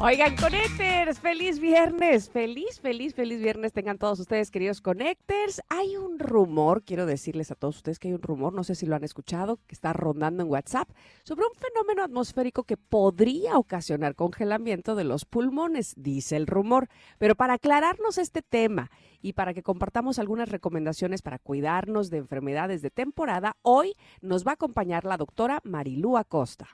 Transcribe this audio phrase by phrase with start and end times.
[0.00, 5.62] Oigan, Connectors, feliz viernes, feliz, feliz, feliz viernes tengan todos ustedes, queridos Connectors.
[5.68, 8.86] Hay un rumor, quiero decirles a todos ustedes que hay un rumor, no sé si
[8.86, 10.90] lo han escuchado, que está rondando en WhatsApp,
[11.22, 16.88] sobre un fenómeno atmosférico que podría ocasionar congelamiento de los pulmones, dice el rumor.
[17.18, 18.90] Pero para aclararnos este tema
[19.22, 24.50] y para que compartamos algunas recomendaciones para cuidarnos de enfermedades de temporada, hoy nos va
[24.50, 26.68] a acompañar la doctora Marilú Acosta.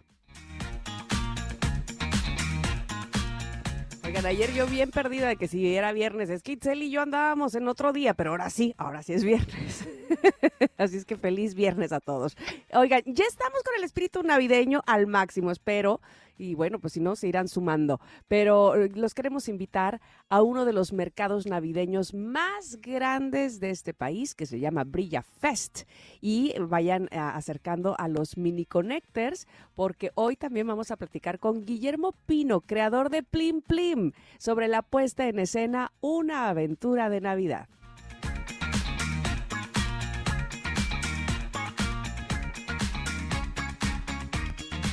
[4.10, 7.00] Oigan, ayer yo bien perdida de que si era viernes, es que Itzel y yo
[7.00, 9.86] andábamos en otro día, pero ahora sí, ahora sí es viernes.
[10.78, 12.36] Así es que feliz viernes a todos.
[12.74, 16.00] Oigan, ya estamos con el espíritu navideño al máximo, espero
[16.40, 18.00] y bueno, pues si no, se irán sumando.
[18.28, 23.94] Pero eh, los queremos invitar a uno de los mercados navideños más grandes de este
[23.94, 25.82] país, que se llama Brilla Fest.
[26.20, 31.64] Y vayan eh, acercando a los mini connectors, porque hoy también vamos a platicar con
[31.64, 37.68] Guillermo Pino, creador de Plim Plim, sobre la puesta en escena Una aventura de Navidad.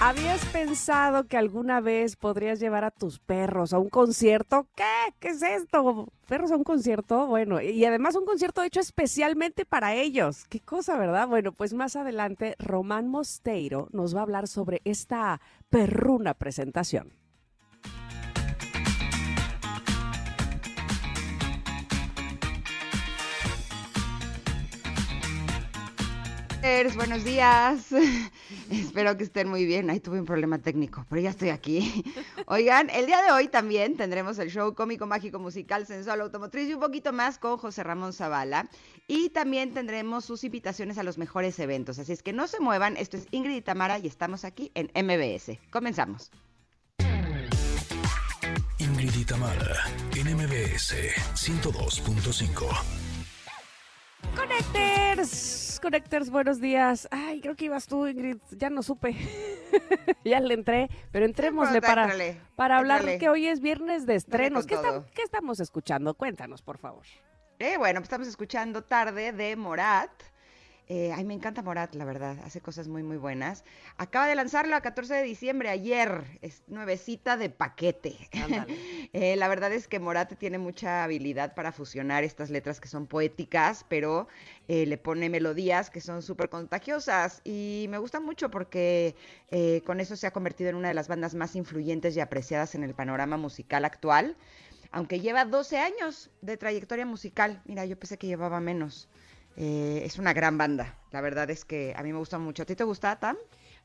[0.08, 4.66] ¿Habías pensado que alguna vez podrías llevar a tus perros a un concierto?
[4.73, 4.86] ¿Qué?
[5.19, 6.08] ¿Qué es esto?
[6.30, 7.27] ¿Perros a un concierto?
[7.27, 10.45] Bueno, y además un concierto hecho especialmente para ellos.
[10.47, 11.27] Qué cosa, ¿verdad?
[11.27, 17.11] Bueno, pues más adelante Román Mosteiro nos va a hablar sobre esta perruna presentación.
[26.95, 27.87] buenos días.
[28.72, 29.89] Espero que estén muy bien.
[29.89, 32.04] Ahí tuve un problema técnico, pero ya estoy aquí.
[32.48, 36.73] Oigan, el día de hoy también tendremos el show cómico, mágico, musical, sensual, automotriz y
[36.73, 38.70] un poquito más con José Ramón Zavala.
[39.08, 42.00] Y también tendremos sus invitaciones a los mejores eventos.
[42.00, 42.98] Así es que no se muevan.
[42.98, 45.58] Esto es Ingrid y Tamara y estamos aquí en MBS.
[45.70, 46.32] Comenzamos.
[48.80, 49.76] Ingrid y Tamara
[50.16, 50.94] en MBS
[51.36, 53.07] 102.5.
[54.36, 57.08] Connectors, Connectors, buenos días.
[57.11, 59.15] Ay, creo que ibas tú, Ingrid, ya no supe.
[60.26, 62.14] ya le entré, pero entrémosle para,
[62.55, 64.65] para hablar que hoy es viernes de estrenos.
[64.65, 64.77] ¿Qué,
[65.14, 66.14] ¿Qué, estamos escuchando?
[66.14, 67.04] Cuéntanos, por favor.
[67.60, 70.11] Eh, bueno, pues estamos escuchando Tarde de Morat.
[70.89, 72.37] Eh, ay, me encanta Morat, la verdad.
[72.45, 73.65] Hace cosas muy, muy buenas.
[73.98, 76.23] Acaba de lanzarlo a 14 de diciembre, ayer.
[76.42, 78.15] Es nuevecita de paquete.
[79.14, 83.05] eh, la verdad es que Morat tiene mucha habilidad para fusionar estas letras que son
[83.05, 84.30] poéticas, pero
[84.70, 87.42] eh, le pone melodías que son súper contagiosas.
[87.43, 89.15] Y me gusta mucho porque
[89.52, 92.76] eh, con eso se ha convertido en una de las bandas más influyentes y apreciadas
[92.76, 94.37] en el panorama musical actual.
[94.92, 97.61] Aunque lleva 12 años de trayectoria musical.
[97.65, 99.09] Mira, yo pensé que llevaba menos.
[99.60, 100.95] Eh, es una gran banda.
[101.12, 102.62] La verdad es que a mí me gusta mucho.
[102.62, 103.36] ¿A ti te gusta, Tam?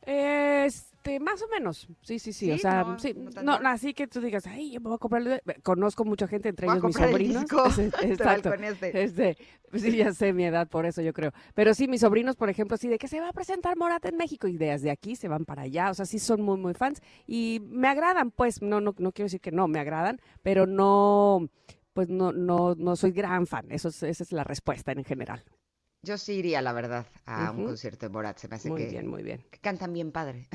[0.03, 1.89] Este, más o menos.
[2.03, 2.51] Sí, sí, sí.
[2.51, 3.15] o sea, no, sí.
[3.43, 5.43] No, así que tú digas, ay, yo me voy a comprar.
[5.63, 7.45] Conozco mucha gente, entre ellos mis sobrinos.
[8.03, 8.53] Exacto.
[8.53, 9.03] Este.
[9.03, 9.37] este,
[9.73, 11.33] sí, ya sé mi edad, por eso yo creo.
[11.55, 14.19] Pero sí, mis sobrinos, por ejemplo, sí, de que se va a presentar Morata en
[14.19, 15.89] México y desde aquí se van para allá.
[15.89, 17.01] O sea, sí son muy, muy fans.
[17.27, 21.49] Y me agradan, pues, no, no, no quiero decir que no, me agradan, pero no,
[21.95, 23.71] pues no, no, no soy gran fan.
[23.71, 25.43] Eso esa es la respuesta en general.
[26.05, 28.37] Yo sí iría, la verdad, a un concierto de Borat.
[28.37, 29.45] Se me hace muy que, bien, muy bien.
[29.53, 30.49] que cantan bien padre.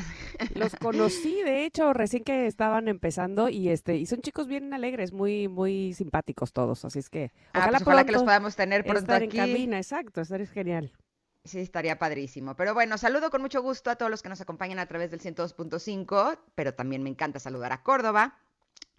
[0.56, 5.14] Los conocí, de hecho, recién que estaban empezando y este y son chicos bien alegres,
[5.14, 6.84] muy muy simpáticos todos.
[6.84, 9.40] Así es que ah, pues ojalá, que los podamos tener pronto estar aquí.
[9.40, 10.92] en cabina, exacto, estar es genial.
[11.46, 12.58] Sí, estaría padrísimo.
[12.58, 15.22] Pero bueno, saludo con mucho gusto a todos los que nos acompañan a través del
[15.22, 18.38] 102.5, pero también me encanta saludar a Córdoba,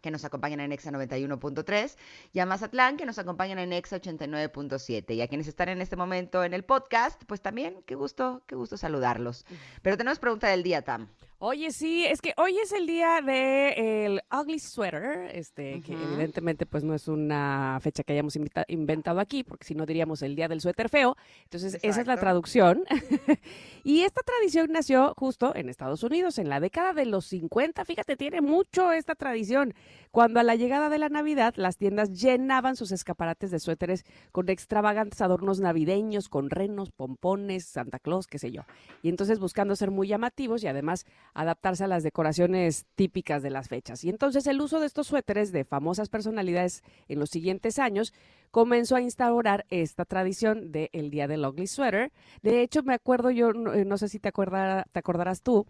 [0.01, 1.97] que nos acompañan en EXA 91.3,
[2.33, 5.15] y a Mazatlán, que nos acompañan en EXA 89.7.
[5.15, 8.55] Y a quienes están en este momento en el podcast, pues también, qué gusto, qué
[8.55, 9.45] gusto saludarlos.
[9.83, 11.09] Pero tenemos pregunta del día, Tam.
[11.41, 16.67] Oye, sí, es que hoy es el día de el ugly sweater, este, que evidentemente
[16.67, 18.37] pues no es una fecha que hayamos
[18.67, 21.17] inventado aquí, porque si no diríamos el día del suéter feo.
[21.45, 22.83] Entonces, esa es la traducción.
[23.85, 27.85] y esta tradición nació justo en Estados Unidos, en la década de los 50.
[27.85, 29.75] Fíjate, tiene mucho esta tradición.
[30.11, 34.49] Cuando a la llegada de la Navidad, las tiendas llenaban sus escaparates de suéteres con
[34.49, 38.63] extravagantes adornos navideños, con renos, pompones, Santa Claus, qué sé yo.
[39.03, 43.69] Y entonces buscando ser muy llamativos y además adaptarse a las decoraciones típicas de las
[43.69, 44.05] fechas.
[44.05, 48.13] Y entonces el uso de estos suéteres de famosas personalidades en los siguientes años
[48.51, 52.13] comenzó a instaurar esta tradición del Día del Ugly Sweater.
[52.43, 55.67] De hecho, me acuerdo yo, no, eh, sé si te, te acordarás tú,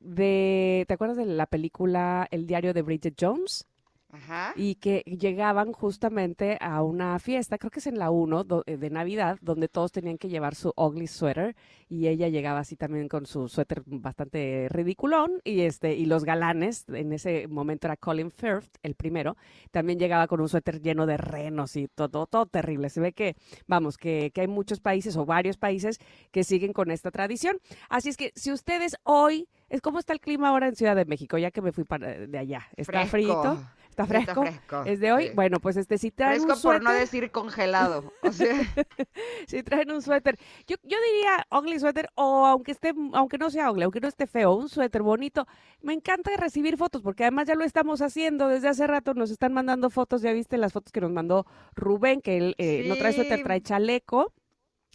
[0.00, 3.66] de, ¿te acuerdas de la película El diario de Bridget Jones?
[4.12, 4.52] Ajá.
[4.56, 8.76] y que llegaban justamente a una fiesta, creo que es en la 1 do- eh,
[8.76, 11.54] de Navidad, donde todos tenían que llevar su ugly sweater
[11.88, 16.84] y ella llegaba así también con su suéter bastante ridiculón y este y los galanes,
[16.88, 19.36] en ese momento era Colin Firth, el primero,
[19.70, 22.90] también llegaba con un suéter lleno de renos y todo, todo terrible.
[22.90, 23.36] Se ve que,
[23.66, 25.98] vamos, que, que hay muchos países o varios países
[26.30, 27.58] que siguen con esta tradición.
[27.88, 31.04] Así es que si ustedes hoy, es cómo está el clima ahora en Ciudad de
[31.04, 33.40] México, ya que me fui para de allá, está frío,
[33.90, 34.42] está fresco.
[34.42, 35.28] fresco, Es de hoy.
[35.28, 35.32] sí.
[35.34, 38.12] Bueno, pues este, si traen Fresco un por no suéter, decir congelado.
[38.22, 38.54] O sea,
[39.46, 43.70] si traen un suéter, yo, yo diría ugly suéter, o aunque esté, aunque no sea
[43.70, 45.46] ugly, aunque no esté feo, un suéter bonito.
[45.82, 49.52] Me encanta recibir fotos, porque además ya lo estamos haciendo desde hace rato, nos están
[49.52, 53.12] mandando fotos, ya viste las fotos que nos mandó Rubén, que él eh, no trae
[53.12, 54.32] suéter, trae chaleco.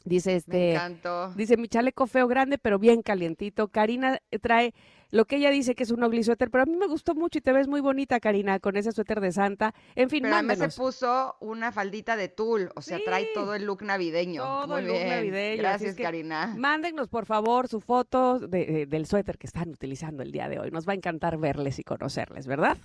[0.06, 1.33] Dice me este, encantó.
[1.33, 3.69] dice mi chaleco feo grande, pero bien calientito.
[3.69, 4.75] Karina eh, trae
[5.16, 7.38] lo que ella dice que es un ugly suéter, pero a mí me gustó mucho
[7.38, 9.74] y te ves muy bonita, Karina, con ese suéter de Santa.
[9.96, 10.76] En fin, Pero además se mándenos.
[10.76, 14.42] puso una faldita de tul, o sea, trae todo el look navideño.
[14.44, 15.10] Todo Muy el look bien.
[15.10, 16.54] navideño, Gracias, es que Karina.
[16.58, 20.60] Mándennos, por favor, su foto de- de- del suéter que están utilizando el día de
[20.60, 20.70] hoy.
[20.72, 22.78] Nos va a encantar verles y conocerles, ¿verdad?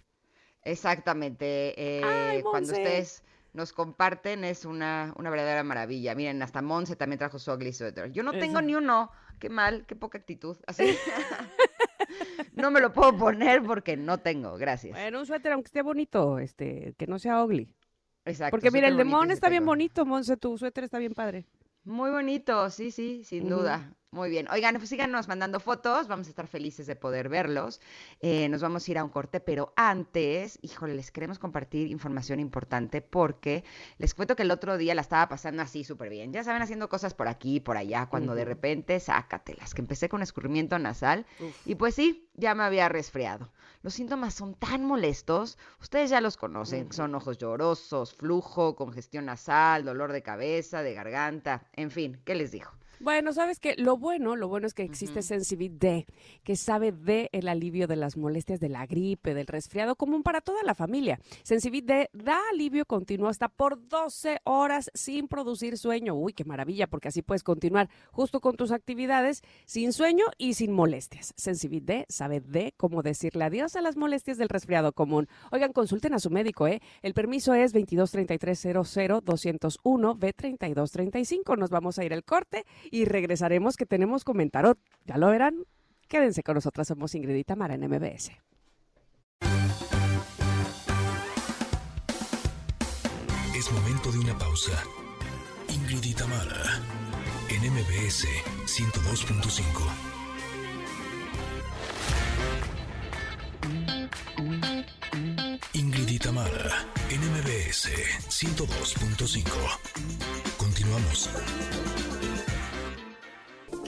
[0.64, 1.74] Exactamente.
[1.76, 3.22] eh, Ay, cuando ustedes
[3.52, 6.14] nos comparten es una, una verdadera maravilla.
[6.14, 8.12] Miren, hasta Monse también trajo su ugly sweater.
[8.12, 9.10] Yo no tengo ni uno.
[9.40, 10.56] Qué mal, qué poca actitud.
[10.66, 10.84] Así.
[12.54, 14.56] no me lo puedo poner porque no tengo.
[14.58, 14.92] Gracias.
[14.92, 17.74] Bueno, un suéter, aunque esté bonito, este, que no sea ugly.
[18.26, 18.50] Exacto.
[18.50, 21.46] Porque mira, el de Mon está bien bonito, Monse, tu suéter está bien padre.
[21.84, 23.94] Muy bonito, sí, sí, sin duda.
[24.12, 24.48] Muy bien.
[24.50, 27.80] Oigan, pues síganos mandando fotos, vamos a estar felices de poder verlos.
[28.18, 32.40] Eh, nos vamos a ir a un corte, pero antes, híjole, les queremos compartir información
[32.40, 33.62] importante porque
[33.98, 36.32] les cuento que el otro día la estaba pasando así súper bien.
[36.32, 40.08] Ya saben, haciendo cosas por aquí y por allá, cuando de repente, sácatelas, que empecé
[40.08, 41.24] con escurrimiento nasal
[41.64, 43.52] y pues sí, ya me había resfriado.
[43.82, 49.84] Los síntomas son tan molestos, ustedes ya los conocen, son ojos llorosos, flujo, congestión nasal,
[49.84, 52.79] dolor de cabeza, de garganta, en fin, ¿qué les dijo?
[53.02, 55.22] Bueno, sabes que lo bueno, lo bueno es que existe.
[55.22, 56.06] Sensibit D,
[56.44, 60.42] que sabe de el alivio de las molestias de la gripe, del resfriado común para
[60.42, 61.18] toda la familia.
[61.42, 66.14] Sensibit D da alivio continuo hasta por 12 horas sin producir sueño.
[66.14, 70.70] Uy, qué maravilla, porque así puedes continuar justo con tus actividades sin sueño y sin
[70.70, 71.32] molestias.
[71.38, 75.26] Sensibit D sabe de cómo decirle adiós a las molestias del resfriado común.
[75.52, 76.82] Oigan, consulten a su médico, ¿eh?
[77.00, 81.56] El permiso es 223300 201 B3235.
[81.56, 84.78] Nos vamos a ir al corte y regresaremos que tenemos comentarot.
[85.04, 85.64] Ya lo verán.
[86.08, 88.32] Quédense con nosotras, somos Ingrid y en MBS.
[93.54, 94.82] Es momento de una pausa.
[95.68, 96.82] Ingrid y Tamara,
[97.48, 98.26] en MBS
[98.66, 100.10] 102.5.
[105.74, 107.90] Ingrid y Tamara, en MBS
[108.28, 109.44] 102.5.
[110.56, 111.30] Continuamos.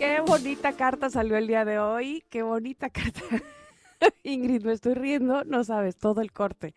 [0.03, 2.25] Qué bonita carta salió el día de hoy.
[2.29, 3.21] Qué bonita carta.
[4.25, 6.75] Ingrid, me estoy riendo, no sabes, todo el corte.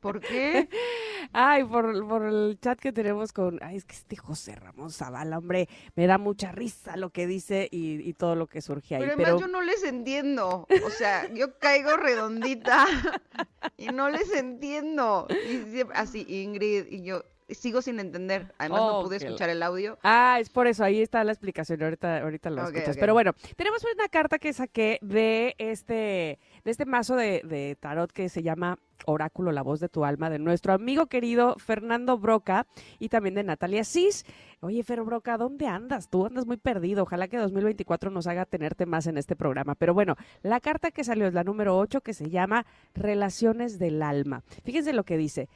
[0.00, 0.68] ¿Por qué?
[1.32, 3.58] Ay, por, por el chat que tenemos con.
[3.62, 7.66] Ay, es que este José Ramón Zavala, hombre, me da mucha risa lo que dice
[7.70, 9.00] y, y todo lo que surge ahí.
[9.00, 10.66] Pero Pero, además yo no les entiendo.
[10.84, 12.86] O sea, yo caigo redondita
[13.78, 15.26] y no les entiendo.
[15.50, 18.52] Y siempre- así, Ingrid y yo sigo sin entender.
[18.58, 19.98] Además no pude escuchar el audio.
[20.02, 22.96] Ah, es por eso, ahí está la explicación, ahorita, ahorita lo escuchas.
[22.96, 28.10] Pero bueno, tenemos una carta que saqué de este, de este mazo de, de tarot
[28.12, 32.66] que se llama Oráculo, la voz de tu alma, de nuestro amigo querido Fernando Broca
[32.98, 34.24] y también de Natalia Cis.
[34.60, 36.10] Oye, Fer Broca, ¿dónde andas?
[36.10, 37.04] Tú andas muy perdido.
[37.04, 39.74] Ojalá que 2024 nos haga tenerte más en este programa.
[39.74, 44.02] Pero bueno, la carta que salió es la número 8 que se llama Relaciones del
[44.02, 44.42] Alma.
[44.64, 45.48] Fíjense lo que dice.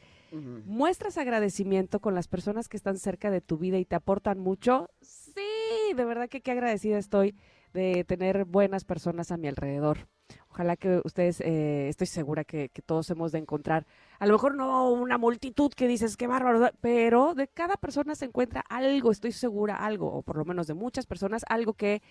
[0.67, 4.89] ¿Muestras agradecimiento con las personas que están cerca de tu vida y te aportan mucho?
[5.01, 7.37] sí, de verdad que qué agradecida estoy
[7.73, 10.09] de tener buenas personas a mi alrededor.
[10.55, 13.87] Ojalá que ustedes, eh, estoy segura que, todos hemos de encontrar,
[14.21, 18.27] a lo mejor no una multitud que dices, qué bárbaro, pero de cada persona se
[18.27, 22.03] encuentra algo, estoy segura, algo, o por lo menos de muchas personas, algo que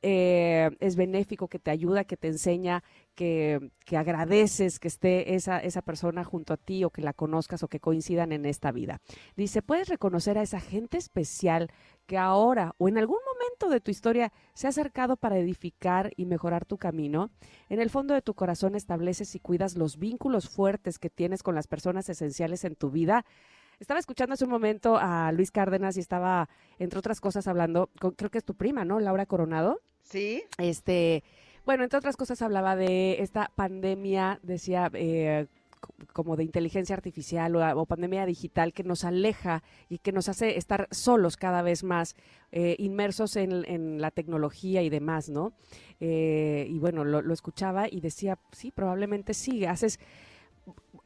[0.00, 2.82] eh, es benéfico, que te ayuda, que te enseña,
[3.14, 7.62] que, que agradeces que esté esa, esa persona junto a ti o que la conozcas
[7.62, 9.02] o que coincidan en esta vida.
[9.36, 11.70] Dice, puedes reconocer a esa gente especial
[12.06, 16.26] que ahora o en algún momento de tu historia se ha acercado para edificar y
[16.26, 17.30] mejorar tu camino,
[17.68, 21.54] en el fondo de tu corazón estableces y cuidas los vínculos fuertes que tienes con
[21.54, 23.24] las personas esenciales en tu vida.
[23.80, 28.12] Estaba escuchando hace un momento a Luis Cárdenas y estaba, entre otras cosas, hablando, con,
[28.12, 29.00] creo que es tu prima, ¿no?
[29.00, 29.80] Laura Coronado.
[30.04, 30.44] Sí.
[30.58, 31.24] Este,
[31.64, 35.46] bueno, entre otras cosas hablaba de esta pandemia, decía, eh,
[36.12, 40.88] como de inteligencia artificial o, pandemia digital que nos aleja y que nos hace estar
[40.90, 42.16] solos cada vez más,
[42.50, 45.52] eh, inmersos en, en, la tecnología y demás, ¿no?
[46.00, 49.98] Eh, y bueno, lo, lo, escuchaba y decía, sí, probablemente sí, haces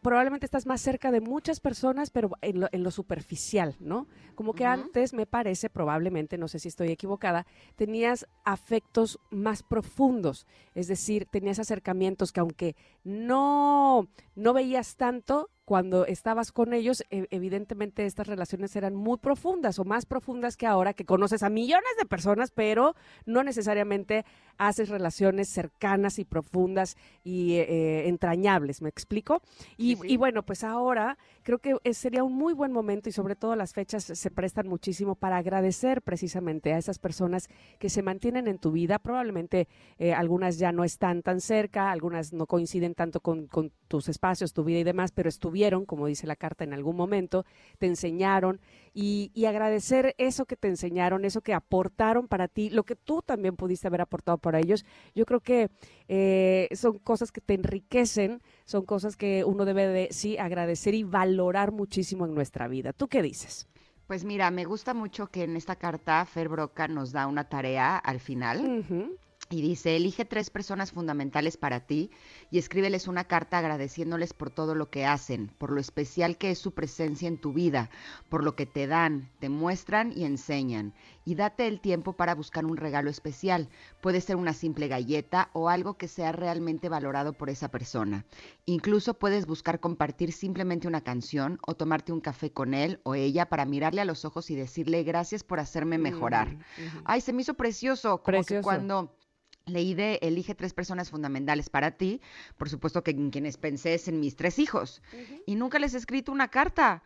[0.06, 4.06] probablemente estás más cerca de muchas personas, pero en lo, en lo superficial, ¿no?
[4.36, 4.84] Como que uh -huh.
[4.84, 7.44] antes, me parece, probablemente, no sé si estoy equivocada,
[7.74, 10.46] tenías afectos más profundos,
[10.76, 18.06] es decir, tenías acercamientos que aunque no, no veías tanto, cuando estabas con ellos, evidentemente
[18.06, 22.06] estas relaciones eran muy profundas o más profundas que ahora, que conoces a millones de
[22.06, 22.94] personas, pero
[23.24, 24.24] no necesariamente
[24.58, 29.42] haces relaciones cercanas y profundas y eh, entrañables, ¿me explico?
[29.76, 30.12] Y, sí, sí.
[30.12, 33.74] y, bueno, pues ahora creo que sería un muy buen momento y sobre todo las
[33.74, 37.48] fechas se prestan muchísimo para agradecer precisamente a esas personas
[37.80, 39.66] que se mantienen en tu vida, probablemente
[39.98, 44.52] eh, algunas ya no están tan cerca, algunas no coinciden tanto con, con tus espacios,
[44.52, 45.55] tu vida y demás, pero estuvieron
[45.86, 47.44] como dice la carta en algún momento,
[47.78, 48.60] te enseñaron
[48.92, 53.22] y, y, agradecer eso que te enseñaron, eso que aportaron para ti, lo que tú
[53.22, 54.84] también pudiste haber aportado para ellos.
[55.14, 55.68] Yo creo que
[56.08, 61.02] eh, son cosas que te enriquecen, son cosas que uno debe de sí agradecer y
[61.02, 62.92] valorar muchísimo en nuestra vida.
[62.92, 63.68] ¿Tú qué dices?
[64.06, 67.96] Pues mira, me gusta mucho que en esta carta Fer Broca nos da una tarea
[67.96, 68.60] al final.
[68.60, 69.25] Uh -huh.
[69.48, 72.10] Y dice, elige tres personas fundamentales para ti
[72.50, 76.58] y escríbeles una carta agradeciéndoles por todo lo que hacen, por lo especial que es
[76.58, 77.88] su presencia en tu vida,
[78.28, 80.94] por lo que te dan, te muestran y enseñan.
[81.24, 83.68] Y date el tiempo para buscar un regalo especial.
[84.00, 88.24] Puede ser una simple galleta o algo que sea realmente valorado por esa persona.
[88.64, 93.48] Incluso puedes buscar compartir simplemente una canción o tomarte un café con él o ella
[93.48, 96.48] para mirarle a los ojos y decirle gracias por hacerme mejorar.
[96.48, 97.02] Mm -hmm.
[97.04, 98.60] Ay, se me hizo precioso, como precioso.
[98.60, 99.16] que cuando
[99.66, 102.20] leí de Elige tres personas fundamentales para ti,
[102.56, 105.42] por supuesto que en quienes pensé es en mis tres hijos, uh -huh.
[105.46, 107.02] y nunca les he escrito una carta.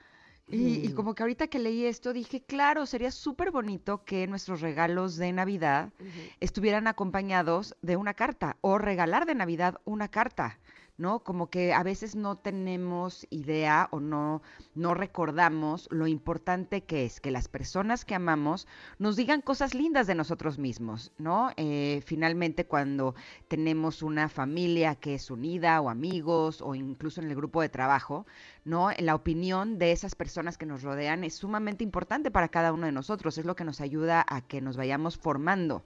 [0.53, 4.61] Y, y, como que ahorita que leí esto dije, claro, sería súper bonito que nuestros
[4.61, 6.37] regalos de Navidad uh -huh.
[6.41, 10.59] estuvieran acompañados de una carta o regalar de Navidad una carta.
[11.01, 11.21] ¿No?
[11.21, 14.43] Como que a veces no tenemos idea o no,
[14.75, 20.07] no recordamos lo importante que es que las personas que amamos nos digan cosas lindas
[20.07, 21.51] de nosotros mismos, ¿no?
[21.57, 23.15] Eh, finalmente cuando
[23.49, 28.27] tenemos una familia que es unida o amigos o incluso en el grupo de trabajo,
[28.65, 28.91] ¿no?
[28.99, 32.93] La opinión de esas personas que nos rodean es sumamente importante para cada uno de
[32.93, 35.85] nosotros, es lo que nos ayuda a que nos vayamos formando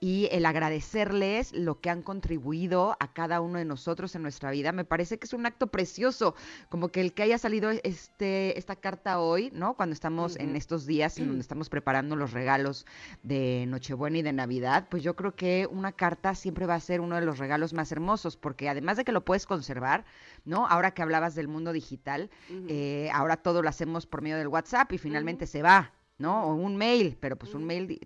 [0.00, 4.72] y el agradecerles lo que han contribuido a cada uno de nosotros en nuestra vida,
[4.72, 6.34] me parece que es un acto precioso,
[6.68, 9.74] como que el que haya salido este, esta carta hoy, ¿no?
[9.74, 10.42] Cuando estamos uh -huh.
[10.42, 12.86] en estos días en donde estamos preparando los regalos
[13.22, 17.00] de Nochebuena y de Navidad, pues yo creo que una carta siempre va a ser
[17.00, 20.04] uno de los regalos más hermosos, porque además de que lo puedes conservar,
[20.44, 20.66] ¿no?
[20.66, 22.66] Ahora que hablabas del mundo digital, uh -huh.
[22.68, 25.52] eh, ahora todo lo hacemos por medio del WhatsApp y finalmente uh -huh.
[25.52, 26.44] se va, ¿no?
[26.44, 27.98] O un mail, pero pues un mail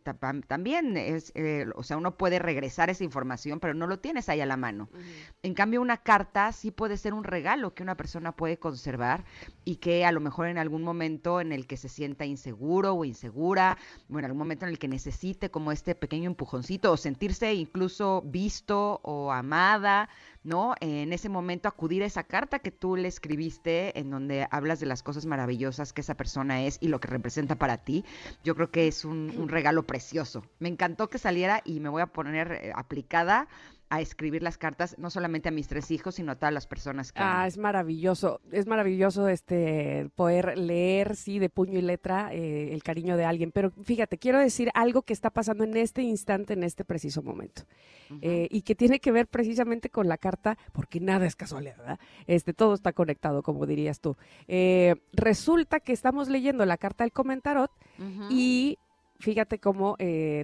[0.47, 4.41] también es, eh, o sea, uno puede regresar esa información, pero no lo tienes ahí
[4.41, 4.89] a la mano.
[4.93, 5.03] Uh -huh.
[5.43, 9.25] En cambio, una carta sí puede ser un regalo que una persona puede conservar
[9.65, 13.05] y que a lo mejor en algún momento en el que se sienta inseguro o
[13.05, 13.77] insegura,
[14.09, 18.23] o en algún momento en el que necesite como este pequeño empujoncito o sentirse incluso
[18.25, 20.09] visto o amada,
[20.47, 20.75] ¿no?
[20.81, 24.87] En ese momento acudir a esa carta que tú le escribiste en donde hablas de
[24.87, 28.05] las cosas maravillosas que esa persona es y lo que representa para ti,
[28.45, 30.45] yo creo que es un, un regalo precioso.
[30.59, 33.49] Me encantó que saliera y me voy a poner eh, aplicada
[33.89, 37.13] a escribir las cartas, no solamente a mis tres hijos, sino a todas las personas
[37.13, 37.21] que...
[37.23, 42.83] Ah, es maravilloso, es maravilloso este poder leer, sí, de puño y letra eh, el
[42.83, 46.65] cariño de alguien, pero fíjate, quiero decir algo que está pasando en este instante, en
[46.65, 47.63] este preciso momento,
[48.11, 48.19] uh -huh.
[48.23, 52.01] eh, y que tiene que ver precisamente con la carta, porque nada es casualidad, ¿verdad?
[52.27, 54.17] Este, todo está conectado, como dirías tú.
[54.49, 58.27] Eh, resulta que estamos leyendo la carta del comentarot uh -huh.
[58.31, 58.79] y
[59.19, 59.97] fíjate cómo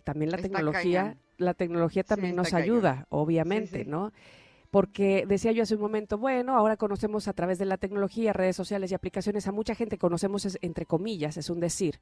[0.04, 1.16] también la Está tecnología.
[1.42, 2.62] La tecnología también nos cañón.
[2.62, 3.90] ayuda, obviamente, sí.
[3.90, 4.12] ¿no?
[4.70, 8.56] Porque decía yo hace un momento, bueno, ahora conocemos a través de la tecnología, redes
[8.56, 12.00] sociales y aplicaciones a mucha gente, conocemos es- entre comillas, es un decir.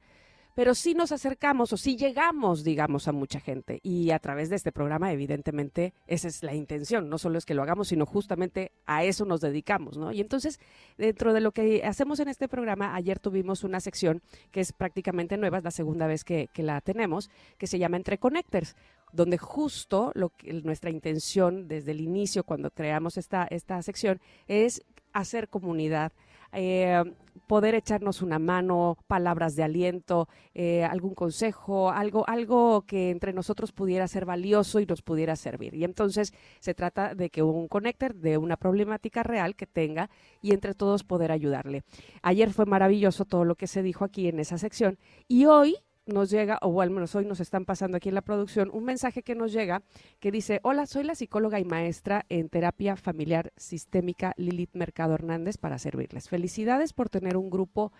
[0.53, 3.79] Pero sí nos acercamos o sí llegamos, digamos, a mucha gente.
[3.83, 7.07] Y a través de este programa, evidentemente, esa es la intención.
[7.07, 10.11] No solo es que lo hagamos, sino justamente a eso nos dedicamos, ¿no?
[10.11, 10.59] Y entonces,
[10.97, 14.21] dentro de lo que hacemos en este programa, ayer tuvimos una sección
[14.51, 17.95] que es prácticamente nueva, es la segunda vez que, que la tenemos, que se llama
[17.95, 18.75] Entre Connectors,
[19.13, 24.83] donde justo lo que, nuestra intención desde el inicio, cuando creamos esta, esta sección, es
[25.13, 26.11] hacer comunidad,
[26.53, 27.03] eh,
[27.47, 33.71] poder echarnos una mano, palabras de aliento, eh, algún consejo, algo, algo que entre nosotros
[33.71, 35.73] pudiera ser valioso y nos pudiera servir.
[35.75, 40.09] Y entonces se trata de que un connector de una problemática real que tenga
[40.41, 41.83] y entre todos poder ayudarle.
[42.21, 46.29] Ayer fue maravilloso todo lo que se dijo aquí en esa sección y hoy nos
[46.29, 49.35] llega, o al menos hoy nos están pasando aquí en la producción, un mensaje que
[49.35, 49.83] nos llega
[50.19, 55.57] que dice, hola, soy la psicóloga y maestra en terapia familiar sistémica Lilith Mercado Hernández
[55.57, 56.29] para servirles.
[56.29, 57.91] Felicidades por tener un grupo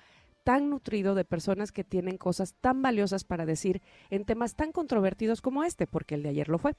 [0.43, 5.41] tan nutrido de personas que tienen cosas tan valiosas para decir en temas tan controvertidos
[5.41, 6.73] como este, porque el de ayer lo fue.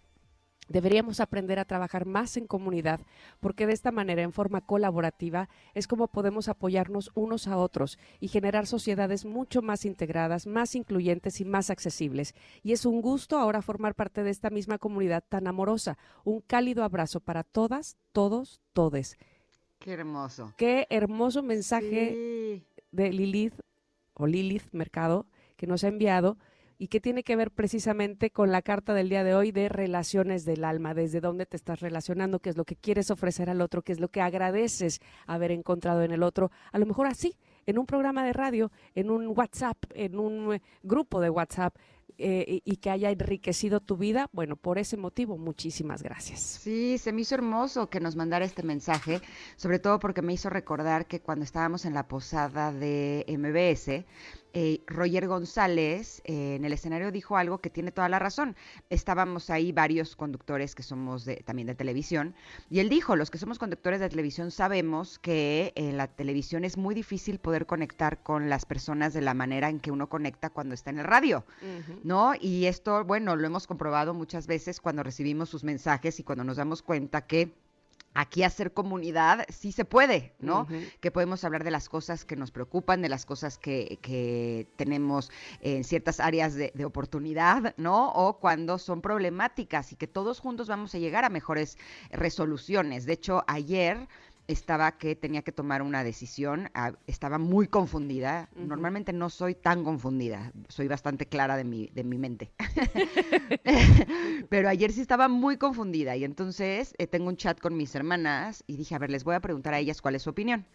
[0.73, 3.00] Deberíamos aprender a trabajar más en comunidad,
[3.41, 8.29] porque de esta manera, en forma colaborativa, es como podemos apoyarnos unos a otros y
[8.29, 12.35] generar sociedades mucho más integradas, más incluyentes y más accesibles.
[12.62, 15.99] Y es un gusto ahora formar parte de esta misma comunidad tan amorosa.
[16.25, 19.19] Un cálido abrazo para todas, todos, todes.
[19.79, 20.55] Qué hermoso.
[20.57, 22.14] Qué hermoso mensaje
[22.62, 22.67] Sí.
[22.93, 23.55] de Lilith
[24.14, 25.26] o Lilith Mercado
[25.57, 26.38] que nos ha enviado
[26.83, 30.45] y que tiene que ver precisamente con la carta del día de hoy de relaciones
[30.45, 33.83] del alma, desde dónde te estás relacionando, qué es lo que quieres ofrecer al otro,
[33.83, 37.37] qué es lo que agradeces haber encontrado en el otro, a lo mejor así,
[37.67, 41.77] en un programa de radio, en un WhatsApp, en un eh, grupo de WhatsApp,
[42.19, 46.41] eh, y, y que haya enriquecido tu vida, bueno, por ese motivo, muchísimas gracias.
[46.41, 49.21] Sí, se me hizo hermoso que nos mandara este mensaje,
[49.55, 54.05] sobre todo porque me hizo recordar que cuando estábamos en la posada de MBS,
[54.54, 58.56] eh, Roger González eh, en el escenario dijo algo que tiene toda la razón.
[58.90, 62.35] Estábamos ahí varios conductores que somos de, también de televisión
[62.71, 66.76] y él dijo, los que somos conductores de televisión sabemos que en la televisión es
[66.76, 70.75] muy difícil poder conectar con las personas de la manera en que uno conecta cuando
[70.75, 71.44] está en el radio.
[72.02, 72.32] ¿no?
[72.40, 76.56] Y esto, bueno, lo hemos comprobado muchas veces cuando recibimos sus mensajes y cuando nos
[76.56, 77.52] damos cuenta que
[78.14, 80.66] aquí hacer comunidad sí se puede, ¿no?
[81.01, 85.31] Que podemos hablar de las cosas que nos preocupan, de las cosas que, que tenemos
[85.61, 88.11] en ciertas áreas de, de oportunidad, ¿no?
[88.12, 91.79] O cuando son problemáticas y que todos juntos vamos a llegar a mejores
[92.11, 93.07] resoluciones.
[93.07, 94.09] De hecho, ayer
[94.53, 98.49] estaba que tenía que tomar una decisión, ah, estaba muy confundida.
[98.55, 102.53] Normalmente no soy tan confundida, soy bastante clara de mi, de mi mente.
[104.49, 108.65] Pero ayer sí estaba muy confundida y entonces eh, tengo un chat con mis hermanas
[108.67, 110.67] y dije, a ver, les voy a preguntar a ellas cuál es su opinión.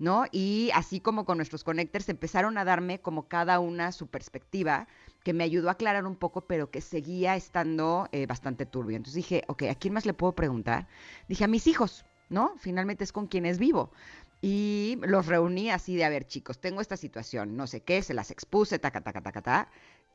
[0.00, 0.26] ¿No?
[0.30, 4.86] Y así como con nuestros connectors empezaron a darme como cada una su perspectiva,
[5.24, 8.96] que me ayudó a aclarar un poco, pero que seguía estando eh, bastante turbio.
[8.96, 10.86] Entonces dije, ok, ¿a quién más le puedo preguntar?
[11.28, 12.54] Dije, a mis hijos, ¿no?
[12.58, 13.92] Finalmente es con quienes vivo.
[14.40, 18.14] Y los reuní así de, a ver, chicos, tengo esta situación, no sé qué, se
[18.14, 19.68] las expuse, taca, taca, taca, taca.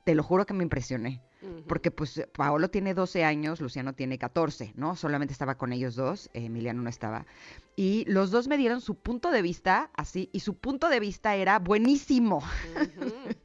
[0.06, 1.22] Te lo juro que me impresioné.
[1.68, 4.96] Porque pues Paolo tiene 12 años, Luciano tiene 14, ¿no?
[4.96, 7.26] Solamente estaba con ellos dos, eh, Emiliano no estaba.
[7.76, 11.36] Y los dos me dieron su punto de vista así, y su punto de vista
[11.36, 12.42] era buenísimo.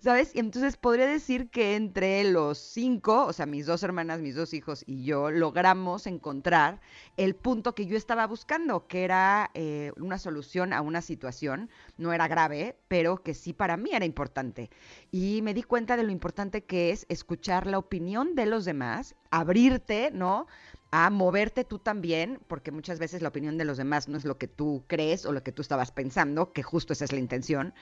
[0.00, 0.30] ¿Sabes?
[0.32, 4.54] Y entonces podría decir que entre los cinco, o sea, mis dos hermanas, mis dos
[4.54, 6.80] hijos y yo, logramos encontrar
[7.16, 12.12] el punto que yo estaba buscando, que era eh, una solución a una situación, no
[12.12, 14.70] era grave, pero que sí para mí era importante.
[15.10, 19.16] Y me di cuenta de lo importante que es escuchar la opinión de los demás,
[19.32, 20.46] abrirte, ¿no?
[20.90, 24.38] A moverte tú también, porque muchas veces la opinión de los demás no es lo
[24.38, 27.74] que tú crees o lo que tú estabas pensando, que justo esa es la intención.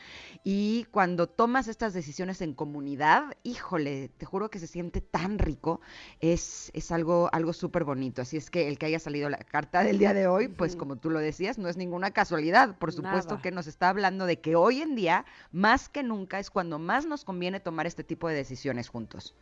[0.43, 5.81] Y cuando tomas estas decisiones en comunidad, híjole, te juro que se siente tan rico,
[6.21, 8.23] es, es algo, algo súper bonito.
[8.23, 10.97] Así es que el que haya salido la carta del día de hoy, pues como
[10.97, 12.77] tú lo decías, no es ninguna casualidad.
[12.77, 13.43] Por supuesto Nada.
[13.43, 17.07] que nos está hablando de que hoy en día, más que nunca, es cuando más
[17.07, 19.35] nos conviene tomar este tipo de decisiones juntos.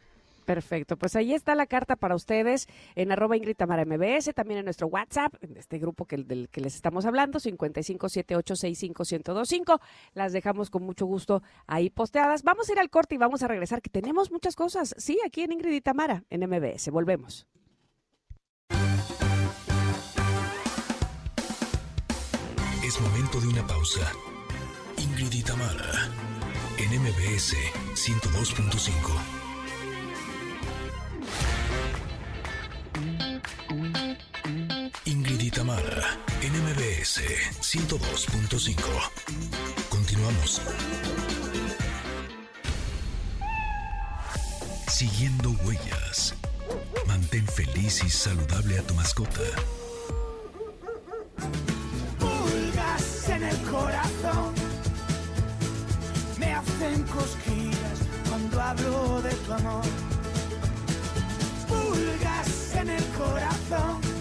[0.45, 4.67] Perfecto, pues ahí está la carta para ustedes en arroba Ingrid Tamara MBS, también en
[4.67, 9.81] nuestro WhatsApp, en este grupo que, del que les estamos hablando, 5578651025.
[10.13, 12.43] Las dejamos con mucho gusto ahí posteadas.
[12.43, 15.43] Vamos a ir al corte y vamos a regresar, que tenemos muchas cosas, sí, aquí
[15.43, 16.91] en Ingrid y Tamara, en MBS.
[16.91, 17.47] Volvemos.
[22.85, 24.13] Es momento de una pausa.
[24.99, 26.11] Ingrid y Tamara,
[26.79, 27.57] en MBS
[27.95, 29.34] 102.5.
[35.65, 37.23] Tamara, en MBS
[37.63, 38.77] 102.5.
[39.89, 40.61] Continuamos.
[44.89, 46.35] Siguiendo huellas.
[47.07, 49.41] Mantén feliz y saludable a tu mascota.
[52.19, 54.53] Pulgas en el corazón
[56.39, 57.99] me hacen cosquillas
[58.29, 59.85] cuando hablo de tu amor.
[61.69, 64.14] Pulgas en el corazón,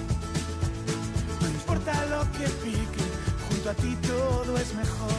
[1.83, 3.03] importa lo que pique,
[3.49, 5.11] junto a ti todo es mejor.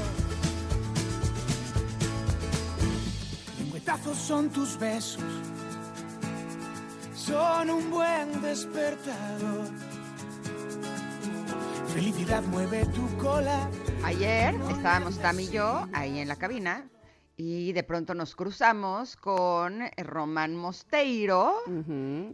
[3.59, 5.23] Lengüetazos son tus besos,
[7.15, 9.69] son un buen despertador.
[11.93, 13.69] Felicidad mueve tu cola.
[14.03, 16.89] Ayer estábamos Tam y yo ahí en la cabina
[17.37, 21.55] y de pronto nos cruzamos con Román Mosteiro,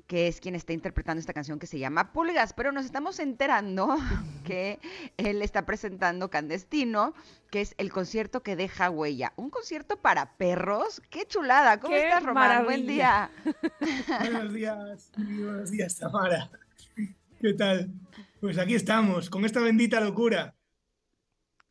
[0.06, 3.96] que es quien está interpretando esta canción que se llama Pulgas, pero nos estamos enterando
[4.44, 4.78] que
[5.16, 7.14] él está presentando Candestino,
[7.50, 9.32] que es el concierto que deja huella.
[9.36, 11.00] Un concierto para perros.
[11.08, 11.80] ¡Qué chulada!
[11.80, 12.64] ¿Cómo ¡Qué estás, Román?
[12.64, 13.30] Buen día.
[14.20, 16.50] Buenos días, buenos días, Tamara.
[17.40, 17.90] ¿Qué tal?
[18.40, 20.54] Pues aquí estamos, con esta bendita locura.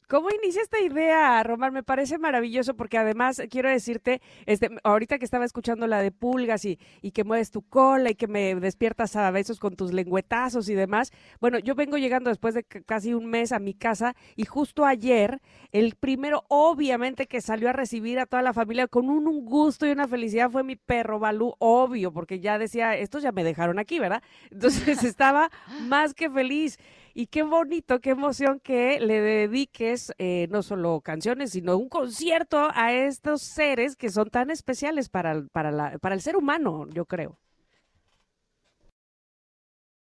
[0.10, 1.72] ¿Cómo inicia esta idea, Román?
[1.72, 6.66] Me parece maravilloso porque además quiero decirte, este, ahorita que estaba escuchando la de pulgas
[6.66, 10.68] y, y que mueves tu cola y que me despiertas a besos con tus lengüetazos
[10.68, 11.12] y demás.
[11.40, 15.42] Bueno, yo vengo llegando después de casi un mes a mi casa y justo ayer,
[15.72, 19.86] el primero, obviamente, que salió a recibir a toda la familia con un, un gusto
[19.86, 23.78] y una felicidad fue mi perro Balú, obvio, porque ya decía, estos ya me dejaron
[23.78, 24.24] aquí, ¿verdad?
[24.50, 26.80] Entonces estaba más que feliz.
[27.14, 32.70] Y qué bonito, qué emoción que le dediques eh, no solo canciones, sino un concierto
[32.74, 36.88] a estos seres que son tan especiales para, el- para, la, para el ser humano,
[36.94, 37.38] yo creo.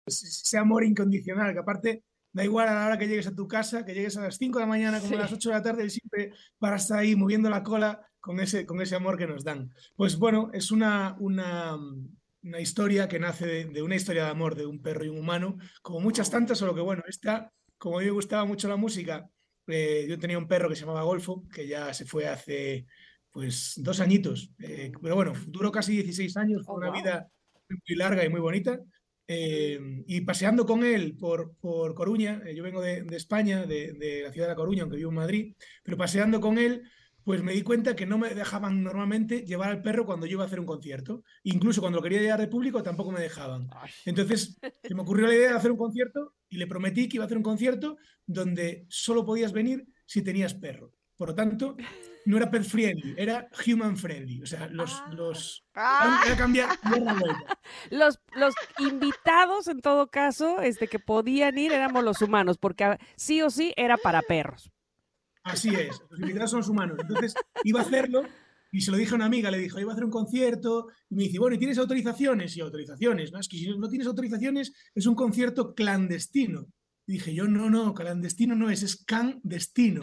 [0.05, 3.85] Ese amor incondicional, que aparte da igual a la hora que llegues a tu casa,
[3.85, 5.35] que llegues a las 5 de la mañana, como a las Sí.
[5.35, 8.81] 8 de la tarde, él siempre para estar ahí moviendo la cola con ese, con
[8.81, 9.71] ese amor que nos dan.
[9.95, 11.77] Pues bueno, es una, una,
[12.49, 15.19] una historia que nace de, de una historia de amor de un perro y un
[15.19, 18.75] humano, como muchas tantas, solo que bueno, esta, como a mí me gustaba mucho la
[18.75, 19.29] música,
[19.67, 22.85] eh, yo tenía un perro que se llamaba Golfo, que ya se fue hace
[23.31, 26.95] pues dos añitos, eh, pero bueno, duró casi 16 años, fue Oh, una wow.
[26.99, 27.29] vida
[27.69, 28.79] muy larga y muy bonita.
[29.27, 34.23] Eh, y paseando con él por, por Coruña, yo vengo de, de España, de, de
[34.23, 36.81] la ciudad de La Coruña, aunque vivo en Madrid, pero paseando con él,
[37.23, 40.43] pues me di cuenta que no me dejaban normalmente llevar al perro cuando yo iba
[40.43, 41.23] a hacer un concierto.
[41.43, 43.69] Incluso cuando lo quería llevar de público tampoco me dejaban.
[44.05, 47.23] Entonces se me ocurrió la idea de hacer un concierto y le prometí que iba
[47.23, 50.93] a hacer un concierto donde solo podías venir si tenías perro.
[51.15, 51.75] Por lo tanto,
[52.25, 54.41] no era pet friendly, era human friendly.
[54.41, 55.11] O sea, los, Ah.
[55.13, 56.23] los ¡Ah!
[56.25, 56.69] era cambiar.
[57.91, 63.41] Los, los invitados, en todo caso, este, que podían ir éramos los humanos, porque sí
[63.41, 64.71] o sí era para perros.
[65.43, 66.97] Así es, los invitados son los humanos.
[66.99, 68.23] Entonces iba a hacerlo
[68.71, 71.15] y se lo dije a una amiga, le dijo, iba a hacer un concierto y
[71.15, 72.55] me dice, bueno, ¿y tienes autorizaciones?
[72.55, 73.39] Y autorizaciones, ¿no?
[73.39, 76.67] Es que si no tienes autorizaciones es un concierto clandestino.
[77.07, 80.01] Y dije, yo no, no, clandestino no es, es clandestino.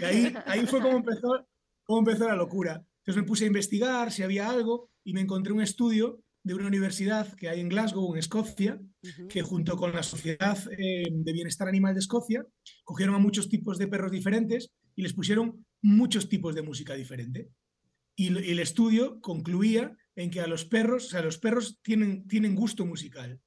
[0.00, 1.46] Y ahí, ahí fue como empezó,
[1.84, 2.82] como empezó la locura.
[3.00, 6.66] Entonces me puse a investigar si había algo y me encontré un estudio de una
[6.66, 8.80] universidad que hay en Glasgow, en Escocia,
[9.28, 12.42] que junto con la Sociedad eh, de Bienestar Animal de Escocia
[12.84, 17.50] cogieron a muchos tipos de perros diferentes y les pusieron muchos tipos de música diferente.
[18.16, 22.26] Y, y el estudio concluía en que a los perros, o sea, los perros tienen,
[22.26, 23.38] tienen gusto musical.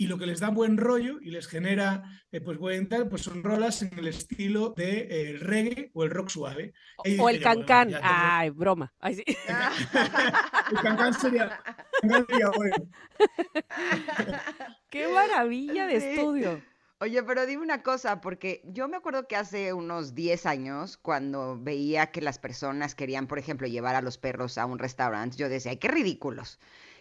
[0.00, 3.20] Y lo que les da buen rollo y les genera eh, pues buen tal, pues
[3.20, 6.72] son rolas en el estilo de eh, el reggae o el rock suave.
[6.96, 7.88] O el bueno, cancán.
[7.88, 8.94] tengo- Ay, broma.
[8.98, 9.24] Ay, sí.
[10.72, 11.60] el cancán sería,
[12.00, 12.76] cancán sería bueno.
[14.88, 16.06] Qué maravilla de Sí.
[16.08, 16.62] estudio.
[17.02, 21.58] Oye, pero dime una cosa, porque yo me acuerdo que hace unos 10 años, cuando
[21.58, 25.48] veía que las personas querían, por ejemplo, llevar a los perros a un restaurante, yo
[25.50, 26.58] decía, ay, qué ridículos.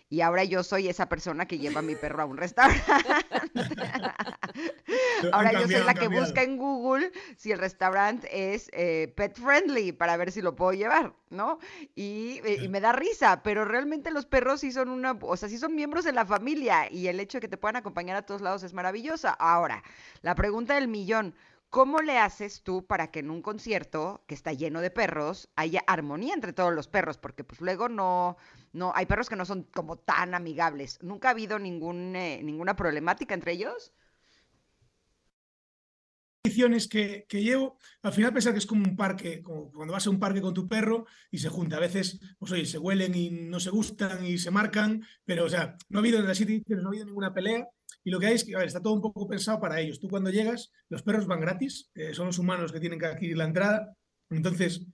[0.10, 2.84] Y ahora yo soy esa persona que lleva a mi perro a un restaurante.
[5.32, 6.26] Ahora yo soy la que cambiado.
[6.26, 10.74] busca en Google si el restaurante es eh, pet friendly para ver si lo puedo
[10.74, 11.60] llevar, ¿no?
[11.96, 15.50] Y, eh, y me da risa, pero realmente los perros sí son una, o sea,
[15.50, 18.26] sí son miembros de la familia y el hecho de que te puedan acompañar a
[18.26, 19.32] todos lados es maravillosa.
[19.32, 19.84] Ahora,
[20.22, 21.36] la pregunta del millón.
[21.70, 25.84] ¿Cómo le haces tú para que en un concierto que está lleno de perros haya
[25.86, 27.20] armonía entre todos los perros?
[27.20, 28.38] Porque pues luego no,
[28.74, 31.00] no, hay perros que no son como tan amigables.
[31.02, 33.94] ¿Nunca ha habido eh, ninguna problemática entre ellos?
[36.90, 40.10] que, que llevo, al final pensar que es como un parque, como cuando vas a
[40.10, 41.78] un parque con tu perro y se junta.
[41.78, 45.50] A veces, pues oye, se huelen y no se gustan y se marcan, pero o
[45.50, 47.68] sea, no ha habido en ediciones, no ha habido ninguna pelea.
[48.04, 50.00] Y lo que hay es que, a ver, está todo un poco pensado para ellos.
[50.00, 53.38] Tú cuando llegas, los perros van gratis, eh, son los humanos que tienen que adquirir
[53.38, 53.94] la entrada.
[54.30, 54.86] Entonces,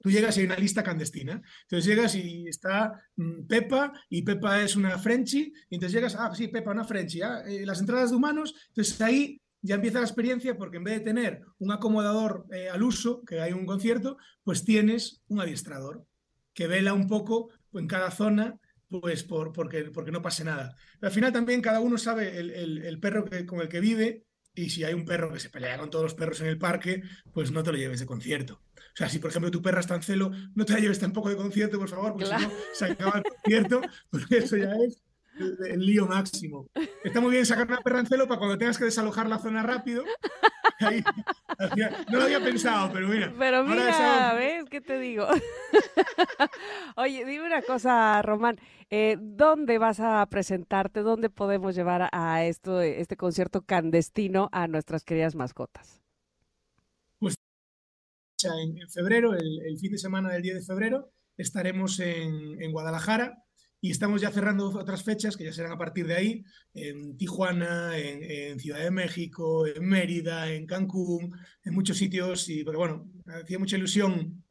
[0.00, 1.40] tú llegas y hay una lista clandestina.
[1.62, 5.52] Entonces llegas y está mm, Pepa y Pepa es una Frenchie.
[5.70, 7.22] Y entonces llegas, ah, sí, Pepa, una Frenchie.
[7.24, 8.54] ah, eh, las entradas de humanos.
[8.68, 12.82] Entonces ahí ya empieza la experiencia porque en vez de tener un acomodador eh, al
[12.82, 16.04] uso, que hay un concierto, pues tienes un adiestrador
[16.54, 18.58] que vela un poco en cada zona
[18.88, 20.74] pues por, porque, porque no pase nada.
[20.98, 23.80] Pero al final también cada uno sabe el, el- el perro que, con el que
[23.80, 26.58] vive y si hay un perro que se pelea con todos los perros en el
[26.58, 28.62] parque, pues no te lo lleves de concierto.
[28.98, 31.28] O sea, si por ejemplo tu perra está en celo, no te la lleves tampoco
[31.28, 32.42] de concierto, por favor, porque Claro.
[32.42, 33.80] si no se acaba el concierto,
[34.10, 35.00] porque eso ya es
[35.38, 36.66] el, el lío máximo.
[37.04, 39.62] Está muy bien sacar una perra en celo para cuando tengas que desalojar la zona
[39.62, 40.02] rápido.
[40.80, 41.04] Ahí,
[42.10, 43.32] no lo había pensado, pero mira.
[43.38, 45.28] Pero mira, ¿ves qué te digo?
[46.96, 48.58] Oye, dime una cosa, Román,
[48.90, 51.02] eh, ¿dónde vas a presentarte?
[51.02, 56.00] ¿Dónde podemos llevar a esto, este concierto clandestino a nuestras queridas mascotas?
[58.44, 62.72] En, en febrero, el, el fin de semana del 10 de febrero, estaremos en, en
[62.72, 63.42] Guadalajara
[63.80, 67.96] y estamos ya cerrando otras fechas que ya serán a partir de ahí, en Tijuana,
[67.96, 71.32] en, en Ciudad de México, en Mérida, en Cancún,
[71.64, 74.44] en muchos sitios, y porque bueno, hacía mucha ilusión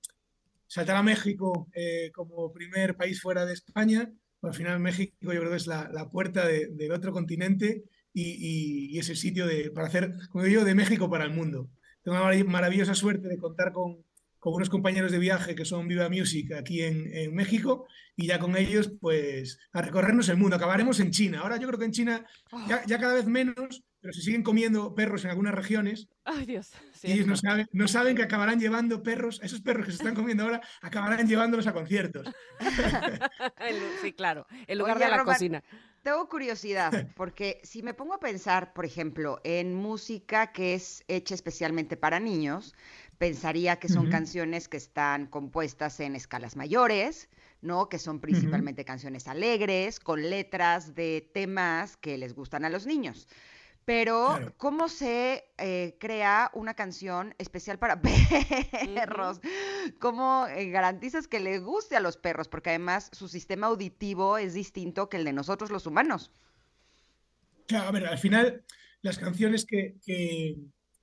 [0.68, 5.30] saltar a México eh, como primer país fuera de España, pero al final México yo
[5.40, 9.18] creo que es la, la puerta de- del otro continente y, y- y es el
[9.18, 11.70] sitio de, para hacer, como digo, de México para el mundo.
[12.08, 14.02] Tengo una marav- maravillosa suerte de contar con,
[14.40, 18.40] con unos compañeros de viaje que son Viva Music aquí en, en México y ya
[18.40, 20.56] con ellos pues a recorrernos el mundo.
[20.56, 21.42] Acabaremos en China.
[21.42, 22.26] Ahora yo creo que en China
[22.70, 26.72] ya, ya cada vez menos, pero se siguen comiendo perros en algunas regiones Ay, Dios.
[27.04, 30.16] y ellos no saben, no saben que acabarán llevando perros, esos perros que se están
[30.16, 32.26] comiendo ahora, acabarán llevándolos a conciertos.
[34.02, 35.64] Sí, claro, en lugar Oye, de la Román, cocina.
[36.08, 41.36] Tengo curiosidad, porque si me pongo a pensar, por ejemplo, en música que es hecha
[41.36, 42.76] especialmente para niños,
[43.18, 47.28] pensaría que son canciones que están compuestas en escalas mayores,
[47.62, 47.90] ¿no?
[47.90, 53.28] Que son principalmente canciones alegres, con letras de temas que les gustan a los niños.
[53.88, 54.54] Pero, Claro.
[54.58, 58.02] ¿cómo se eh, crea una canción especial para
[58.84, 59.40] perros?
[60.00, 62.50] ¿Cómo eh, garantizas que le guste a los perros?
[62.50, 66.34] Porque además su sistema auditivo es distinto que el de nosotros los humanos.
[67.68, 68.66] Claro, a ver, al final
[69.02, 70.58] las canciones que, que,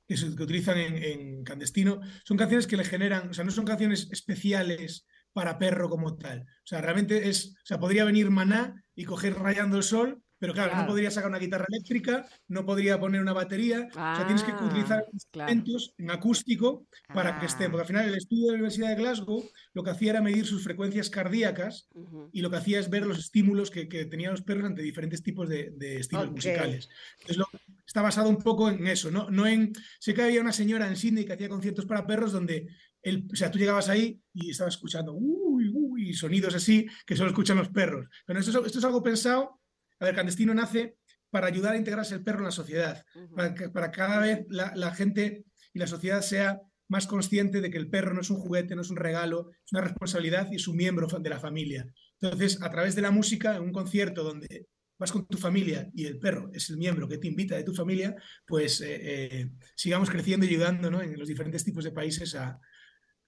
[0.07, 3.51] que se que utilizan en, en clandestino son canciones que le generan, o sea, no
[3.51, 6.42] son canciones especiales para perro como tal.
[6.42, 10.52] O sea, realmente es, o sea, podría venir Maná y coger Rayando el Sol, pero
[10.52, 10.83] claro, Claro.
[10.85, 14.52] no podría sacar una guitarra eléctrica, no podría poner una batería, o sea, tienes que
[14.52, 15.09] Ah, utilizar claro.
[15.14, 17.70] instrumentos en acústico para que estén, Ah.
[17.70, 20.44] porque al final el estudio de la Universidad de Glasgow lo que hacía era medir
[20.44, 22.28] sus frecuencias cardíacas Ujú.
[22.30, 25.22] y lo que hacía es ver los estímulos que, que tenían los perros ante diferentes
[25.22, 26.33] tipos de, de estilos Ok.
[26.33, 26.90] musicales.
[27.20, 27.48] Entonces, lo-
[27.87, 29.30] está basado un poco en eso, ¿no?
[29.30, 29.72] No en.
[29.98, 32.66] Sé que había una señora en Sydney que hacía conciertos para perros donde
[33.02, 37.30] el, o sea, tú llegabas ahí y estabas escuchando uy, uy, sonidos así que solo
[37.30, 38.07] escuchan los perros.
[38.26, 39.61] Pero esto es, esto es algo pensado.
[40.00, 40.96] A ver, Clandestino nace
[41.30, 43.04] para ayudar a integrarse el perro en la sociedad,
[43.35, 47.70] para que para cada vez la, la gente y la sociedad sea más consciente de
[47.70, 50.57] que el perro no es un juguete, no es un regalo, es una responsabilidad y
[50.57, 51.87] es un miembro de la familia.
[52.20, 56.07] Entonces, a través de la música, en un concierto donde vas con tu familia y
[56.07, 58.14] el perro es el miembro que te invita de tu familia,
[58.46, 61.02] pues eh, eh, sigamos creciendo y ayudando ¿no?
[61.02, 62.61] en los diferentes tipos de países a,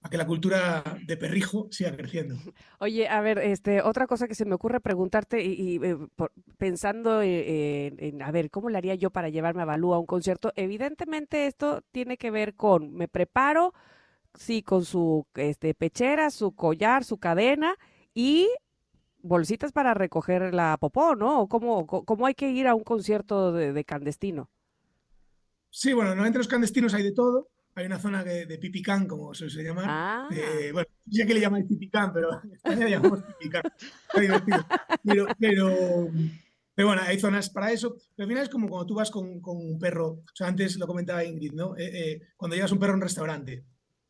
[0.07, 2.35] a que la cultura de perrijo siga creciendo.
[2.79, 6.31] Oye, a ver, este, otra cosa que se me ocurre preguntarte y, y, eh, por-
[6.57, 9.99] pensando eh, en, en, a ver, ¿cómo le haría yo para llevarme a Balú a
[9.99, 10.51] un concierto?
[10.55, 13.73] Evidentemente esto tiene que ver con, me preparo,
[14.35, 17.75] sí, con su este, pechera, su collar, su cadena
[18.15, 18.49] y
[19.21, 21.41] bolsitas para recoger la popó, ¿no?
[21.41, 24.49] ¿O ¿Cómo, cómo hay que ir a un concierto de, de clandestino?
[25.69, 27.49] Sí, bueno, normalmente los clandestinos hay de todo.
[27.77, 29.85] Hay una zona de, de pipicán, como se suele llamar.
[29.87, 33.61] Ah, Eh, bueno, no sé qué le llamáis pipicán, pero en España le llamamos pipicán.
[34.07, 34.65] Está divertido.
[35.03, 36.09] Pero, pero,
[36.73, 37.95] pero bueno, hay zonas para eso.
[38.15, 40.07] Pero al final es como cuando tú vas con, con un perro.
[40.07, 41.77] O sea, antes lo comentaba Ingrid, ¿no?
[41.77, 43.63] Eh, eh, cuando llevas un perro a un restaurante,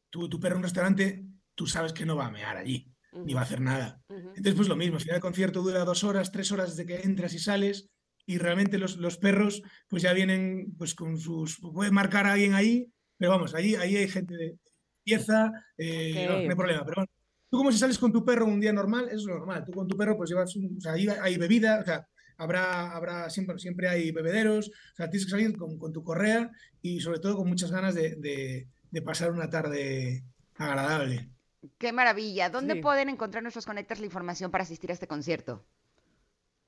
[0.10, 2.90] tú, tu perro a un restaurante, tú sabes que no va a mear allí,
[3.26, 4.02] ni va a hacer nada.
[4.10, 7.02] Entonces, pues lo mismo, al final el concierto dura dos horas, tres horas desde que
[7.06, 7.90] entras y sales,
[8.26, 11.60] y realmente los, los perros pues ya vienen pues con sus...
[11.60, 14.58] Pueden marcar a alguien ahí, pero vamos, allí, ahí hay gente de
[15.04, 16.84] pieza, eh, no, no hay problema.
[16.86, 17.12] Pero bueno,
[17.50, 19.64] tú como si sales con tu perro un día normal, eso es normal.
[19.66, 20.76] Tú con tu perro pues llevas un...
[20.78, 25.10] O sea, ahí hay bebida, o sea, habrá, habrá siempre, siempre hay bebederos, o sea,
[25.10, 26.52] tienes que salir con, con tu correa
[26.82, 30.24] y sobre todo con muchas ganas de, de, de pasar una tarde
[30.56, 31.30] agradable.
[31.78, 32.50] Qué maravilla.
[32.50, 32.82] ¿Dónde Sí.
[32.82, 35.66] pueden encontrar nuestros conectores la información para asistir a este concierto?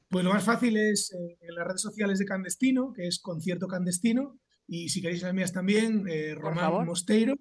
[0.10, 3.68] Pues lo más fácil es eh, en las redes sociales de Candestino, que es Concierto
[3.68, 6.86] Candestino, y si queréis las mías también, eh, Román.
[6.86, 7.36] Mosteiro,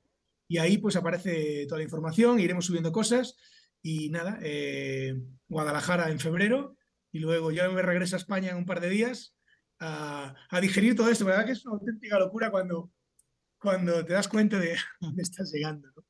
[0.49, 3.37] y ahí pues aparece toda la información, iremos subiendo cosas,
[3.83, 5.15] y nada, eh,
[5.47, 6.77] Guadalajara en febrero,
[7.13, 9.35] y luego yo me regreso a España en un par de días
[9.79, 11.45] a, a digerir todo esto, ¿verdad?
[11.45, 12.91] Que es una auténtica locura cuando,
[13.59, 16.05] cuando te das cuenta de dónde estás llegando, ¿no?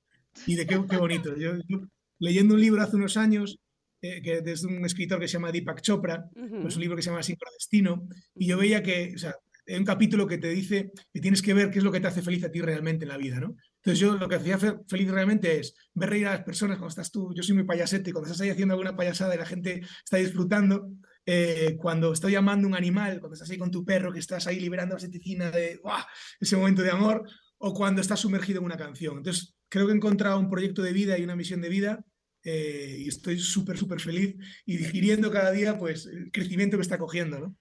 [0.47, 1.37] Y de qué, qué bonito.
[1.37, 1.81] Yo, yo
[2.21, 3.59] leyendo un libro hace unos años,
[4.01, 6.63] eh, que desde un escritor que se llama Deepak Chopra, Ujú.
[6.63, 9.35] pues un libro que se llama Sincrodestino, y yo veía que, o sea,
[9.77, 12.23] un capítulo que te dice que tienes que ver qué es lo que te hace
[12.23, 13.55] feliz a ti realmente en la vida, ¿no?
[13.77, 16.89] Entonces yo lo que hacía fe- feliz realmente es ver reír a las personas cuando
[16.89, 19.83] estás tú, yo soy muy payasete, cuando estás ahí haciendo alguna payasada y la gente
[20.05, 20.91] está disfrutando,
[21.27, 24.59] eh, cuando estoy amando un animal, cuando estás ahí con tu perro, que estás ahí
[24.59, 26.03] liberando la ceticina de ¡guau!
[26.41, 27.23] ese momento de amor,
[27.59, 29.19] o cuando estás sumergido en una canción.
[29.19, 32.05] Entonces creo que he encontrado un proyecto de vida y una misión de vida
[32.45, 36.97] eh, y estoy súper, súper feliz y digiriendo cada día pues el crecimiento que está
[36.97, 37.57] cogiendo, ¿no?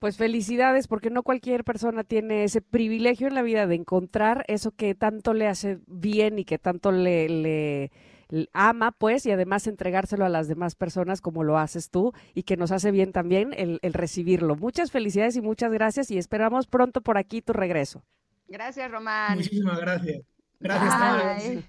[0.00, 4.70] Pues felicidades, porque no cualquier persona tiene ese privilegio en la vida de encontrar eso
[4.72, 7.92] que tanto le hace bien y que tanto le, le-
[8.30, 12.44] le ama, pues, y además entregárselo a las demás personas como lo haces tú y
[12.44, 14.56] que nos hace bien también el, el recibirlo.
[14.56, 18.02] Muchas felicidades y muchas gracias y esperamos pronto por aquí tu regreso.
[18.48, 19.36] Gracias, Román.
[19.36, 20.22] Muchísimas gracias.
[20.60, 21.64] Gracias.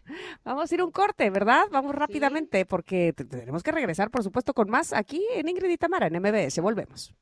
[0.46, 1.64] Vamos a ir a un corte, ¿verdad?
[1.72, 5.78] Vamos rápidamente porque te- tenemos que regresar, por supuesto, con más aquí en Ingrid y
[5.78, 6.62] Tamara en MBS.
[6.62, 7.14] Volvemos.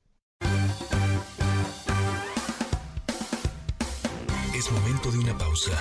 [5.11, 5.71] De una pausa.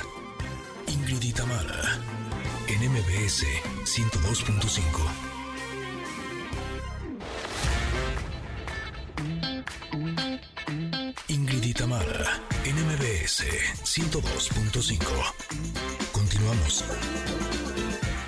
[0.86, 2.00] Ingrid y Tamara,
[2.66, 3.44] en MBS
[3.84, 4.78] 102.5.
[11.28, 13.44] Ingrid y Tamara, en MBS
[13.84, 15.04] 102.5.
[16.12, 16.84] Continuamos.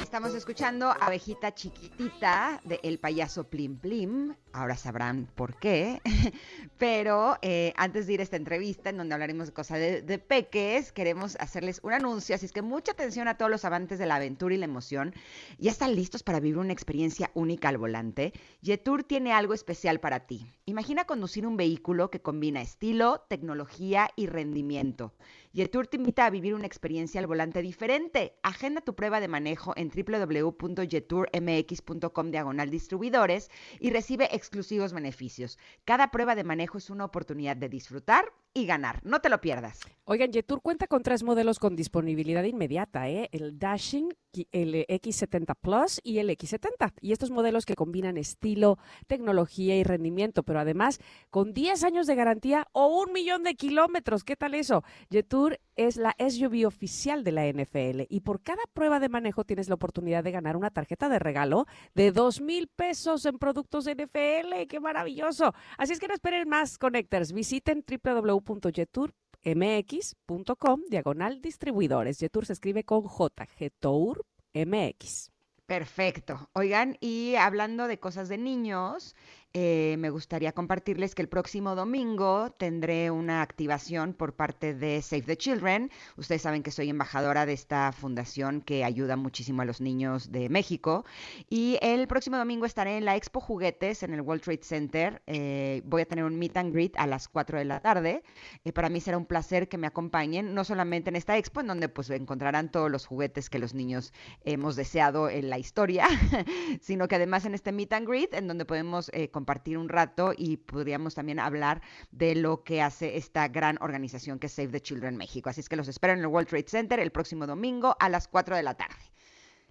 [0.02, 4.34] Estamos escuchando Abejita Chiquitita de El Payaso Plim Plim.
[4.52, 6.00] Ahora sabrán por qué.
[6.78, 10.92] Pero eh, antes de ir a esta entrevista en donde hablaremos de cosas de, peques,
[10.92, 12.34] queremos hacerles un anuncio.
[12.34, 15.14] Así es que mucha atención a todos los amantes de la aventura y la emoción.
[15.58, 18.32] ¿Ya están listos para vivir una experiencia única al volante?
[18.60, 20.46] Yetur tiene algo especial para ti.
[20.66, 25.14] Imagina conducir un vehículo que combina estilo, tecnología y rendimiento.
[25.52, 28.38] Yetur te invita a vivir una experiencia al volante diferente.
[28.42, 35.58] Agenda tu prueba de manejo en www.yeturmx.com diagonal distribuidores y recibe exclusivos beneficios.
[35.84, 39.00] Cada prueba de manejo es una oportunidad de disfrutar y ganar.
[39.04, 39.80] No te lo pierdas.
[40.04, 43.28] Oigan, Yetur cuenta con tres modelos con disponibilidad inmediata, ¿eh?
[43.30, 44.12] el Dashing,
[44.50, 46.94] el X70 Plus y el X70.
[47.00, 50.98] Y estos modelos que combinan estilo, tecnología y rendimiento, pero además
[51.30, 54.24] con 10 años de garantía o un millón de kilómetros.
[54.24, 54.82] ¿Qué tal eso?
[55.10, 59.68] Yetur es la SUV oficial de la NFL y por cada prueba de manejo tienes
[59.68, 64.29] la oportunidad de ganar una tarjeta de regalo de 2 mil pesos en productos NFL.
[64.68, 65.54] ¡Qué maravilloso!
[65.76, 67.32] Así es que no esperen más, Connectors.
[67.32, 72.18] Visiten www.jeturmx.com diagonal distribuidores.
[72.18, 75.30] Jetur se escribe con J, Getour MX.
[75.66, 76.48] Perfecto.
[76.52, 79.14] Oigan, y hablando de cosas de niños,
[79.52, 85.22] eh, me gustaría compartirles que el próximo domingo tendré una activación por parte de Save
[85.22, 85.90] the Children.
[86.16, 90.48] Ustedes saben que soy embajadora de esta fundación que ayuda muchísimo a los niños de
[90.48, 91.04] México.
[91.48, 95.22] Y el próximo domingo estaré en la Expo Juguetes en el World Trade Center.
[95.26, 98.22] Eh, voy a tener un meet and greet a las 4 de la tarde.
[98.64, 101.66] Eh, para mí será un placer que me acompañen, no solamente en esta expo, en
[101.66, 104.12] donde pues encontrarán todos los juguetes que los niños
[104.44, 106.06] hemos deseado en la historia,
[106.80, 110.34] sino que además en este meet and greet, en donde podemos eh, compartir un rato
[110.36, 114.82] y podríamos también hablar de lo que hace esta gran organización que es Save the
[114.82, 115.48] Children México.
[115.48, 118.28] Así es que los espero en el World Trade Center el próximo domingo a las
[118.28, 119.00] 4 de la tarde.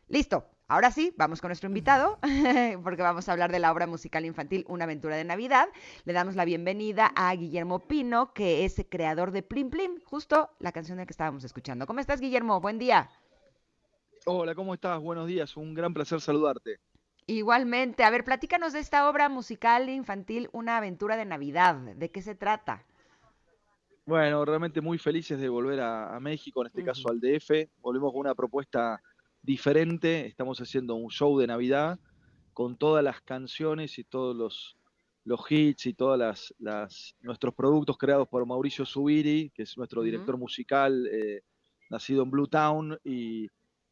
[0.08, 0.48] Listo.
[0.68, 2.20] Ahora sí, vamos con nuestro invitado,
[2.84, 5.68] porque vamos a hablar de la obra musical infantil Una aventura de Navidad.
[6.06, 10.72] Le damos la bienvenida a Guillermo Pino, que es creador de Plim Plim, justo la
[10.72, 11.86] canción de la que estábamos escuchando.
[11.86, 12.60] ¿Cómo estás, Guillermo?
[12.60, 13.10] Buen día.
[14.26, 15.00] Hola, ¿cómo estás?
[15.00, 16.80] Buenos días, un gran placer saludarte.
[17.30, 21.76] Igualmente, a ver, platícanos de esta obra musical infantil Una aventura de Navidad.
[21.76, 22.84] ¿De qué se trata?
[24.08, 27.70] Bueno, realmente muy felices de volver a, a México, en este caso al DF.
[27.82, 29.00] Volvemos con una propuesta
[29.44, 30.26] diferente.
[30.26, 32.00] Estamos haciendo un show de Navidad
[32.52, 34.76] con todas las canciones y todos los,
[35.24, 40.02] los hits y todas las, las nuestros productos creados por Mauricio Zubiri, que es nuestro
[40.02, 41.44] director musical, eh,
[41.92, 43.50] nacido en Blue Town y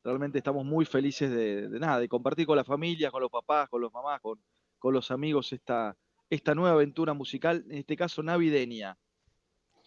[0.07, 3.69] realmente estamos muy felices de, de nada, de compartir con la familia, con los papás,
[3.69, 4.41] con los mamás, con,
[4.79, 5.97] con los amigos esta,
[6.29, 8.97] esta nueva aventura musical, en este caso navideña.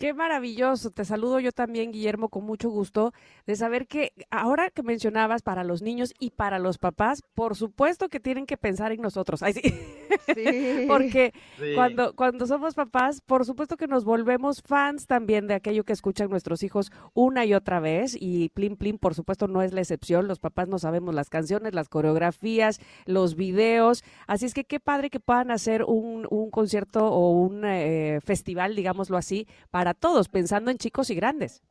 [0.00, 0.90] Qué maravilloso.
[0.90, 3.12] Te saludo yo también, Guillermo, con mucho gusto
[3.46, 8.08] de saber que ahora que mencionabas para los niños y para los papás, por supuesto
[8.08, 9.42] que tienen que pensar en nosotros.
[9.42, 9.60] Ay, sí.
[10.34, 10.84] Sí.
[10.86, 11.74] Porque Sí.
[11.74, 16.30] cuando, cuando somos papás, por supuesto que nos volvemos fans también de aquello que escuchan
[16.30, 18.16] nuestros hijos una y otra vez.
[18.18, 20.28] Y Plim Plim, por supuesto, no es la excepción.
[20.28, 24.02] Los papás no sabemos las canciones, las coreografías, los videos.
[24.26, 28.76] Así es que qué padre que puedan hacer un, un concierto o un eh, festival,
[28.76, 31.62] digámoslo así, para todos, pensando en chicos y grandes.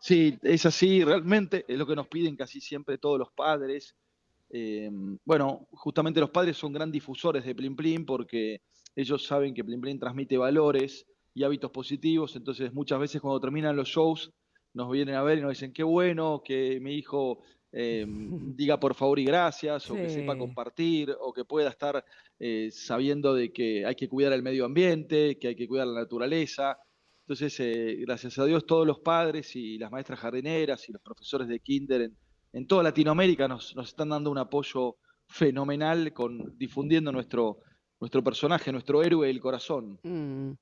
[0.00, 3.94] Sí, es así, realmente es lo que nos piden casi siempre todos los padres.
[4.50, 4.90] Eh,
[5.24, 8.60] bueno, justamente los padres son gran difusores de Plim Plim porque
[8.94, 13.76] ellos saben que Plim Plim transmite valores y hábitos positivos, entonces muchas veces cuando terminan
[13.76, 14.32] los shows
[14.72, 17.40] nos vienen a ver y nos dicen qué bueno que mi hijo
[17.78, 22.02] eh, diga por favor y gracias, o que sepa compartir, o que pueda estar
[22.38, 26.00] eh, sabiendo de que hay que cuidar el medio ambiente, que hay que cuidar la
[26.00, 26.78] naturaleza.
[27.26, 31.48] Entonces, eh, gracias a Dios, todos los padres y las maestras jardineras y los profesores
[31.48, 32.16] de kinder en,
[32.54, 34.96] en toda Latinoamérica nos, nos están dando un apoyo
[35.26, 37.58] fenomenal con difundiendo nuestro,
[38.00, 40.00] nuestro personaje, nuestro héroe del corazón.
[40.02, 40.52] Mm.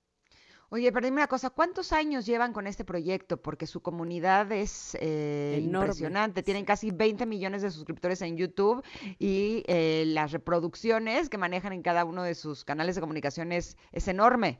[0.75, 3.41] Oye, pero dime una cosa, ¿cuántos años llevan con este proyecto?
[3.41, 6.43] Porque su comunidad es eh, impresionante.
[6.43, 8.85] Tienen casi 20 millones de suscriptores en YouTube
[9.21, 13.77] y eh, las reproducciones que manejan en cada uno de sus canales de comunicación es,
[13.93, 14.59] es enorme.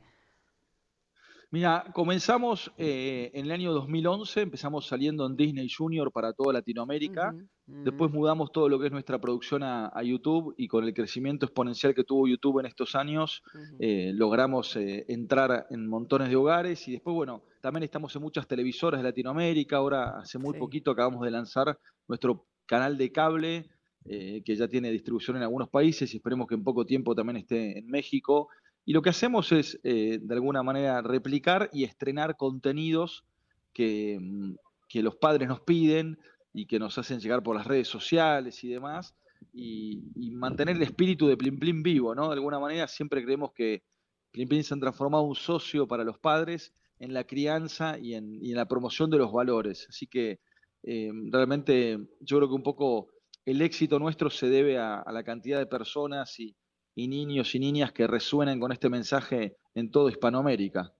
[1.55, 7.33] Mira, comenzamos eh, en el año 2011, empezamos saliendo en Disney Junior para toda Latinoamérica.
[7.65, 11.45] Después mudamos todo lo que es nuestra producción a, a YouTube y con el crecimiento
[11.45, 13.41] exponencial que tuvo YouTube en estos años,
[13.79, 18.45] eh, logramos eh, entrar en montones de hogares y después, bueno, también estamos en muchas
[18.49, 19.77] televisoras de Latinoamérica.
[19.77, 20.59] Ahora, hace muy Sí.
[20.59, 21.79] poquito, acabamos de lanzar
[22.09, 23.69] nuestro canal de cable,
[24.03, 27.79] que ya tiene distribución en algunos países y esperemos que en poco tiempo también esté
[27.79, 28.49] en México.
[28.85, 33.25] Y lo que hacemos es, eh, de alguna manera, replicar y estrenar contenidos
[33.73, 34.55] que, mm,
[34.87, 36.19] que los padres nos piden
[36.53, 39.15] y que nos hacen llegar por las redes sociales y demás,
[39.51, 42.27] y, mantener el espíritu de Plim Plim vivo, ¿no?
[42.27, 43.83] De alguna manera siempre creemos que
[44.31, 48.39] Plim Plim se han transformado un socio para los padres en la crianza y en,
[48.53, 49.87] la promoción de los valores.
[49.89, 50.39] Así que
[50.83, 53.09] eh, realmente yo creo que un poco
[53.45, 56.55] el éxito nuestro se debe a la cantidad de personas y,
[56.95, 60.93] y niños y niñas que resuenan con este mensaje en toda Hispanoamérica.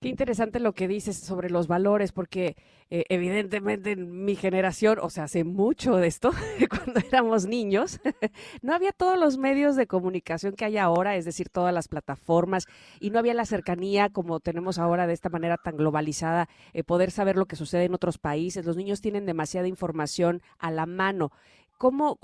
[0.00, 2.56] Qué interesante lo que dices sobre los valores, porque
[2.90, 6.32] eh, evidentemente en mi generación, o sea, hace mucho de esto,
[6.68, 7.98] cuando éramos niños,
[8.62, 12.66] no había todos los medios de comunicación que hay ahora, es decir, todas las plataformas,
[13.00, 17.10] y no había la cercanía como tenemos ahora de esta manera tan globalizada, eh, poder
[17.10, 18.66] saber lo que sucede en otros países.
[18.66, 21.32] Los niños tienen demasiada información a la mano.
[21.78, 22.16] ¿Cómo,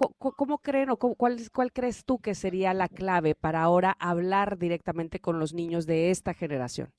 [0.63, 5.21] creen o cómo- cuál, cuál crees tú que sería la clave para ahora hablar directamente
[5.21, 6.91] con los niños de esta generación?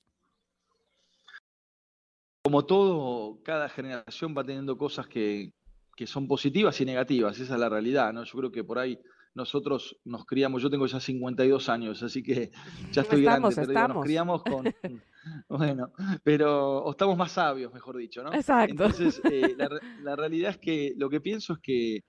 [2.44, 5.54] como todo, cada generación va teniendo cosas que,
[5.96, 8.22] que son positivas y negativas, esa es la realidad, ¿no?
[8.22, 8.98] Yo creo que por ahí
[9.34, 12.50] nosotros nos criamos, yo tengo ya 52 años, así que
[12.92, 14.64] ya estoy Estamos, grande, pero digo, nos criamos con,
[15.48, 15.90] bueno,
[16.22, 18.32] pero o estamos más sabios, mejor dicho, ¿no?
[18.34, 18.70] Exacto.
[18.72, 19.56] Entonces, eh,
[20.02, 22.04] la realidad es que lo que pienso es que,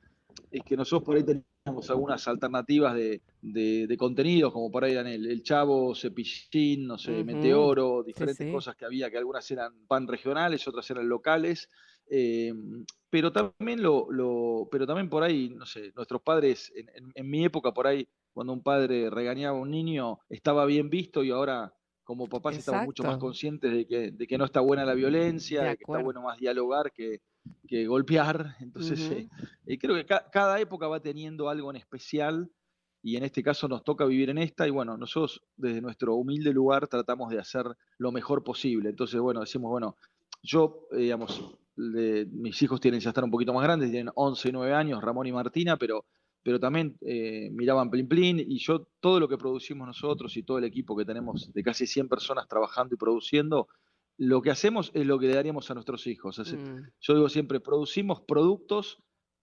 [0.51, 4.93] es que nosotros por ahí tenemos algunas alternativas de, de, de contenidos, como por ahí
[4.93, 7.23] eran el, el Chavo, Cepillín, no sé, Ujú.
[7.23, 8.47] Meteoro, diferentes sí.
[8.47, 11.69] cosas que había, que algunas eran pan regionales, otras eran locales.
[12.09, 12.53] eh,
[13.09, 17.29] pero también lo, lo- pero también por ahí, no sé, nuestros padres, en, en- en
[17.29, 21.31] mi época por ahí, cuando un padre regañaba a un niño, estaba bien visto y
[21.31, 21.73] ahora
[22.03, 23.17] como papás estamos mucho más Exacto.
[23.17, 26.21] conscientes de que, de que no está buena la violencia, De de, que está bueno
[26.21, 27.21] más dialogar que,
[27.67, 28.55] que golpear.
[28.59, 29.27] Entonces, eh,
[29.65, 32.51] eh, creo que ca- cada época va teniendo algo en especial
[33.01, 36.51] y en este caso nos toca vivir en esta y bueno, nosotros desde nuestro humilde
[36.53, 37.65] lugar tratamos de hacer
[37.97, 38.89] lo mejor posible.
[38.89, 39.95] Entonces, bueno, decimos, bueno,
[40.41, 44.49] yo, eh, digamos, le- mis hijos tienen ya estar un poquito más grandes, tienen 11
[44.49, 46.05] y 9 años, Ramón y Martina, pero,
[46.43, 50.57] pero también eh, miraban Plin Plin y yo todo lo que producimos nosotros y todo
[50.57, 53.67] el equipo que tenemos de casi 100 personas trabajando y produciendo,
[54.17, 56.39] lo que hacemos es lo que le daríamos a nuestros hijos.
[56.39, 56.87] Así- Mm.
[57.01, 58.97] yo digo siempre, producimos productos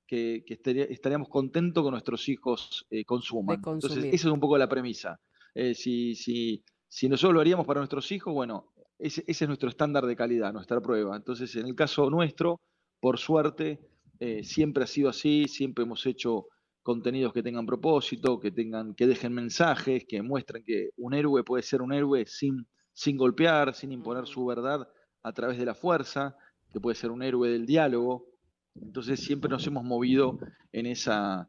[0.07, 3.57] que, que estaría- estaríamos contentos que nuestros hijos eh, consuman.
[3.85, 5.21] Entonces, esa es un poco la premisa.
[5.55, 9.69] Eh, si, si, si nosotros lo haríamos para nuestros hijos, bueno, ese, ese es nuestro
[9.69, 11.17] estándar de calidad, nuestra prueba.
[11.17, 12.61] Entonces, en el caso nuestro,
[13.01, 13.81] por suerte,
[14.21, 16.47] eh, siempre ha sido así, siempre hemos hecho
[16.83, 21.63] contenidos que tengan propósito, que tengan, que dejen mensajes, que muestren que un héroe puede
[21.63, 24.89] ser un héroe sin, sin golpear, sin imponer su verdad
[25.23, 26.37] a través de la fuerza,
[26.71, 28.27] que puede ser un héroe del diálogo.
[28.75, 30.39] Entonces siempre nos hemos movido
[30.73, 31.49] en esa,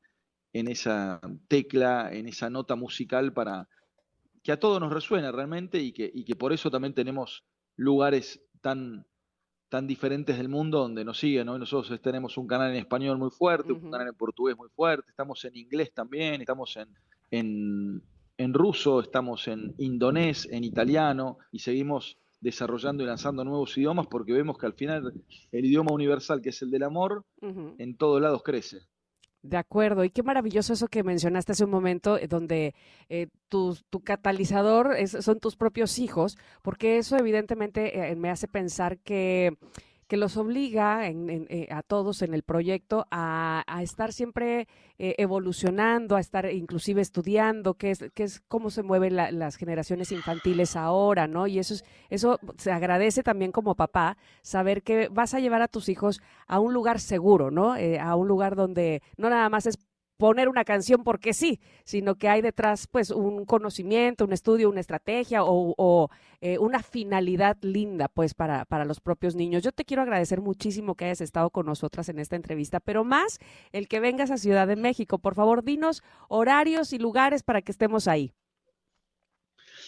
[0.52, 3.68] en esa tecla, en esa nota musical para,
[4.44, 7.46] que a todos nos resuena realmente y que, y que por eso también tenemos
[7.78, 9.06] lugares tan,
[9.70, 11.48] tan diferentes del mundo donde nos siguen.
[11.48, 11.58] ¿no?
[11.58, 15.44] Nosotros tenemos un canal en español muy fuerte, un canal en portugués muy fuerte, estamos
[15.46, 16.90] en inglés también, estamos en,
[17.32, 18.04] en,
[18.44, 24.34] en ruso, estamos en indonés, en italiano y seguimos desarrollando y lanzando nuevos idiomas porque
[24.34, 25.14] vemos que al final
[25.52, 28.82] el idioma universal, que es el del amor, en todos lados crece.
[29.44, 32.74] De acuerdo, y qué maravilloso eso que mencionaste hace un momento, eh, donde
[33.10, 39.58] eh, tu, catalizador son tus propios hijos, porque eso evidentemente eh, me hace pensar que
[40.08, 46.20] que los obliga eh, a todos en el proyecto a, estar siempre eh, evolucionando, a
[46.20, 51.48] estar inclusive estudiando qué es, es cómo se mueven las generaciones infantiles ahora, ¿no?
[51.48, 55.68] Y eso, es, eso se agradece también como papá, saber que vas a llevar a
[55.68, 57.76] tus hijos a un lugar seguro, ¿no?
[57.76, 59.78] Eh, a un lugar donde no nada más es
[60.18, 64.80] poner una canción porque sí, sino que hay detrás pues un conocimiento, un estudio, una
[64.80, 66.10] estrategia o,
[66.42, 69.64] eh, una finalidad linda pues para, para los propios niños.
[69.64, 73.40] Yo te quiero agradecer muchísimo que hayas estado con nosotras en esta entrevista, pero más
[73.72, 75.20] el que vengas a Ciudad de México.
[75.20, 78.34] Por favor, dinos horarios y lugares para que estemos ahí.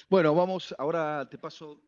[0.09, 1.81] Bueno, vamos, ahora te paso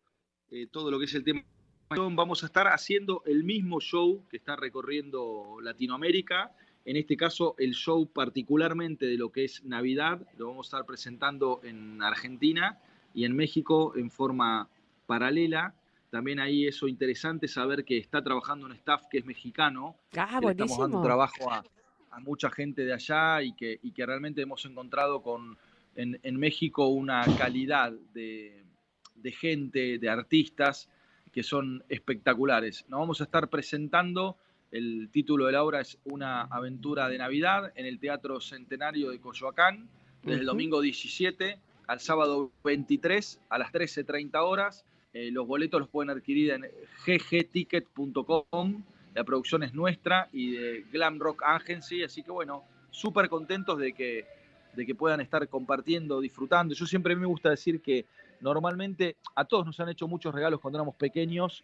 [0.49, 1.43] eh, todo lo que es el tema.
[1.89, 6.53] Vamos a estar haciendo el mismo show que está recorriendo Latinoamérica
[6.87, 10.85] en este caso, el show particularmente de lo que es Navidad lo vamos a estar
[10.85, 12.79] presentando en Argentina
[13.13, 14.69] y en México en forma
[15.05, 15.75] paralela.
[16.09, 19.97] También ahí eso interesante saber que está trabajando un staff que es mexicano.
[20.15, 21.61] Ah, estamos dando trabajo a,
[22.21, 25.57] mucha gente de allá y que, que realmente hemos encontrado con,
[25.97, 28.63] en, México una calidad de,
[29.13, 30.87] de gente, de artistas
[31.33, 32.85] que son espectaculares.
[32.87, 34.37] Nos vamos a estar presentando
[34.71, 39.19] el título de la obra es Una aventura de Navidad en el Teatro Centenario de
[39.19, 39.87] Coyoacán,
[40.23, 44.85] desde el domingo 17 al sábado 23 a las 13.30 horas.
[45.13, 46.65] Eh, los boletos los pueden adquirir en
[47.05, 48.83] ggticket.com.
[49.13, 53.93] La producción es nuestra y de Glam Rock Agency, así que bueno, súper contentos de
[53.93, 54.25] que,
[54.75, 56.75] de que puedan estar compartiendo, disfrutando.
[56.75, 58.05] Yo siempre me gusta decir que
[58.41, 61.63] normalmente a todos nos han hecho muchos regalos cuando éramos pequeños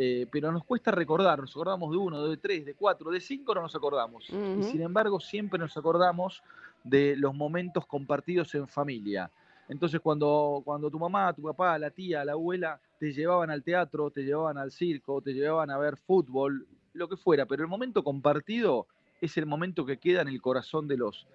[0.00, 3.52] eh, pero nos cuesta recordar, nos acordamos de uno, de tres, de cuatro, de cinco
[3.52, 4.30] no nos acordamos.
[4.30, 6.40] Y sin embargo siempre nos acordamos
[6.84, 9.28] de los momentos compartidos en familia.
[9.68, 14.08] Entonces cuando, cuando tu mamá, tu papá, la tía, la abuela te llevaban al teatro,
[14.10, 18.04] te llevaban al circo, te llevaban a ver fútbol, lo que fuera, pero el momento
[18.04, 18.86] compartido
[19.20, 21.26] es el momento que queda en el corazón de los,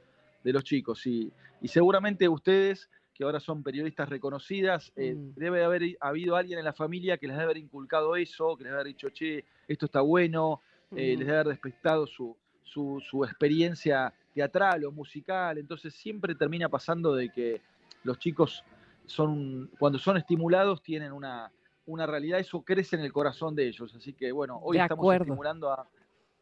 [0.41, 1.05] de los chicos.
[1.05, 5.35] Y, y seguramente ustedes que ahora son periodistas reconocidas, eh, mm.
[5.35, 8.71] debe haber habido alguien en la familia que les debe haber inculcado eso, que les
[8.71, 10.61] debe haber dicho, che, esto está bueno,
[10.91, 17.13] eh, les debe haber respetado su, su, experiencia teatral o musical, entonces siempre termina pasando
[17.13, 17.61] de que
[18.03, 18.63] los chicos
[19.05, 21.51] son, cuando son estimulados, tienen una,
[21.85, 25.69] una realidad, eso crece en el corazón de ellos, así que bueno, hoy estamos estimulando
[25.71, 25.87] a,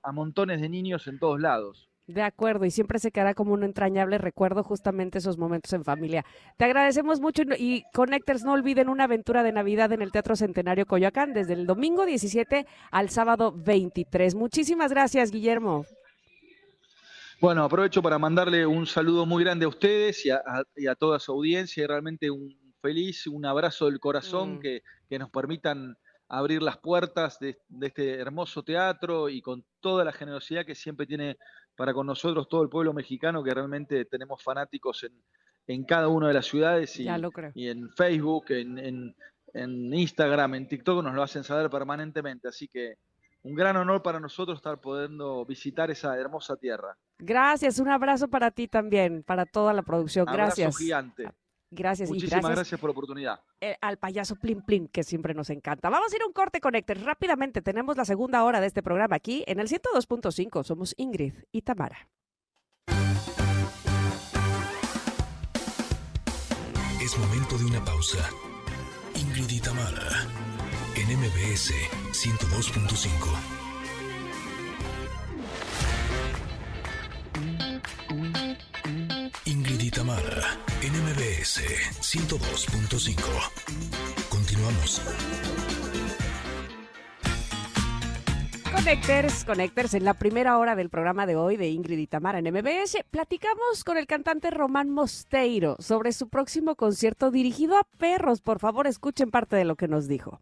[0.04, 1.91] a montones de niños en todos lados.
[2.08, 6.26] De acuerdo, y siempre se quedará como un entrañable recuerdo justamente esos momentos en familia.
[6.58, 10.86] Te agradecemos mucho y Connectors, no olviden una aventura de Navidad en el Teatro Centenario
[10.86, 14.36] Coyoacán desde el domingo 17 al sábado 23.
[14.36, 15.86] Muchísimas gracias, Guillermo.
[17.40, 21.84] Bueno, aprovecho para mandarle un saludo muy grande a ustedes y a, toda su audiencia
[21.84, 24.60] y realmente un feliz, un abrazo del corazón mm.
[24.60, 24.84] que,
[25.18, 25.98] nos permitan
[26.28, 31.08] abrir las puertas de, de, este hermoso teatro y con toda la generosidad que siempre
[31.08, 31.38] tiene
[31.76, 35.14] para con nosotros todo el pueblo mexicano, que realmente tenemos fanáticos en,
[35.68, 37.08] en cada una de las ciudades y,
[37.56, 39.16] y en Facebook, en,
[39.54, 42.48] en, Instagram, en TikTok, nos lo hacen saber permanentemente.
[42.48, 42.96] Así que
[43.44, 46.98] un gran honor para nosotros estar pudiendo visitar esa hermosa tierra.
[47.18, 50.26] Gracias, un abrazo para ti también, para toda la producción.
[50.26, 50.68] Gracias.
[50.68, 51.30] Abrazo gigante.
[51.72, 52.10] Gracias.
[52.10, 53.40] Muchísimas y gracias, por la oportunidad.
[53.62, 55.90] Eh, al payaso Plim Plim, que siempre nos encanta.
[55.90, 57.00] Vamos a ir a un corte, Connector.
[57.00, 60.64] Rápidamente, tenemos la segunda hora de este programa aquí en el 102.5.
[60.66, 62.10] Somos Ingrid y Tamara.
[67.02, 68.30] Es momento de una pausa.
[69.16, 70.28] Ingrid y Tamara,
[70.96, 71.74] en MBS
[72.12, 73.62] 102.5.
[79.46, 81.62] Ingrid y Tamara, NMBS
[82.00, 84.30] 102.5.
[84.30, 85.02] Continuamos.
[88.72, 92.54] Connectors, Connectors, en la primera hora del programa de hoy de Ingrid y Tamara en
[92.54, 98.42] MBS, platicamos con el cantante Román Mosteiro sobre su próximo concierto dirigido a perros.
[98.42, 100.40] Por favor, escuchen parte de lo que nos dijo.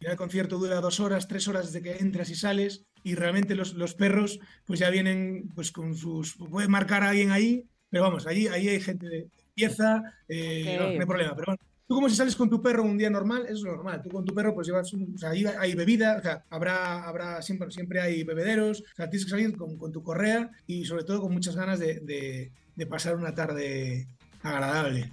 [0.00, 3.74] El concierto dura dos horas, tres horas desde que entras y sales, y realmente los,
[3.74, 6.36] los perros pues ya vienen pues con sus...
[6.36, 11.06] puede marcar a alguien ahí pero vamos, ahí, ahí hay gente limpieza, eh, no, hay
[11.06, 11.32] problema.
[11.36, 14.02] Pero bueno, tú como si sales con tu perro un día normal, eso es normal.
[14.02, 17.04] Tú con tu perro pues llevas, un- o sea, ahí hay bebida, o sea, habrá,
[17.04, 20.84] habrá siempre, siempre hay bebederos, o sea, tienes que salir con, con tu correa y
[20.86, 24.08] sobre todo con muchas ganas de, de- de pasar una tarde
[24.42, 25.12] agradable.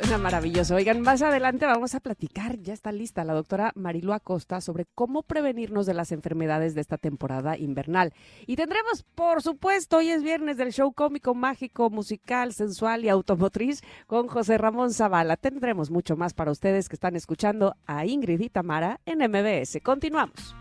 [0.00, 0.76] Suena maravilloso.
[0.76, 5.22] Oigan, más adelante vamos a platicar, ya está lista la doctora Marilu Acosta sobre cómo
[5.22, 8.14] prevenirnos de las enfermedades de esta temporada invernal.
[8.46, 13.82] Y tendremos, por supuesto, hoy es viernes del show cómico, mágico, musical, sensual y automotriz
[14.06, 15.36] con José Ramón Zavala.
[15.36, 19.82] Tendremos mucho más para ustedes que están escuchando a Ingrid y Tamara en MBS.
[19.82, 20.54] Continuamos.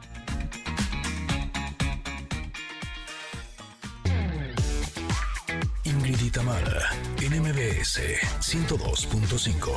[6.09, 6.89] Ingrid y Tamara,
[7.21, 8.01] en MBS
[8.39, 9.69] 102.5.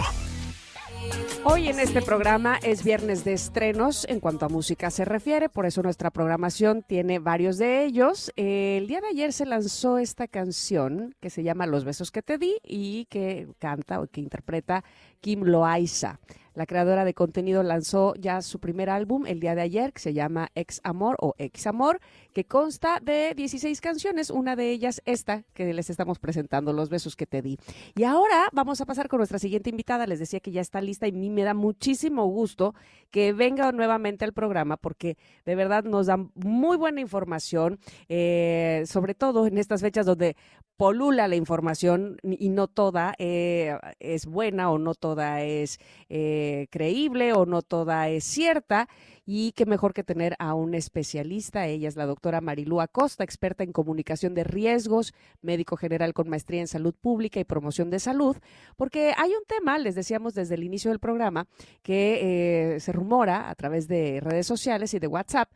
[1.44, 5.66] Hoy en este programa es viernes de estrenos en cuanto a música se refiere, por
[5.66, 8.32] eso nuestra programación tiene varios de ellos.
[8.36, 12.38] El día de ayer se lanzó esta canción que se llama Los besos que te
[12.38, 14.84] di y que canta o que interpreta
[15.20, 16.18] Kim Loaiza.
[16.54, 20.12] La creadora de contenido lanzó ya su primer álbum el día de ayer, que se
[20.12, 22.00] llama Ex Amor o Ex Amor,
[22.32, 27.16] que consta de 16 canciones, una de ellas esta que les estamos presentando, Los besos
[27.16, 27.58] que te di.
[27.94, 30.06] Y ahora vamos a pasar con nuestra siguiente invitada.
[30.06, 32.74] Les decía que ya está lista y a mí me da muchísimo gusto
[33.10, 37.78] que venga nuevamente al programa porque de verdad nos dan muy buena información,
[38.08, 40.36] eh, sobre todo en estas fechas donde
[40.76, 47.32] polula la información y no toda eh, es buena o no toda es eh, creíble
[47.32, 48.88] o no toda es cierta.
[49.24, 51.68] Y qué mejor que tener a un especialista.
[51.68, 56.60] Ella es la doctora Marilú Acosta, experta en comunicación de riesgos, médico general con maestría
[56.60, 58.36] en salud pública y promoción de salud,
[58.76, 61.46] porque hay un tema, les decíamos desde el inicio del programa,
[61.82, 65.48] que eh, se rumora a través de redes sociales y de WhatsApp,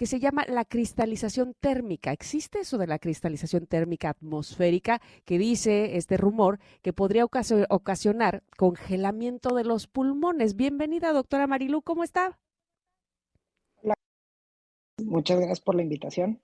[0.00, 2.10] que se llama la cristalización térmica.
[2.10, 8.42] ¿Existe eso de la cristalización térmica atmosférica que dice este rumor que podría ocasio- ocasionar
[8.56, 10.56] congelamiento de los pulmones?
[10.56, 12.38] Bienvenida, doctora Marilú, ¿cómo está?
[15.04, 16.40] Muchas gracias por la invitación.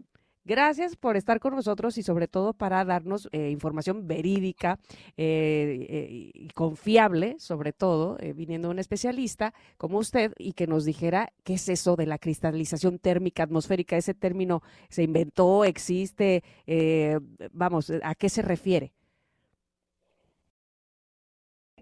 [0.46, 4.78] Gracias por estar con nosotros y sobre todo para darnos eh, información verídica
[5.16, 11.32] eh, y confiable, sobre todo, eh, viniendo un especialista como usted y que nos dijera
[11.42, 13.96] qué es eso de la cristalización térmica atmosférica.
[13.96, 16.44] Ese término se inventó, existe,
[17.50, 18.92] vamos, ¿a qué se refiere?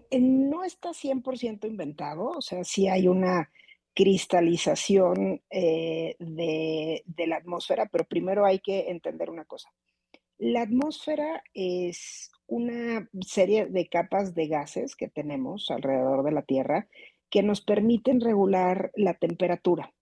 [0.09, 3.47] No está 100% inventado, o sea, sí hay una
[3.95, 9.71] cristalización eh, de, de la atmósfera, pero primero hay que entender una cosa.
[10.37, 16.87] La atmósfera es una serie de capas de gases que tenemos alrededor de la Tierra
[17.29, 19.93] que nos permiten regular la temperatura.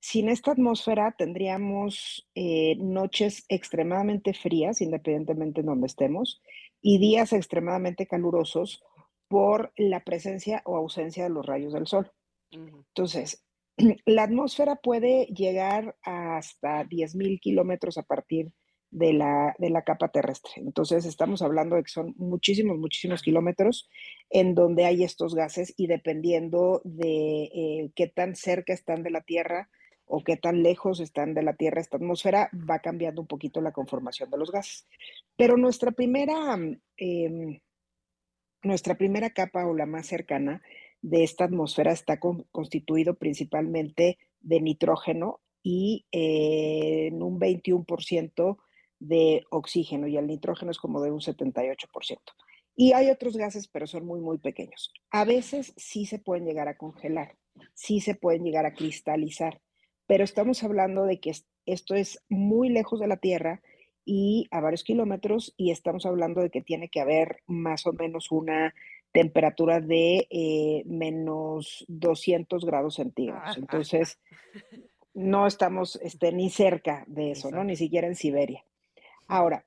[0.00, 6.40] Sin esta atmósfera tendríamos eh, noches extremadamente frías, independientemente en donde estemos,
[6.80, 8.82] y días extremadamente calurosos
[9.28, 12.10] por la presencia o ausencia de los rayos del sol.
[12.50, 13.44] Entonces,
[14.06, 18.52] la atmósfera puede llegar hasta 10.000 kilómetros a partir
[18.90, 20.52] de la, de la capa terrestre.
[20.56, 23.88] Entonces, estamos hablando de que son muchísimos, muchísimos kilómetros
[24.30, 29.20] en donde hay estos gases y dependiendo de eh, qué tan cerca están de la
[29.20, 29.70] Tierra
[30.06, 33.70] o qué tan lejos están de la Tierra esta atmósfera, va cambiando un poquito la
[33.70, 34.88] conformación de los gases.
[35.36, 36.58] Pero nuestra primera,
[36.96, 37.60] em,
[38.64, 40.62] nuestra primera capa o la más cercana
[41.02, 48.58] de esta atmósfera está con- constituido principalmente de nitrógeno y eh, en un 21%
[48.98, 52.18] de oxígeno y el nitrógeno es como de un 78%.
[52.76, 54.92] Y hay otros gases, pero son muy, muy pequeños.
[55.10, 57.36] A veces sí se pueden llegar a congelar,
[57.74, 59.60] sí se pueden llegar a cristalizar,
[60.06, 63.60] pero estamos hablando de que es- esto es muy lejos de la Tierra
[64.04, 68.32] y a varios kilómetros y estamos hablando de que tiene que haber más o menos
[68.32, 68.74] una
[69.12, 73.56] temperatura de eh, menos 200 grados centígrados.
[73.56, 74.18] Entonces,
[75.14, 77.64] no estamos este, ni cerca de eso, ¿no?
[77.64, 78.64] Ni siquiera en Siberia.
[79.26, 79.64] Ahora,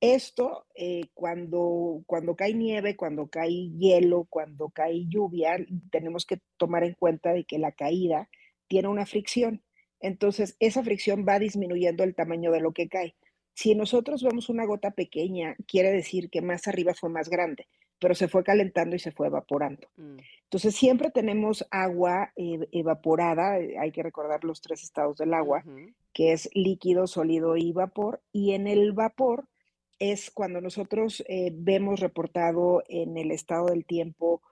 [0.00, 5.56] esto, eh, cuando, cuando cae nieve, cuando cae hielo, cuando cae lluvia,
[5.90, 8.28] tenemos que tomar en cuenta de que la caída
[8.68, 9.62] tiene una fricción.
[10.00, 13.16] Entonces, esa fricción va disminuyendo el tamaño de lo que cae.
[13.54, 17.66] Si nosotros vemos una gota pequeña, quiere decir que más arriba fue más grande,
[17.98, 19.88] pero se fue calentando y se fue evaporando.
[19.96, 25.34] Mm, Entonces, siempre tenemos agua eh, evaporada, eh, hay que recordar los tres estados del
[25.34, 25.64] agua,
[26.12, 28.20] que es líquido, sólido y vapor.
[28.32, 29.48] Y en el vapor
[29.98, 34.42] es cuando nosotros eh, vemos reportado en el estado del tiempo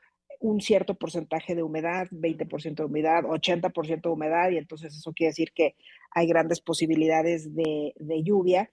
[0.40, 5.30] un cierto porcentaje de humedad, 20% de humedad, 80% de humedad, y entonces eso quiere
[5.30, 5.74] decir que
[6.11, 8.70] hay grandes posibilidades de, de lluvia.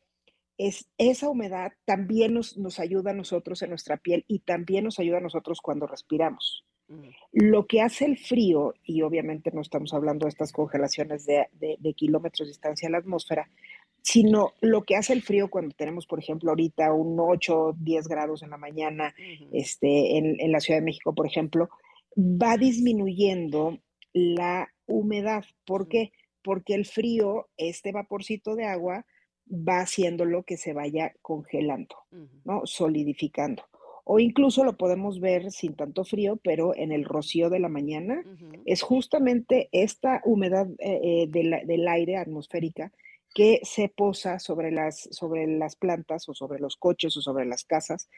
[0.57, 4.99] Es esa humedad también nos, nos ayuda a nosotros en nuestra piel y también nos
[4.99, 6.65] ayuda a nosotros cuando respiramos.
[7.31, 11.93] Lo que hace el frío, y obviamente no estamos hablando de estas congelaciones de, de,
[11.93, 13.49] kilómetros de distancia a la atmósfera,
[14.01, 18.43] sino lo que hace el frío cuando tenemos, por ejemplo, ahorita un 8, 10 grados
[18.43, 19.13] en la mañana,
[19.53, 21.69] este, en, en, la Ciudad de México, por ejemplo,
[22.17, 23.79] va disminuyendo
[24.11, 25.45] la humedad.
[25.65, 26.11] ¿Por qué?
[26.43, 29.05] Porque el frío, este vaporcito de agua,
[29.51, 31.95] va haciéndolo que se vaya congelando,
[32.45, 32.61] ¿no?
[32.65, 33.63] Solidificando.
[34.03, 38.23] O incluso lo podemos ver sin tanto frío, pero en el rocío de la mañana
[38.65, 42.91] es justamente esta humedad eh, eh, del, aire atmosférica
[43.33, 47.63] que se posa sobre las, sobre las plantas o sobre los coches o sobre las
[47.63, 48.09] casas.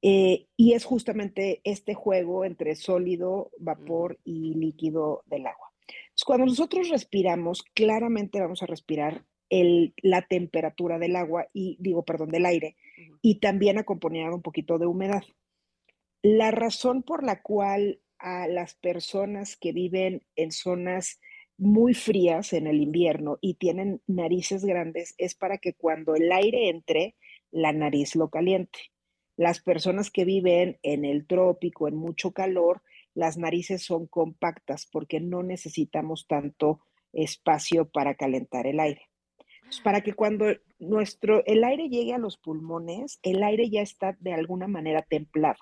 [0.00, 5.72] Eh, y es justamente este juego entre sólido, vapor y líquido del agua.
[6.24, 9.24] cuando nosotros respiramos, claramente vamos a respirar
[10.02, 12.76] la temperatura del agua y, digo, perdón, del aire,
[13.20, 15.22] y también acompañar un poquito de humedad.
[16.22, 21.20] La razón por la cual a las personas que viven en zonas
[21.58, 26.68] muy frías en el invierno y tienen narices grandes es para que cuando el aire
[26.68, 27.16] entre,
[27.50, 28.78] la nariz lo caliente.
[29.36, 32.82] Las personas que viven en el trópico, en mucho calor,
[33.14, 36.80] las narices son compactas porque no necesitamos tanto
[37.12, 39.11] espacio para calentar el aire.
[39.72, 44.18] Pues, para que cuando nuestro, el aire llegue a los pulmones, el aire ya está
[44.20, 45.56] de alguna manera templado.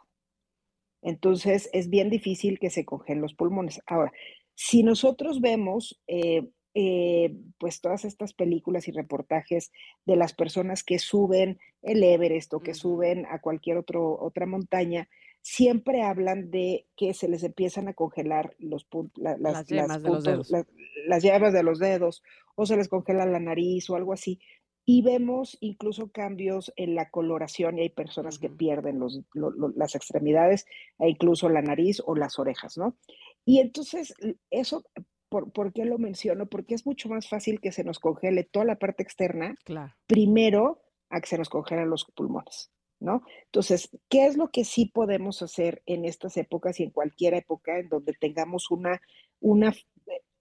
[1.01, 3.81] Entonces es bien difícil que se congelen los pulmones.
[3.87, 4.11] Ahora,
[4.57, 9.71] si nosotros vemos eh, eh, pues todas estas películas y reportajes
[10.07, 15.09] de las personas que suben el Everest o que suben a cualquier otro, otra montaña,
[15.43, 18.87] siempre hablan de que se les empiezan a congelar los,
[19.17, 20.51] las, las, de los dedos.
[21.07, 22.23] las, llaves de los dedos
[22.55, 24.41] o se les congela la nariz o algo así.
[24.85, 29.21] Y vemos incluso cambios en la coloración y hay personas que pierden los,
[29.77, 30.67] las extremidades
[30.99, 32.97] e incluso la nariz o las orejas, ¿no?
[33.45, 34.15] Y entonces,
[34.51, 34.85] eso,
[35.29, 36.47] ¿por, ¿por, qué lo menciono?
[36.47, 39.55] Porque es mucho más fácil que se nos congele toda la parte externa
[40.07, 42.73] primero a que se nos congelen los pulmones.
[43.01, 43.23] ¿No?
[43.47, 47.79] Entonces, ¿qué es lo que sí podemos hacer en estas épocas y en cualquier época
[47.79, 49.01] en donde tengamos una,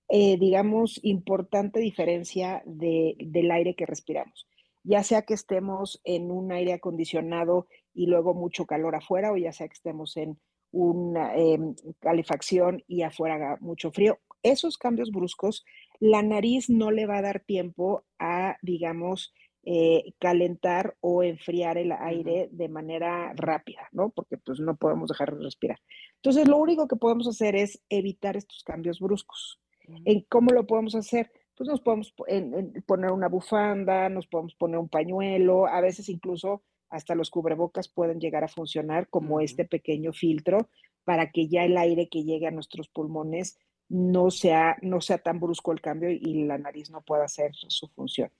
[0.09, 4.47] eh, digamos, importante diferencia de, del aire que respiramos?
[4.83, 9.51] Ya sea que estemos en un aire acondicionado y luego mucho calor afuera, o ya
[9.51, 10.39] sea que estemos en
[10.71, 14.19] una em, calefacción y afuera mucho frío.
[14.43, 15.65] Esos cambios bruscos,
[15.99, 19.33] la nariz no le va a dar tiempo a, digamos,
[19.71, 24.09] eh, calentar o enfriar el aire de manera rápida, ¿no?
[24.09, 25.79] Porque pues no podemos dejar de respirar.
[26.15, 29.61] Entonces, lo único que podemos hacer es evitar estos cambios bruscos.
[30.05, 31.31] ¿En cómo lo podemos hacer?
[31.55, 32.11] Pues nos podemos
[32.87, 38.19] poner una bufanda, nos podemos poner un pañuelo, a veces incluso hasta los cubrebocas pueden
[38.19, 40.67] llegar a funcionar como este pequeño filtro
[41.03, 45.39] para que ya el aire que llegue a nuestros pulmones no sea, no sea tan
[45.39, 48.31] brusco el cambio y la nariz no pueda hacer su función.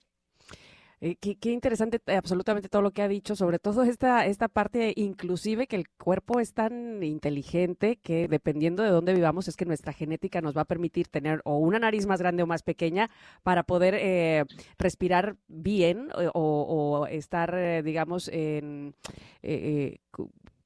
[1.02, 4.92] Eh, qué, interesante eh, absolutamente todo lo que ha dicho, sobre todo esta, esta parte
[4.96, 9.94] inclusive que el cuerpo es tan inteligente que dependiendo de dónde vivamos es que nuestra
[9.94, 13.08] genética nos va a permitir tener o una nariz más grande o más pequeña
[13.42, 14.44] para poder eh,
[14.78, 18.94] respirar bien o, estar, digamos, en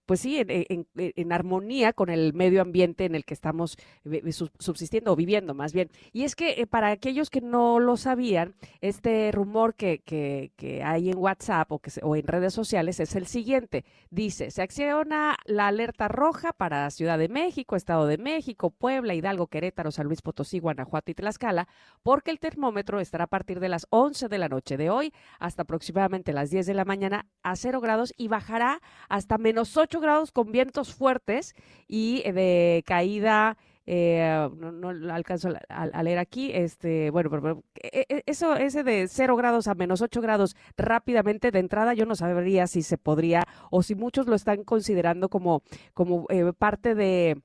[0.07, 5.17] pues sí, en, armonía con el medio ambiente en el que estamos eh, subsistiendo o
[5.17, 5.91] viviendo más bien.
[6.13, 10.83] Y es que eh, para aquellos que no lo sabían, este rumor que, que, que
[10.83, 13.85] hay en WhatsApp o, que, o en redes sociales es el siguiente.
[14.11, 19.47] Dice, se acciona la alerta roja para Ciudad de México, Estado de México, Puebla, Hidalgo,
[19.47, 21.69] Querétaro, San Luis Potosí, Guanajuato y Tlaxcala,
[22.03, 25.63] porque el termómetro estará a partir de las 11 de la noche de hoy hasta
[25.63, 30.33] aproximadamente las 10 de la mañana a 0 grados y bajará hasta menos 8 grados
[30.33, 31.55] con vientos fuertes
[31.89, 33.57] y eh, de caída.
[33.87, 39.09] Eh, no, no, alcanzo a, leer aquí, este, bueno, pero, e, e, eso, ese de
[39.09, 43.45] 0 grados a menos 8 grados rápidamente de entrada, yo no sabría si se podría
[43.71, 47.43] o si muchos lo están considerando como, como eh, parte de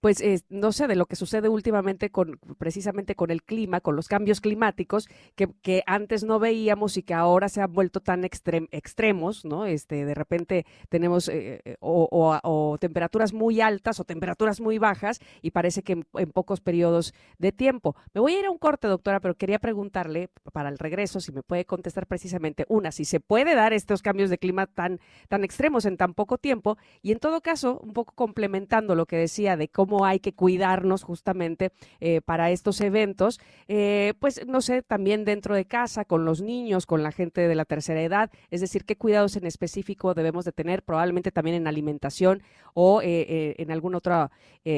[0.00, 4.08] pues no sé, de lo que sucede últimamente con precisamente con el clima, con los
[4.08, 9.66] cambios climáticos que, antes no veíamos y que ahora se han vuelto tan extremos, ¿no?
[9.66, 15.50] Este, de repente tenemos eh, eh, o, temperaturas muy altas o temperaturas muy bajas y
[15.50, 17.96] parece que en, pocos periodos de tiempo.
[18.14, 21.32] Me voy a ir a un corte, doctora, pero quería preguntarle para el regreso si
[21.32, 25.44] me puede contestar precisamente una, si se puede dar estos cambios de clima tan, tan
[25.44, 29.56] extremos en tan poco tiempo y en todo caso, un poco complementando lo que decía
[29.56, 31.70] de cómo cómo hay que cuidarnos justamente
[32.00, 36.86] eh, para estos eventos, eh, pues no sé, también dentro de casa, con los niños,
[36.86, 40.52] con la gente de la tercera edad, es decir, qué cuidados en específico debemos de
[40.52, 42.42] tener, probablemente también en alimentación
[42.74, 44.30] o en algún otro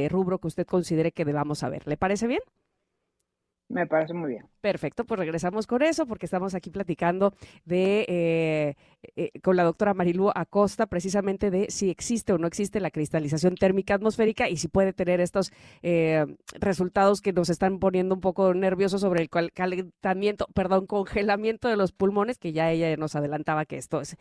[0.08, 1.86] rubro que usted considere que debamos saber.
[1.86, 2.40] ¿Le parece bien?
[3.68, 4.46] Me parece muy bien.
[4.62, 7.34] Perfecto, pues regresamos con eso porque estamos aquí platicando
[7.66, 8.74] de eh,
[9.14, 13.56] eh, con la doctora Marilú Acosta precisamente de si existe o no existe la cristalización
[13.56, 15.52] térmica atmosférica y si puede tener estos
[15.82, 16.24] eh,
[16.58, 21.92] resultados que nos están poniendo un poco nerviosos sobre el calentamiento, perdón, congelamiento de los
[21.92, 24.16] pulmones, que ya ella nos adelantaba que esto es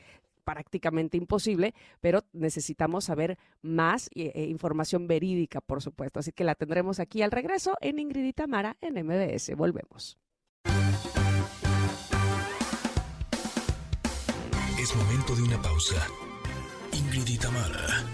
[0.47, 6.21] prácticamente imposible, pero necesitamos saber más e, información verídica, por supuesto.
[6.21, 9.53] Así que la tendremos aquí al regreso en Ingrid y Tamara en MBS.
[9.57, 10.17] Volvemos.
[14.79, 16.07] Es momento de una pausa.
[16.93, 18.05] Ingrid y Tamara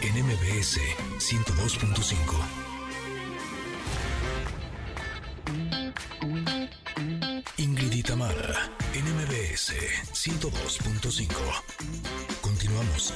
[0.00, 0.80] en MBS
[1.18, 2.16] 102.5.
[7.58, 8.02] Ingrid y
[9.56, 9.72] NMBS
[10.12, 11.32] 102.5.
[12.42, 13.14] Continuamos.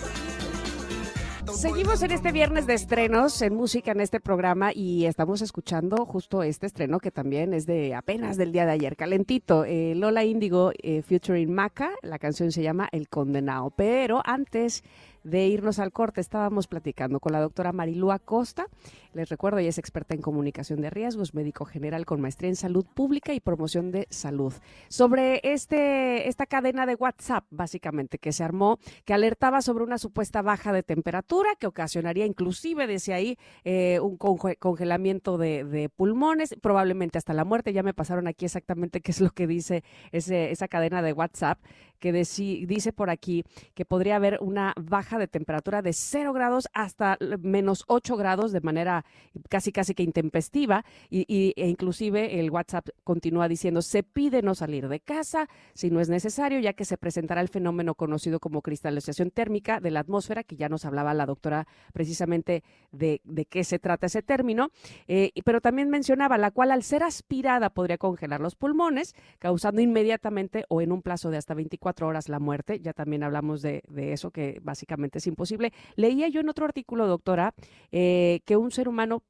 [1.55, 6.43] Seguimos en este viernes de estrenos en música en este programa y estamos escuchando justo
[6.43, 9.67] este estreno que también es de apenas del día de ayer, calentito.
[9.67, 13.71] Eh, Lola Índigo eh, featuring Maca, la canción se llama El Condenado.
[13.77, 14.83] Pero antes
[15.25, 18.67] de irnos al corte, estábamos platicando con la doctora Marilú Acosta.
[19.13, 22.87] Les recuerdo, ella es experta en comunicación de riesgos, médico general con maestría en salud
[22.95, 24.53] pública y promoción de salud.
[24.89, 30.43] Sobre este, esta cadena de WhatsApp, básicamente, que se armó, que alertaba sobre una supuesta
[30.43, 37.35] baja de temperatura que ocasionaría inclusive desde ahí eh, un congelamiento de, pulmones, probablemente hasta
[37.35, 37.73] la muerte.
[37.73, 41.59] Ya me pasaron aquí exactamente qué es lo que dice ese, esa cadena de WhatsApp,
[42.01, 43.45] que dice por aquí
[43.75, 48.61] que podría haber una baja de temperatura de 0 grados hasta menos 8 grados de
[48.61, 49.05] manera
[49.49, 54.89] casi casi que intempestiva y, e inclusive el WhatsApp continúa diciendo se pide no salir
[54.89, 59.31] de casa si no es necesario ya que se presentará el fenómeno conocido como cristalización
[59.31, 63.79] térmica de la atmósfera que ya nos hablaba la doctora precisamente de, de qué se
[63.79, 64.71] trata ese término
[65.07, 70.65] eh, pero también mencionaba la cual al ser aspirada podría congelar los pulmones causando inmediatamente
[70.69, 74.31] o en un plazo de hasta 24 horas la muerte ya también hablamos de, eso
[74.31, 75.73] que básicamente es imposible.
[75.97, 77.55] Leía yo en otro artículo, doctora,
[77.93, 79.23] eh, que un ser humano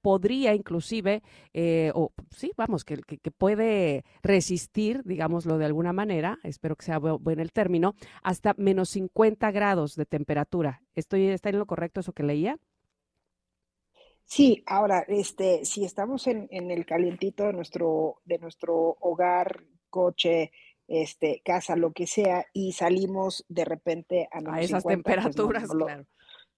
[0.00, 6.76] podría inclusive, eh, o sí, vamos, que, que, puede resistir, digámoslo de alguna manera, espero
[6.76, 10.82] que sea bueno el término, hasta menos 50 grados de temperatura.
[10.94, 12.58] ¿Estoy, ¿Está en lo correcto eso que leía?
[14.24, 20.52] Sí, ahora, este, si estamos en, en el calientito de nuestro, de nuestro hogar, coche,
[20.88, 25.84] este, casa, lo que sea, y salimos de repente a, a esas pues, temperaturas, no,
[25.84, 26.06] claro.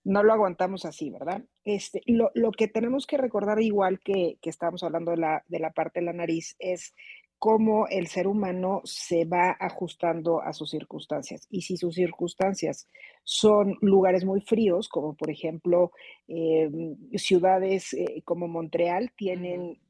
[0.04, 1.44] no, lo, aguantamos así, ¿verdad?
[1.64, 5.58] Este, lo, lo que tenemos que recordar, igual que, que estábamos hablando de la, de
[5.58, 6.94] la parte de la nariz, es
[7.40, 11.46] cómo el ser humano se va ajustando a sus circunstancias.
[11.50, 12.86] Y si sus circunstancias
[13.24, 15.90] son lugares muy fríos, como por ejemplo
[16.28, 19.80] em, ciudades eh, como Montreal, tienen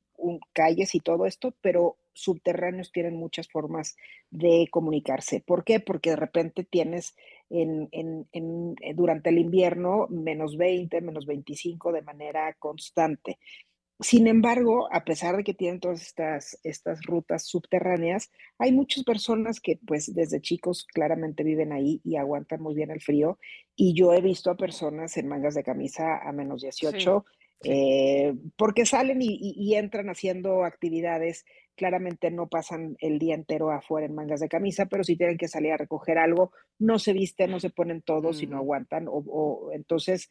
[0.52, 3.96] calles y todo esto, pero subterráneos tienen muchas formas
[4.30, 5.42] de comunicarse.
[5.44, 5.80] ¿Por qué?
[5.80, 7.14] Porque de repente tienes
[7.48, 13.38] en, eh, durante el invierno menos 20, menos 25 de manera constante.
[13.98, 19.60] Sin embargo, a pesar de que tienen todas estas, estas rutas subterráneas, hay muchas personas
[19.60, 23.38] que pues desde chicos claramente viven ahí y aguantan muy bien el frío.
[23.76, 27.24] Y yo he visto a personas en mangas de camisa a menos 18
[27.62, 31.44] eh, porque salen y, entran haciendo actividades,
[31.80, 35.48] claramente no pasan el día entero afuera en mangas de camisa, pero si tienen que
[35.48, 38.58] salir a recoger algo, no se visten, no se ponen todos y no mm.
[38.58, 40.28] aguantan, o, entonces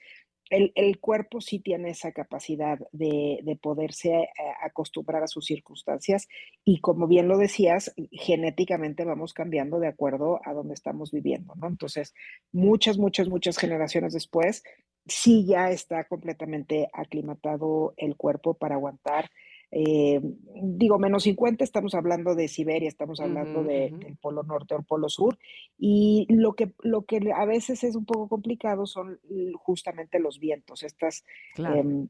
[0.52, 4.30] el, cuerpo sí tiene esa capacidad de, de, poderse eh,
[4.64, 6.28] acostumbrar a sus circunstancias
[6.64, 11.68] y como bien lo decías, genéticamente vamos cambiando de acuerdo a donde estamos viviendo, ¿no?
[11.68, 12.14] Entonces,
[12.52, 14.64] muchas, muchas, muchas generaciones después,
[15.08, 19.32] sí ya está completamente aclimatado el cuerpo para aguantar.
[19.72, 20.20] Eh,
[20.64, 24.86] digo, menos 50, estamos hablando de Siberia, estamos hablando de, del Polo Norte o el
[24.86, 25.38] Polo Sur,
[25.78, 29.20] y lo que, lo que a veces es un poco complicado son
[29.58, 31.24] justamente los vientos, estas
[31.58, 32.08] em,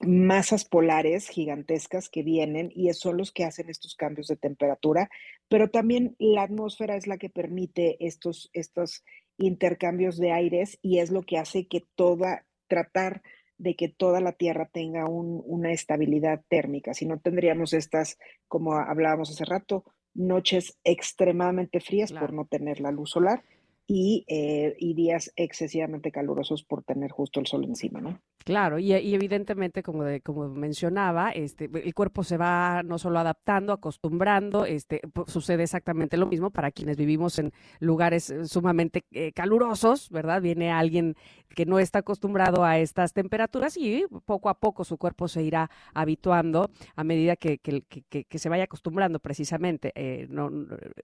[0.00, 5.08] masas polares gigantescas que vienen y son los que hacen estos cambios de temperatura,
[5.48, 9.04] pero también la atmósfera es la que permite estos, estos
[9.38, 13.22] intercambios de aires y es lo que hace que toda, tratar
[13.62, 16.94] de que toda la Tierra tenga una estabilidad térmica.
[16.94, 19.84] Si no tendríamos estas, como hablábamos hace rato,
[20.14, 23.44] noches extremadamente frías por no tener la luz solar
[23.86, 28.20] y, eh, y días excesivamente calurosos por tener justo el sol encima, ¿no?
[28.44, 33.72] Claro, y, evidentemente, como, de, como mencionaba, este, el cuerpo se va no solo adaptando,
[33.72, 40.10] acostumbrando, este, sucede exactamente lo mismo para quienes vivimos en lugares eh, sumamente eh, calurosos,
[40.10, 40.42] ¿verdad?
[40.42, 41.14] Viene alguien
[41.54, 45.70] que no está acostumbrado a estas temperaturas y poco a poco su cuerpo se irá
[45.94, 49.92] habituando a medida que, que, se vaya acostumbrando precisamente.
[49.94, 50.28] Eh,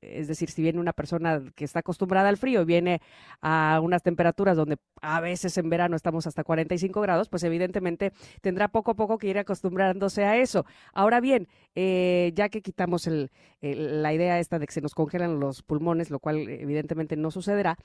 [0.01, 3.01] es decir, si viene una persona que está acostumbrada al frío viene
[3.41, 8.69] a unas temperaturas donde a veces en verano estamos hasta 45 grados, pues evidentemente tendrá
[8.69, 10.65] poco a poco que ir acostumbrándose a eso.
[10.93, 15.41] Ahora bien, eh, ya que quitamos el, la idea esta de que se nos congelan
[15.41, 17.77] los pulmones, lo cual evidentemente no sucederá,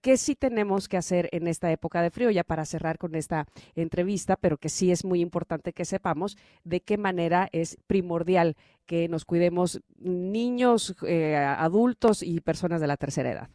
[0.00, 2.30] ¿qué sí tenemos que hacer en esta época de frío?
[2.30, 6.80] Ya para cerrar con esta entrevista, pero que sí es muy importante que sepamos de
[6.80, 13.30] qué manera es primordial que nos cuidemos niños, eh, adultos y personas de la tercera
[13.30, 13.50] edad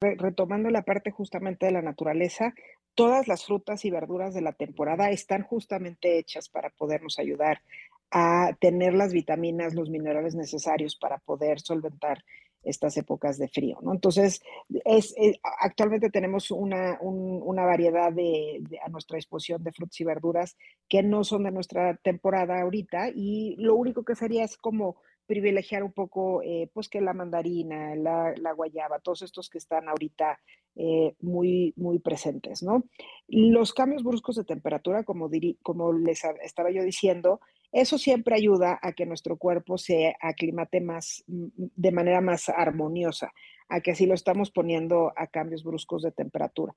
[0.00, 2.54] retomando la parte justamente de la naturaleza,
[2.94, 7.62] todas las frutas y verduras de la temporada están justamente hechas para podernos ayudar
[8.10, 12.24] a tener las vitaminas, los minerales necesarios para poder solventar
[12.62, 13.92] estas épocas de frío, ¿no?
[13.92, 14.42] Entonces,
[14.84, 20.56] es, eh, actualmente tenemos una, una variedad de, a nuestra disposición de frutas y verduras
[20.88, 25.82] que no son de nuestra temporada ahorita y lo único que sería es como privilegiar
[25.82, 30.38] un poco, eh, pues que la mandarina, la, guayaba, todos estos que están ahorita
[30.76, 32.84] eh, muy, muy presentes, ¿no?
[33.28, 35.28] Los cambios bruscos de temperatura, como,
[35.62, 37.40] como les estaba yo diciendo,
[37.72, 43.32] eso siempre ayuda a que nuestro cuerpo se aclimate más, de manera más armoniosa,
[43.68, 46.74] a que así lo estamos poniendo a cambios bruscos de temperatura.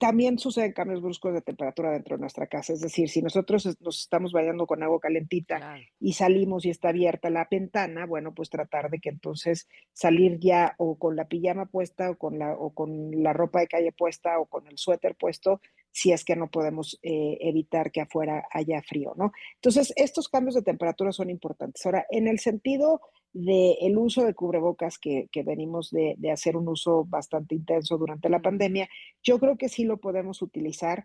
[0.00, 2.72] También suceden cambios bruscos de temperatura dentro de nuestra casa.
[2.72, 7.28] Es decir, si nosotros nos estamos bañando con agua calentita y salimos y está abierta
[7.28, 12.12] la ventana, bueno, pues tratar de que entonces salir ya o con la pijama puesta
[12.12, 15.60] o con la, o con la ropa de calle puesta o con el suéter puesto,
[15.92, 19.32] si es que no podemos eh, evitar que afuera haya frío, ¿no?
[19.56, 21.84] Entonces, estos cambios de temperatura son importantes.
[21.84, 23.00] Ahora, en el sentido
[23.32, 28.88] del uso de cubrebocas que, venimos de, hacer un uso bastante intenso durante la pandemia,
[29.22, 31.04] yo creo que sí lo podemos utilizar,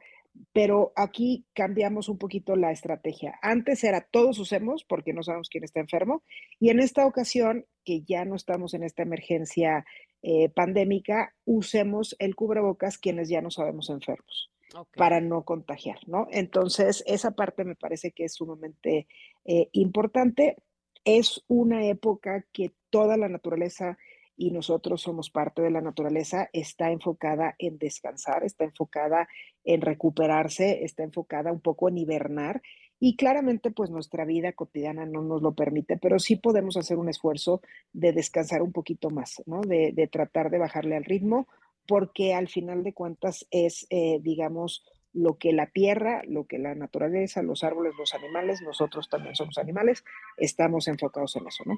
[0.51, 3.37] pero aquí cambiamos un poquito la estrategia.
[3.41, 6.23] Antes era todos usemos porque no sabemos quién está enfermo
[6.59, 9.85] y en esta ocasión, que ya no estamos en esta emergencia
[10.23, 14.49] eh, pandémica, usemos el cubrebocas quienes ya no sabemos enfermos.
[14.95, 16.27] Para no contagiar, ¿no?
[16.31, 19.07] Entonces, esa parte me parece que es sumamente
[19.45, 20.57] eh, importante
[21.05, 23.97] es una época que toda la naturaleza
[24.37, 29.27] y nosotros somos parte de la naturaleza, está enfocada en descansar, está enfocada
[29.63, 32.61] en recuperarse, está enfocada un poco en hibernar
[32.99, 37.09] y claramente pues nuestra vida cotidiana no nos lo permite, pero sí podemos hacer un
[37.09, 37.61] esfuerzo
[37.93, 39.61] de descansar un poquito más, ¿no?
[39.61, 41.47] De, tratar de bajarle al ritmo,
[41.87, 44.83] porque al final de cuentas es, eh, digamos,
[45.13, 49.57] lo que la tierra, lo que la naturaleza, los árboles, los animales, nosotros también somos
[49.57, 50.03] animales,
[50.37, 51.77] estamos enfocados en eso, ¿no?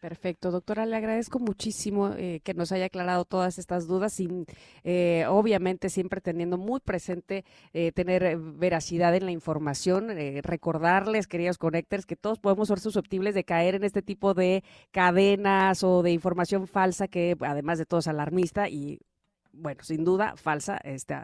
[0.00, 4.44] Perfecto, doctora, le agradezco muchísimo eh, que nos haya aclarado todas estas dudas, sin,
[4.84, 10.10] eh, obviamente siempre teniendo muy presente eh, tener veracidad en la información,
[10.42, 15.82] recordarles, queridos connectors, que todos podemos ser susceptibles de caer en este tipo de cadenas
[15.82, 19.00] o de información falsa que además de todo es alarmista y
[19.56, 21.14] bueno, sin duda falsa, este,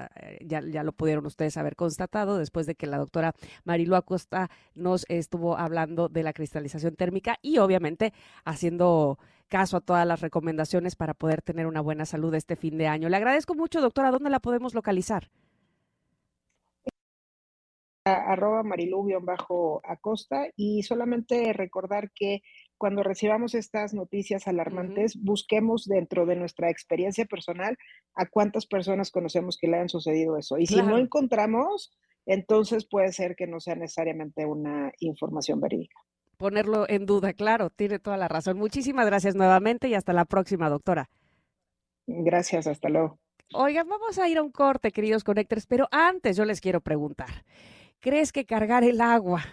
[0.41, 5.05] ya, ya lo pudieron ustedes haber constatado después de que la doctora Marilu Acosta nos
[5.09, 8.12] estuvo hablando de la cristalización térmica y obviamente
[8.45, 9.18] haciendo
[9.49, 13.09] caso a todas las recomendaciones para poder tener una buena salud este fin de año.
[13.09, 14.11] Le agradezco mucho, doctora.
[14.11, 15.28] ¿Dónde la podemos localizar?
[18.05, 22.43] arroba marilu-acosta y solamente recordar que
[22.83, 27.78] cuando recibamos estas noticias alarmantes, busquemos dentro de nuestra experiencia personal
[28.16, 30.59] a cuántas personas conocemos que le han sucedido eso.
[30.59, 31.93] Y si no encontramos,
[32.26, 35.97] entonces puede ser que no sea necesariamente una información verídica.
[36.39, 38.59] Ponerlo en duda, claro, tiene toda la razón.
[38.59, 41.09] Muchísimas gracias nuevamente y hasta la próxima, doctora.
[42.09, 43.20] Gracias, hasta luego.
[43.55, 47.45] Oigan, vamos a ir a un corte, queridos conectores, pero antes yo les quiero preguntar,
[48.01, 49.45] ¿crees que cargar el agua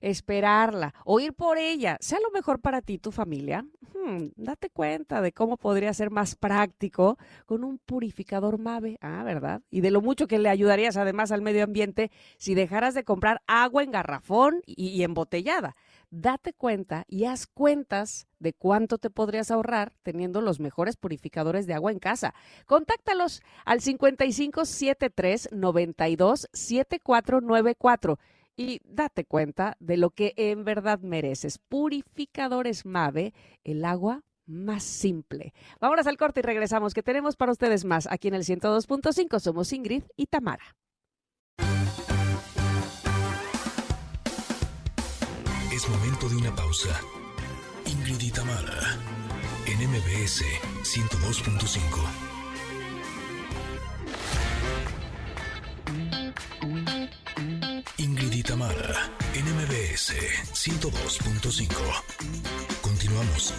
[0.00, 5.20] esperarla o ir por ella sea lo mejor para ti tu familia, hmm, date cuenta
[5.20, 9.62] de cómo podría ser más práctico con un purificador MAVE, ah, ¿verdad?
[9.70, 13.42] Y de lo mucho que le ayudarías además al medio ambiente si dejaras de comprar
[13.46, 15.76] agua en garrafón y, y embotellada.
[16.10, 21.74] Date cuenta y haz cuentas de cuánto te podrías ahorrar teniendo los mejores purificadores de
[21.74, 22.34] agua en casa.
[22.64, 28.18] Contáctalos al 5573 92 7494
[28.58, 31.58] y date cuenta de lo que en verdad mereces.
[31.58, 33.32] Purificadores MAVE,
[33.64, 35.54] el agua más simple.
[35.80, 39.38] Vámonos al corte y regresamos, que tenemos para ustedes más aquí en el 102.5.
[39.38, 40.76] Somos Ingrid y Tamara.
[45.72, 47.00] Es momento de una pausa.
[47.86, 48.98] Ingrid y Tamara,
[49.66, 50.42] en MBS
[50.82, 52.27] 102.5.
[58.48, 60.14] Tamara, en MBS
[60.54, 61.68] 102.5.
[62.80, 63.52] Continuamos.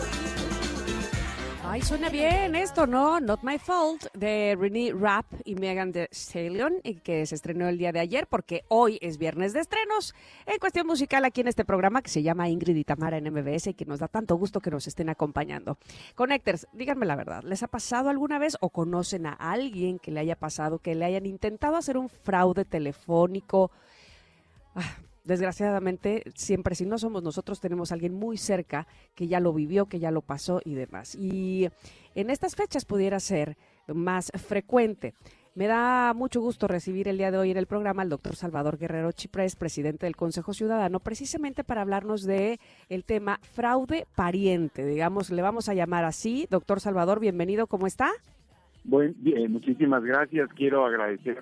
[1.64, 3.20] Ay, suena bien esto, ¿no?
[3.20, 7.78] Not My Fault de Renee Rapp y Megan Thee Stallion, y que se estrenó el
[7.78, 10.16] día de ayer porque hoy es viernes de estrenos
[10.48, 13.68] en cuestión musical aquí en este programa que se llama Ingrid y Tamara en MBS
[13.68, 15.78] y que nos da tanto gusto que nos estén acompañando.
[16.16, 20.22] Connectors, díganme la verdad, ¿les ha pasado alguna vez o conocen a alguien que le
[20.22, 23.70] haya pasado, que le hayan intentado hacer un fraude telefónico?
[25.24, 29.86] Desgraciadamente, siempre si no somos nosotros, tenemos a alguien muy cerca que ya lo vivió,
[29.86, 31.16] que ya lo pasó y demás.
[31.16, 31.70] Y
[32.16, 33.56] en estas fechas pudiera ser
[33.88, 35.14] más frecuente.
[35.56, 38.78] Me da mucho gusto recibir el día de hoy en el programa al doctor Salvador
[38.78, 45.32] Guerrero Chiprés, presidente del Consejo Ciudadano, precisamente para hablarnos de el tema fraude pariente, digamos,
[45.32, 46.48] le vamos a llamar así.
[46.50, 48.10] Doctor Salvador, bienvenido, ¿cómo está?
[48.84, 50.50] Buen, bien, muchísimas gracias.
[50.56, 51.38] Quiero agradecer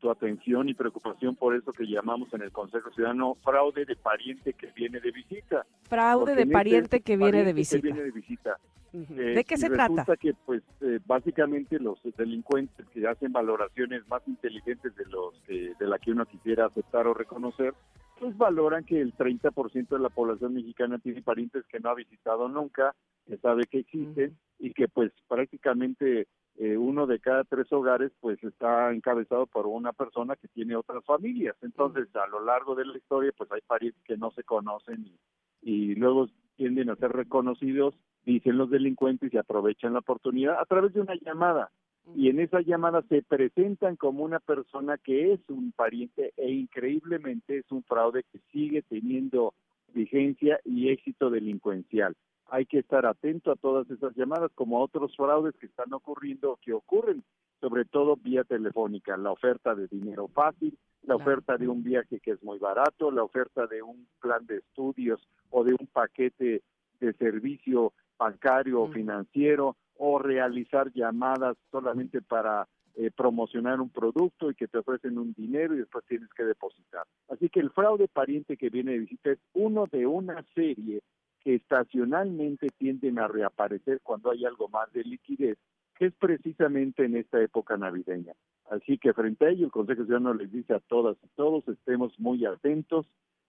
[0.00, 4.54] tu atención y preocupación por eso que llamamos en el Consejo Ciudadano fraude de pariente
[4.54, 5.64] que viene de visita.
[5.82, 7.80] Fraude de este pariente que viene de pariente que visita.
[7.82, 8.56] viene de visita.
[8.92, 9.14] Ujú.
[9.14, 10.16] Eh, ¿De qué se resulta trata?
[10.16, 15.86] que, pues, eh, básicamente los delincuentes que hacen valoraciones más inteligentes de los que, de
[15.86, 17.74] la que uno quisiera aceptar o reconocer,
[18.18, 22.48] pues valoran que el 30% de la población mexicana tiene parientes que no ha visitado
[22.48, 22.94] nunca,
[23.26, 26.26] que sabe que existen y que, pues, prácticamente
[26.56, 31.04] eh, uno de cada tres hogares, pues, está encabezado por una persona que tiene otras
[31.04, 31.56] familias.
[31.62, 35.18] Entonces, a lo largo de la historia, pues, hay parientes que no se conocen y,
[35.62, 37.94] y luego tienden a ser reconocidos,
[38.26, 41.70] dicen los delincuentes y aprovechan la oportunidad a través de una llamada.
[42.14, 47.58] Y en esa llamada se presentan como una persona que es un pariente e increíblemente
[47.58, 49.54] es un fraude que sigue teniendo
[49.94, 52.16] vigencia y éxito delincuencial.
[52.50, 56.58] Hay que estar atento a todas esas llamadas como a otros fraudes que están ocurriendo,
[56.62, 57.22] que ocurren
[57.60, 62.32] sobre todo vía telefónica, la oferta de dinero fácil, la oferta de un viaje que
[62.32, 65.20] es muy barato, la oferta de un plan de estudios
[65.50, 66.62] o de un paquete
[67.00, 68.92] de servicio bancario o Mm.
[68.92, 75.32] financiero o realizar llamadas solamente para eh, promocionar un producto y que te ofrecen un
[75.34, 77.04] dinero y después tienes que depositar.
[77.28, 81.00] Así que el fraude pariente que viene de visita es uno de una serie
[81.40, 85.58] que estacionalmente tienden a reaparecer cuando hay algo más de liquidez,
[85.96, 88.32] que es precisamente en esta época navideña.
[88.70, 92.18] Así que frente a ello, el Consejo Ciudadano les dice a todas y todos, estemos
[92.18, 93.06] muy atentos,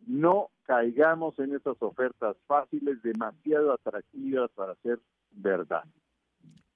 [0.07, 4.99] no caigamos en esas ofertas fáciles, demasiado atractivas para ser
[5.31, 5.83] verdad.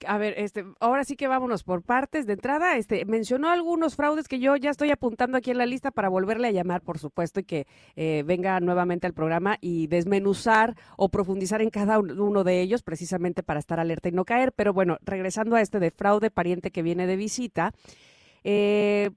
[0.07, 2.25] A ver, este, ahora sí que vámonos por partes.
[2.25, 5.91] De entrada, este, mencionó algunos fraudes que yo ya estoy apuntando aquí en la lista
[5.91, 10.75] para volverle a llamar, por supuesto, y que eh, venga nuevamente al programa y desmenuzar
[10.97, 14.51] o profundizar en cada un- uno de ellos, precisamente para estar alerta y no caer.
[14.53, 17.73] Pero bueno, regresando a este de fraude pariente que viene de visita,
[18.43, 19.09] eh,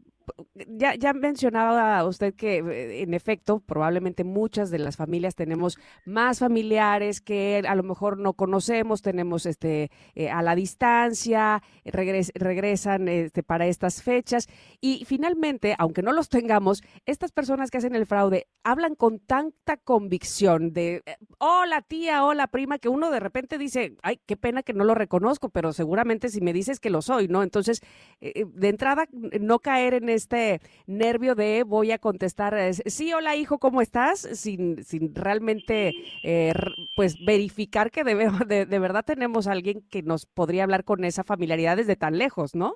[0.54, 6.38] ya, ya mencionaba usted que, eh, en efecto, probablemente muchas de las familias tenemos más
[6.40, 13.08] familiares que a lo mejor no conocemos, tenemos este eh, a la distancia, regres- regresan
[13.08, 14.48] este, para estas fechas
[14.80, 19.76] y finalmente, aunque no los tengamos, estas personas que hacen el fraude hablan con tanta
[19.76, 24.62] convicción de, eh, hola tía, hola prima, que uno de repente dice, ay, qué pena
[24.62, 27.42] que no lo reconozco, pero seguramente si me dices que lo soy, ¿no?
[27.42, 27.80] Entonces,
[28.20, 29.06] eh, de entrada,
[29.40, 34.20] no caer en este nervio de voy a contestar, eh, sí, hola hijo, ¿cómo estás?
[34.20, 36.52] Sin, sin realmente, eh,
[36.96, 38.14] pues, verificar que de,
[38.46, 42.18] de, de verdad tenemos a alguien que nos podría hablar con esa familiaridad desde tan
[42.18, 42.74] lejos, ¿no?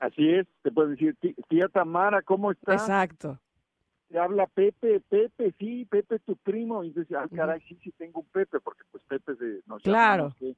[0.00, 2.72] Así es, te puedes decir, "Tí- tía Tamara, ¿cómo está?
[2.74, 3.40] Exacto.
[4.08, 6.82] Te habla Pepe, Pepe, sí, Pepe tu primo.
[6.82, 10.34] Y dices, ah, caray, sí, sí tengo un Pepe, porque pues Pepe de, nos Claro.
[10.38, 10.56] llamamos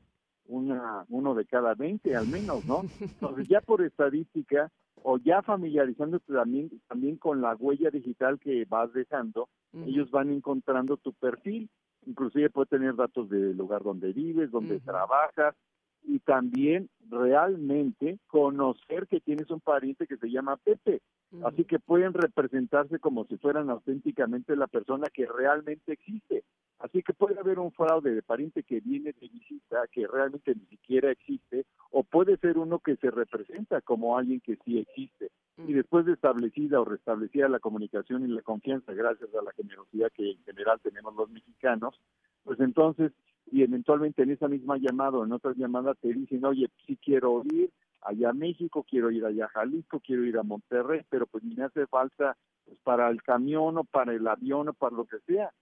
[0.51, 2.83] una, uno de cada 20 al menos, ¿no?
[3.01, 4.71] Entonces ya por estadística
[5.03, 9.49] o ya familiarizándote también, también con la huella digital que vas dejando,
[9.87, 11.71] ellos van encontrando tu perfil,
[12.05, 15.55] inclusive puede tener datos del lugar donde vives, donde trabajas,
[16.03, 21.01] y también realmente conocer que tienes un pariente que se llama Pepe.
[21.45, 26.43] Así que pueden representarse como si fueran auténticamente la persona que realmente existe.
[26.81, 30.67] Así que puede haber un fraude de pariente que viene de visita, que realmente ni
[30.67, 35.31] siquiera existe, o puede ser uno que se representa como alguien que sí existe.
[35.69, 40.11] Y después de establecida o restablecida la comunicación y la confianza, gracias a la generosidad
[40.13, 42.01] que en general tenemos los mexicanos,
[42.45, 43.13] pues entonces
[43.53, 47.43] y eventualmente en esa misma llamada o en otras llamadas te dicen, oye, sí quiero
[47.53, 47.71] ir
[48.03, 51.65] allá a México, quiero ir allá a Jalisco, quiero ir a Monterrey, pero pues me
[51.65, 55.53] hace falta pues, para el camión o para el avión o para lo que sea.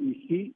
[0.00, 0.54] Y sí,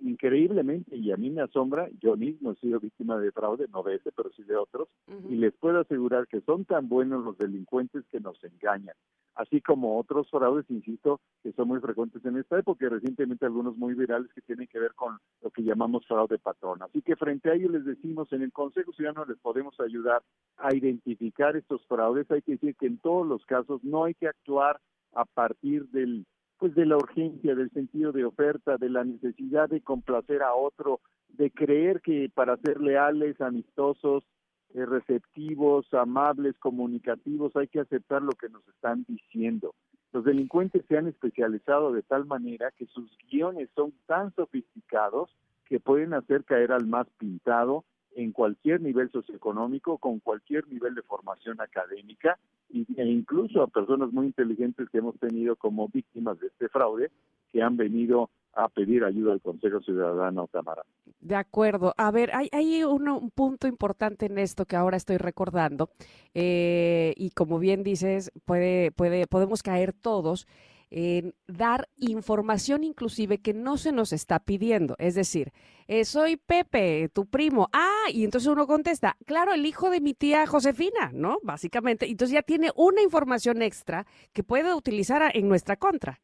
[0.00, 3.96] increíblemente, y a mí me asombra, yo mismo he sido víctima de fraude, no de
[3.96, 4.88] ese, pero sí de otros,
[5.28, 8.94] y les puedo asegurar que son tan buenos los delincuentes que nos engañan,
[9.34, 13.76] así como otros fraudes, insisto, que son muy frecuentes en esta época, y recientemente algunos
[13.76, 16.82] muy virales que tienen que ver con lo que llamamos fraude patrón.
[16.82, 20.22] Así que frente a ellos les decimos, en el Consejo Ciudadano les podemos ayudar
[20.58, 24.28] a identificar estos fraudes, hay que decir que en todos los casos no hay que
[24.28, 24.80] actuar
[25.14, 26.26] a partir del
[26.58, 31.00] pues de la urgencia, del sentido de oferta, de la necesidad de complacer a otro,
[31.30, 34.22] de creer que para ser leales, amistosos,
[34.74, 39.74] receptivos, amables, comunicativos, hay que aceptar lo que nos están diciendo.
[40.12, 45.30] Los delincuentes se han especializado de tal manera que sus guiones son tan sofisticados
[45.64, 47.84] que pueden hacer caer al más pintado
[48.14, 52.38] en cualquier nivel socioeconómico, con cualquier nivel de formación académica
[52.70, 57.10] e incluso a personas muy inteligentes que hemos tenido como víctimas de este fraude
[57.52, 60.82] que han venido a pedir ayuda al Consejo Ciudadano Tamara.
[61.20, 61.94] De acuerdo.
[61.96, 65.90] A ver, hay, hay un punto importante en esto que ahora estoy recordando
[66.34, 70.46] eh, y como bien dices, puede, puede, podemos caer todos
[70.94, 74.94] en dar información inclusive que no se nos está pidiendo.
[74.98, 75.52] Es decir,
[75.88, 77.68] eh, soy Pepe, tu primo.
[77.72, 81.38] Ah, y entonces uno contesta, claro, el hijo de mi tía Josefina, ¿no?
[81.42, 82.06] Básicamente.
[82.06, 86.20] Entonces ya tiene una información extra que puede utilizar en nuestra contra.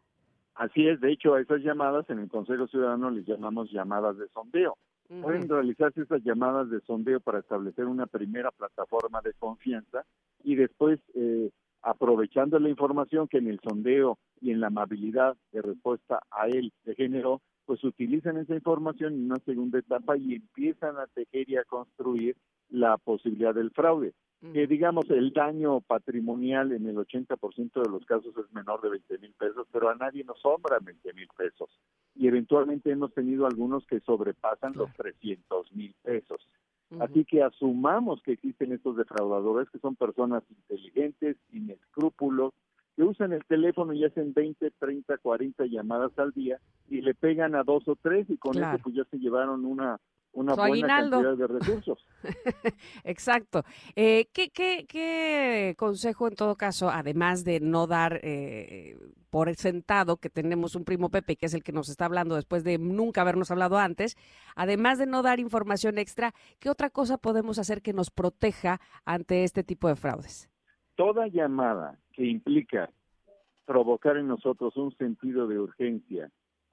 [0.58, 4.26] Así es, de hecho, a esas llamadas en el Consejo Ciudadano les llamamos llamadas de
[4.34, 4.76] sondeo.
[5.22, 10.04] Pueden realizarse esas llamadas de sondeo para establecer una primera plataforma de confianza
[10.42, 15.62] y después eh, aprovechando la información que en el sondeo y en la amabilidad de
[15.62, 20.96] respuesta a él se generó, pues utilizan esa información en una segunda etapa y empiezan
[20.96, 22.36] a tejer y a construir
[22.68, 24.12] la posibilidad del fraude.
[24.40, 29.18] Que digamos el daño patrimonial en el 80% de los casos es menor de 20
[29.18, 31.68] mil pesos, pero a nadie nos sobra 20 mil pesos.
[32.14, 36.40] Y eventualmente hemos tenido algunos que sobrepasan los 300 mil pesos.
[37.00, 42.54] Así que asumamos que existen estos defraudadores que son personas inteligentes, sin escrúpulos,
[42.96, 46.58] que usan el teléfono y hacen 20, 30, 40 llamadas al día
[46.88, 50.00] y le pegan a dos o tres y con eso pues ya se llevaron una
[50.32, 52.06] una buena cantidad de recursos.
[53.04, 53.62] Exacto.
[53.96, 58.96] Eh, ¿qué, qué, qué, consejo en todo caso, además de no dar eh,
[59.30, 62.64] por sentado que tenemos un primo Pepe, que es el que nos está hablando después
[62.64, 64.16] de nunca habernos hablado antes,
[64.56, 69.44] además de no dar información extra, ¿qué otra cosa podemos hacer que nos proteja ante
[69.44, 70.48] este tipo de fraudes?
[70.96, 72.90] Toda llamada que implica
[73.66, 76.30] provocar en nosotros un sentido de urgencia,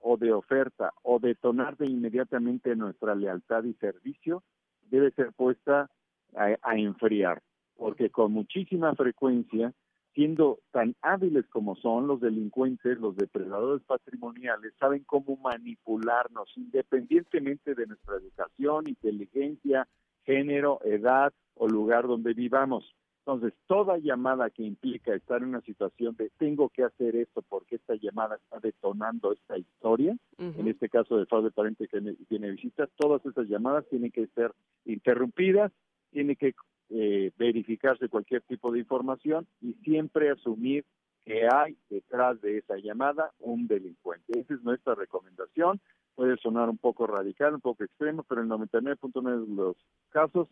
[0.08, 4.44] o de oferta o detonar de inmediatamente nuestra lealtad y servicio
[4.84, 5.90] debe ser puesta
[6.36, 7.42] a, enfriar,
[7.76, 9.74] porque con muchísima frecuencia,
[10.14, 17.88] siendo tan hábiles como son los delincuentes, los depredadores patrimoniales, saben cómo manipularnos independientemente de
[17.88, 19.88] nuestra educación, inteligencia,
[20.24, 22.96] género, edad o lugar donde vivamos.
[23.28, 27.78] Entonces, toda llamada que implica estar en una situación de tengo que hacer esto porque
[27.78, 32.00] esta llamada está detonando esta historia, en este caso de fraude parente que
[32.30, 34.52] tiene visitas, todas esas llamadas tienen que ser
[34.86, 35.72] interrumpidas,
[36.12, 36.54] tiene que
[36.92, 40.86] eh, verificarse cualquier tipo de información y siempre asumir
[41.24, 44.40] que hay detrás de esa llamada un delincuente.
[44.40, 45.82] Esa es nuestra recomendación.
[46.14, 49.76] Puede sonar un poco radical, un poco extremo, pero en el 99.9 de los
[50.12, 50.48] casos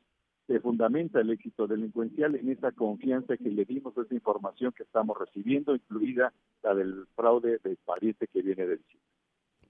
[0.48, 4.84] se fundamenta el éxito delincuencial en esa confianza que le dimos a esa información que
[4.84, 6.34] estamos recibiendo, incluida
[6.64, 9.13] la del fraude de pariente que viene del sitio.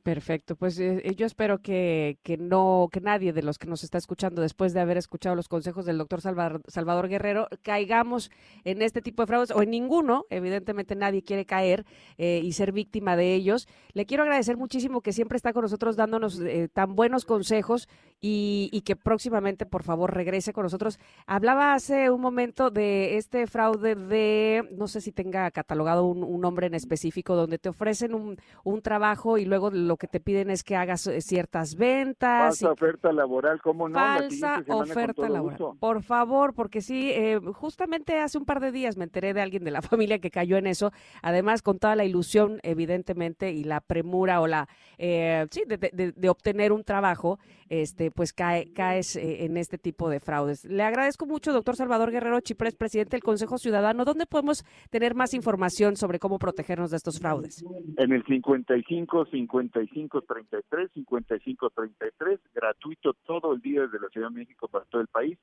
[0.03, 3.85] Perfecto, pues eh, eh, yo espero que, que, no, que nadie de los que nos
[3.85, 8.29] está escuchando después de haber escuchado los consejos del doctor Salvador, Guerrero caigamos
[8.65, 11.85] en este tipo de fraudes o en ninguno, evidentemente nadie quiere caer
[12.17, 13.69] eh, y ser víctima de ellos.
[13.93, 16.41] Le quiero agradecer muchísimo que siempre está con nosotros dándonos
[16.73, 17.87] tan buenos consejos
[18.19, 20.99] y, y, que próximamente por favor regrese con nosotros.
[21.27, 26.67] Hablaba hace un momento de este fraude de, no sé si tenga catalogado un, nombre
[26.67, 30.49] en específico, donde te ofrecen un, un trabajo y luego lo lo que te piden
[30.49, 32.59] es que hagas eh, ciertas ventas.
[32.59, 33.93] Falsa oferta laboral, ¿cómo no?
[33.93, 35.77] Falsa oferta laboral.
[35.79, 39.63] Por favor, porque sí, eh, justamente hace un par de días me enteré de alguien
[39.63, 40.91] de la familia que cayó en eso,
[41.21, 44.67] además con toda la ilusión, evidentemente, y la premura o la,
[44.97, 47.37] eh, sí, de, obtener un trabajo,
[47.69, 50.65] este, pues cae, caes en este tipo de fraudes.
[50.65, 54.05] Le agradezco mucho, doctor Salvador Guerrero Chiprés, presidente del Consejo Ciudadano.
[54.05, 57.63] ¿Dónde podemos tener más información sobre cómo protegernos de estos fraudes?
[57.97, 64.67] En el 55 50 5533, 5533, gratuito todo el día desde la Ciudad de México
[64.67, 65.37] para todo el país.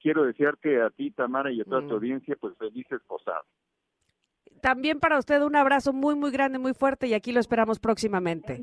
[0.00, 1.96] Quiero desearte a ti, Tamara, y a toda tu Mm.
[1.96, 3.44] audiencia, pues felices posadas.
[4.60, 8.62] También para usted un abrazo muy, muy grande, muy fuerte y aquí lo esperamos próximamente.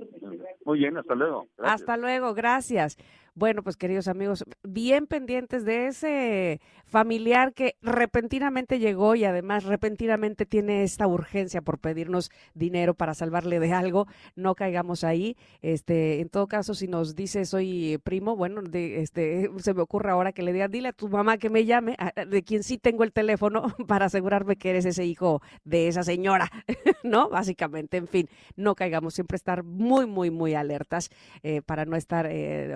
[0.66, 1.48] Muy bien, hasta luego.
[1.58, 1.82] Gracias.
[1.82, 2.98] Hasta luego, gracias.
[3.36, 10.46] Bueno, pues queridos amigos, bien pendientes de ese familiar que repentinamente llegó y además repentinamente
[10.46, 14.06] tiene esta urgencia por pedirnos dinero para salvarle de algo,
[14.36, 15.36] no caigamos ahí.
[15.64, 20.12] Este, en todo caso, si nos dice soy primo, bueno, de, este, se me ocurre
[20.12, 22.78] ahora que le diga, dile a tu mamá que me llame, a- de quien sí
[22.78, 26.52] tengo el teléfono para asegurarme que eres ese hijo de esa señora,
[27.04, 27.30] ¿no?
[27.30, 31.10] Básicamente, en fin, no caigamos, siempre estar muy, muy, muy alertas
[31.42, 32.72] eh, para no estar, eh,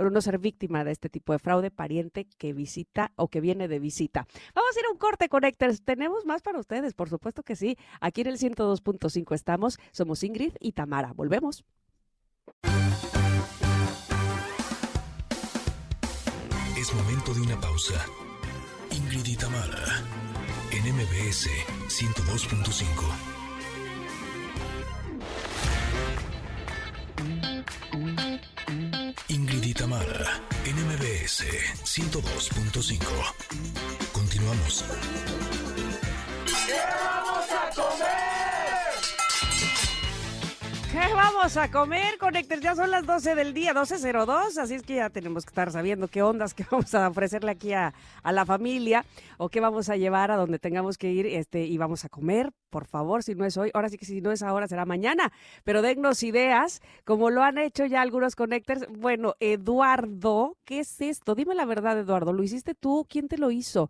[0.47, 4.25] víctima de este tipo de fraude, pariente que visita o que viene de visita.
[4.55, 5.81] Vamos a ir a un corte, Connectors.
[5.83, 7.77] Tenemos más para ustedes, por supuesto que sí.
[7.99, 9.77] Aquí en el 102.5 estamos.
[9.91, 11.11] Somos Ingrid y Tamara.
[11.13, 11.65] Volvemos.
[16.77, 17.99] Es momento de una pausa.
[18.91, 19.83] Ingrid y Tamara,
[20.71, 21.49] en MBS
[21.89, 23.46] 102.5.
[29.77, 31.45] Tamara, en MBS
[31.83, 32.97] 102.5.
[34.11, 34.83] Continuamos.
[36.65, 38.26] ¿Qué vamos a comer,
[42.19, 42.61] Connectors?
[42.61, 46.07] Ya son las 12 del día, 12.02, así es que ya tenemos que estar sabiendo
[46.07, 47.93] qué ondas que vamos a ofrecerle aquí a,
[48.23, 49.05] a la familia
[49.37, 52.51] o qué vamos a llevar a donde tengamos que ir este, y vamos a comer,
[52.69, 55.31] por favor, si no es hoy, ahora sí que si no es ahora será mañana,
[55.63, 58.87] pero dennos ideas, como lo han hecho ya algunos Connectors.
[58.89, 61.35] Bueno, Eduardo, ¿qué es esto?
[61.35, 63.05] Dime la verdad, Eduardo, ¿lo hiciste tú?
[63.07, 63.89] ¿Quién te lo hizo?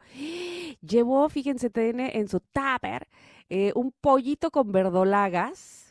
[0.81, 3.07] Llevó, fíjense, tiene en su tupper
[3.49, 5.86] eh, un pollito con verdolagas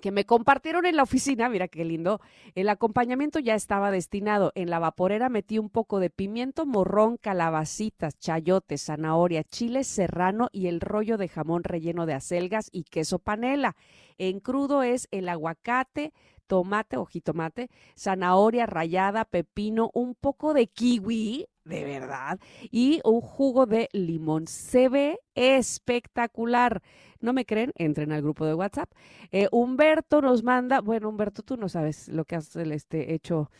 [0.00, 2.20] que me compartieron en la oficina, mira qué lindo.
[2.54, 4.52] El acompañamiento ya estaba destinado.
[4.54, 10.66] En la vaporera metí un poco de pimiento morrón, calabacitas, chayotes, zanahoria, chile serrano y
[10.66, 13.76] el rollo de jamón relleno de acelgas y queso panela.
[14.18, 16.12] En crudo es el aguacate,
[16.46, 22.38] tomate o jitomate, zanahoria rallada, pepino, un poco de kiwi, de verdad,
[22.70, 24.46] y un jugo de limón.
[24.46, 26.82] Se ve espectacular.
[27.20, 27.72] ¿No me creen?
[27.76, 28.90] Entren al grupo de WhatsApp.
[29.32, 33.50] Eh, Humberto nos manda, bueno, Humberto, tú no sabes lo que has este, hecho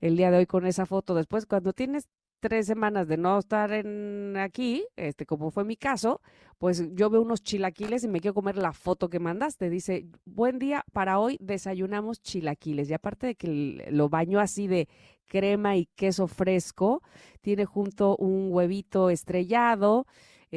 [0.00, 1.14] el día de hoy con esa foto.
[1.14, 2.08] Después, cuando tienes
[2.40, 6.20] tres semanas de no estar en aquí, este, como fue mi caso,
[6.58, 9.70] pues yo veo unos chilaquiles y me quiero comer la foto que mandaste.
[9.70, 12.90] Dice, buen día, para hoy desayunamos chilaquiles.
[12.90, 14.88] Y aparte de que lo baño así de
[15.26, 17.02] crema y queso fresco,
[17.40, 20.06] tiene junto un huevito estrellado,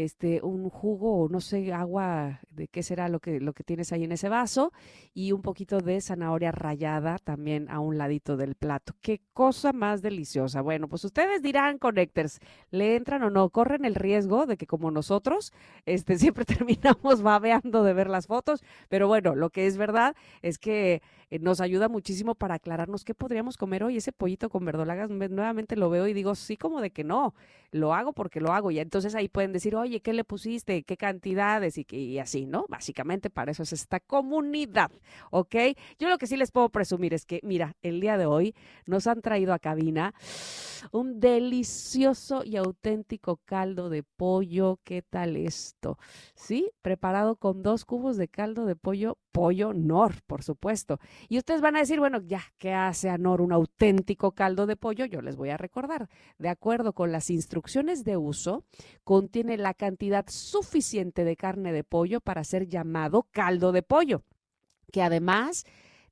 [0.04, 4.04] este, un jugo no sé, agua de qué será lo que, lo que tienes ahí
[4.04, 4.72] en ese vaso
[5.14, 8.94] y un poquito de zanahoria rallada también a un ladito del plato.
[9.02, 10.62] Qué cosa más deliciosa.
[10.62, 12.40] Bueno, pues ustedes dirán, Connectors,
[12.72, 13.50] ¿le entran o no?
[13.50, 15.52] Corren el riesgo de que como nosotros,
[15.86, 20.58] este, siempre terminamos babeando de ver las fotos, pero bueno, lo que es verdad es
[20.60, 23.98] que eh, nos ayuda muchísimo para aclararnos qué podríamos comer hoy.
[23.98, 27.34] Ese pollito con verdolagas, me- nuevamente lo veo y digo, sí, como de que no,
[27.72, 28.72] lo hago porque lo hago.
[28.72, 30.84] Y entonces ahí pueden decir, oye, oye, ¿qué le pusiste?
[30.84, 31.78] ¿Qué cantidades?
[31.78, 32.66] Y, así, ¿no?
[32.70, 34.92] Básicamente para eso es esta comunidad,
[35.32, 35.56] ¿ok?
[35.98, 38.54] Yo lo que sí les puedo presumir es que, mira, el día de hoy
[38.86, 40.14] nos han traído a cabina
[40.92, 44.80] un delicioso y auténtico caldo de pollo.
[44.84, 45.98] ¿Qué tal esto?
[46.36, 51.00] Sí, preparado con dos cubos de caldo de pollo, pollo Nor, por supuesto.
[51.30, 54.76] Y ustedes van a decir, bueno, ya, ¿qué hace a Nor un auténtico caldo de
[54.76, 55.06] pollo?
[55.06, 56.10] Yo les voy a recordar.
[56.40, 58.64] De acuerdo con las instrucciones de uso,
[59.04, 64.24] contiene la cantidad suficiente de carne de pollo para ser llamado caldo de pollo,
[64.92, 65.66] que además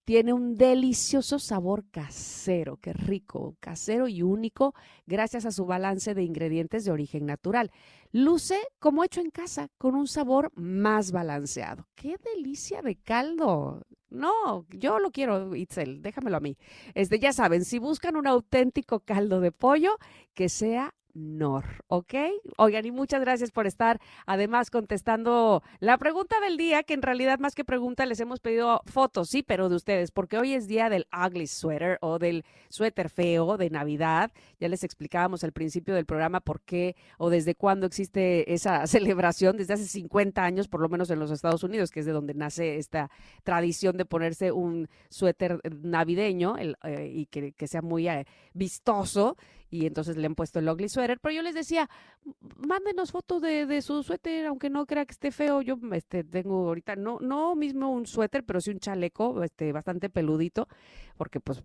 [0.06, 4.76] tiene un delicioso sabor casero, qué rico, casero y único
[5.08, 7.72] gracias a su balance de ingredientes de origen natural.
[8.18, 11.90] Luce como hecho en casa, con un sabor más balanceado.
[11.96, 13.82] ¡Qué delicia de caldo!
[14.10, 16.58] No, yo lo quiero, Itzel, déjamelo a mí.
[16.94, 19.98] Este, ya saben, si buscan un auténtico caldo de pollo,
[20.34, 22.14] que sea Nor, ¿ok?
[22.58, 27.40] Oigan, y muchas gracias por estar además contestando la pregunta del día, que en realidad
[27.40, 30.90] más que pregunta les hemos pedido fotos, sí, pero de ustedes, porque hoy es día
[30.90, 34.34] del ugly sweater o del suéter feo de Navidad.
[34.60, 39.56] Ya les explicábamos al principio del programa por qué o desde cuándo existe esa celebración,
[39.56, 42.34] desde hace 50 años, por lo menos en los Estados Unidos, que es de donde
[42.34, 43.10] nace esta
[43.44, 49.38] tradición de ponerse un suéter navideño el, eh, y que, que sea muy eh, vistoso
[49.70, 51.90] y entonces le han puesto el ugly sweater, pero yo les decía,
[52.26, 52.34] "M-
[52.68, 56.68] mándenos fotos de, de su suéter, aunque no crea que esté feo, yo este, tengo
[56.68, 60.68] ahorita, no, no mismo un suéter, pero sí un chaleco, este, bastante peludito,
[61.16, 61.64] porque pues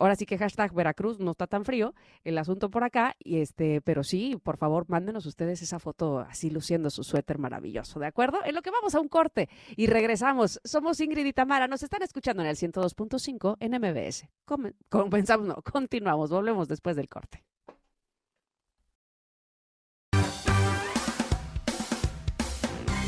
[0.00, 1.94] ahora sí que hashtag Veracruz no está tan frío
[2.24, 6.50] el asunto por acá, y este, pero sí, por favor, mándenos ustedes esa foto así
[6.50, 8.38] luciendo su suéter maravilloso, ¿de acuerdo?
[8.44, 10.60] En lo que vamos a un corte y regresamos.
[10.64, 14.28] Somos Ingrid y Tamara, nos están escuchando en el 102.5 en MBS.
[14.44, 17.44] Come- Comenzamos, no, continuamos, volvemos después del corte.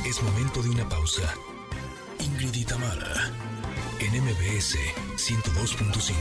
[0.07, 1.23] Es momento de una pausa.
[2.19, 3.31] Ingrid y Tamara,
[4.13, 4.77] en MBS
[5.17, 6.15] 102.5.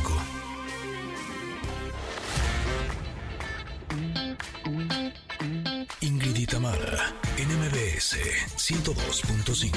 [6.01, 8.17] Ingrid y Tamara, en MBS
[8.57, 9.71] 102.5.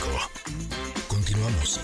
[1.09, 1.81] Continuamos.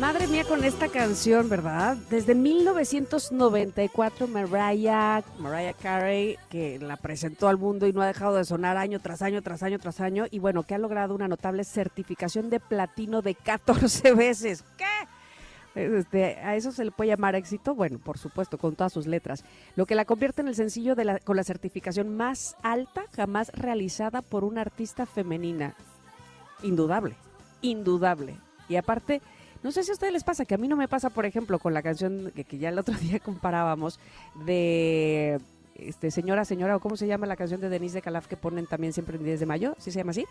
[0.00, 1.96] Madre mía con esta canción, ¿verdad?
[2.08, 8.44] Desde 1994 Mariah, Mariah Carey, que la presentó al mundo y no ha dejado de
[8.44, 11.64] sonar año tras año, tras año, tras año, y bueno, que ha logrado una notable
[11.64, 14.64] certificación de platino de 14 veces.
[14.76, 14.84] ¿Qué?
[15.74, 19.44] Este, a eso se le puede llamar éxito, bueno, por supuesto, con todas sus letras,
[19.74, 23.50] lo que la convierte en el sencillo de la, con la certificación más alta jamás
[23.52, 25.74] realizada por una artista femenina.
[26.62, 27.16] Indudable,
[27.62, 28.36] indudable.
[28.68, 29.22] Y aparte,
[29.62, 31.58] no sé si a ustedes les pasa, que a mí no me pasa, por ejemplo,
[31.58, 33.98] con la canción que, ya el otro día comparábamos
[34.46, 35.40] de
[35.74, 38.66] este señora, señora, o cómo se llama la canción de Denise de Calaf que ponen
[38.66, 40.26] también siempre en 10 de mayo, ¿sí se llama así?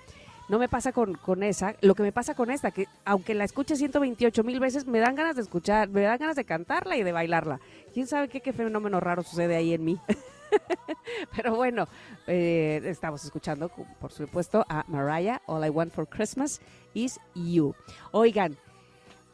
[0.50, 3.46] No me pasa con, con esa, lo que me pasa con esta, que aunque la
[3.46, 7.04] escuche 128 mil veces, me dan ganas de escuchar, me dan ganas de cantarla y
[7.04, 7.60] de bailarla.
[7.94, 10.00] ¿Quién sabe qué, qué fenómeno raro sucede ahí en mí?
[11.36, 11.88] Pero bueno,
[12.28, 16.62] eh, estamos escuchando, por supuesto, a Mariah, All I Want for Christmas
[16.94, 17.76] is You.
[18.12, 18.58] Oigan,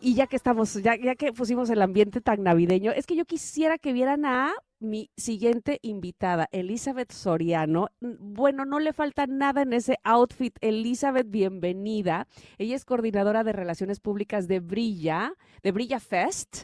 [0.04, 3.24] y ya que estamos, ya, ya que pusimos el ambiente tan navideño, es que yo
[3.24, 7.88] quisiera que vieran a mi siguiente invitada, Elizabeth Soriano.
[8.02, 10.58] Bueno, no le falta nada en ese outfit.
[10.60, 12.28] Elizabeth, bienvenida.
[12.58, 16.64] Ella es coordinadora de Relaciones Públicas de Brilla, de Brilla Fest.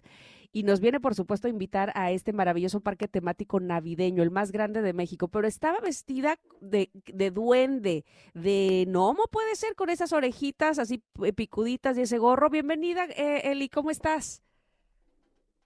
[0.51, 4.51] Y nos viene, por supuesto, a invitar a este maravilloso parque temático navideño, el más
[4.51, 5.27] grande de México.
[5.27, 8.03] Pero estaba vestida de, de duende,
[8.33, 12.49] de gnomo, puede ser, con esas orejitas así eh, picuditas y ese gorro.
[12.49, 14.41] Bienvenida, eh, Eli, ¿cómo estás?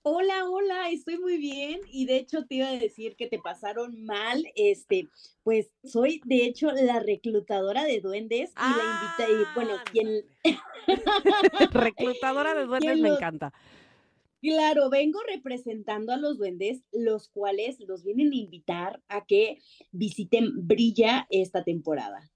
[0.05, 4.03] Hola, hola, estoy muy bien y de hecho te iba a decir que te pasaron
[4.03, 5.07] mal, este,
[5.45, 10.25] pues soy de hecho la reclutadora de duendes y la invita y bueno, quien
[11.71, 13.53] Reclutadora de duendes, ¿Quién me encanta.
[14.43, 19.59] Claro, vengo representando a los duendes, los cuales los vienen a invitar a que
[19.93, 22.29] visiten Brilla esta temporada.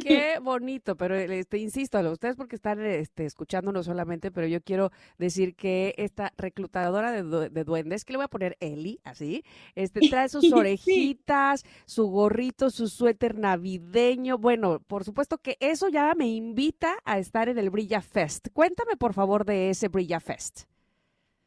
[0.00, 4.90] Qué bonito, pero este, insisto, a ustedes porque están este, escuchándonos solamente, pero yo quiero
[5.16, 9.42] decir que esta reclutadora de, du- de duendes, que le voy a poner Eli, así,
[9.74, 10.52] este, trae sus Sí.
[10.52, 14.36] orejitas, su gorrito, su suéter navideño.
[14.38, 18.48] Bueno, por supuesto que eso ya me invita a estar en el Brilla Fest.
[18.52, 20.64] Cuéntame, por favor, de ese Brilla Fest.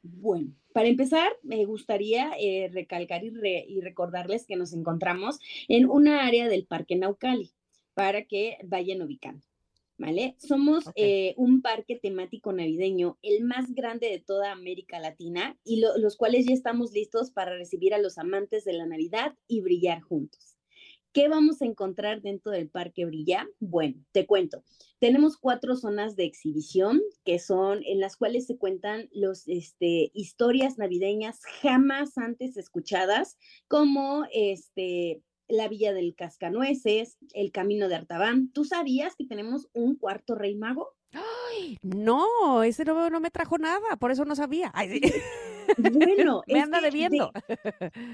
[0.03, 5.89] Bueno, para empezar, me gustaría eh, recalcar y, re- y recordarles que nos encontramos en
[5.89, 7.51] una área del Parque Naucali
[7.93, 9.45] para que vayan ubicando.
[9.97, 10.35] ¿Vale?
[10.39, 10.93] Somos Ok.
[10.95, 16.17] eh, un parque temático navideño, el más grande de toda América Latina, y lo- los
[16.17, 20.57] cuales ya estamos listos para recibir a los amantes de la Navidad y brillar juntos.
[21.13, 23.47] ¿Qué vamos a encontrar dentro del Parque Brilla?
[23.59, 24.63] Bueno, te cuento.
[25.01, 30.77] Tenemos cuatro zonas de exhibición que son en las cuales se cuentan los este, historias
[30.77, 33.35] navideñas jamás antes escuchadas,
[33.67, 38.53] como este la Villa del Cascanueces, el Camino de Artaban.
[38.53, 40.95] ¿Tú sabías que tenemos un cuarto rey mago?
[41.13, 41.77] ¡Ay!
[41.81, 44.71] No, ese no, no me trajo nada, por eso no sabía.
[44.73, 45.01] Ay, sí.
[45.77, 47.31] Bueno, me anda que debiendo.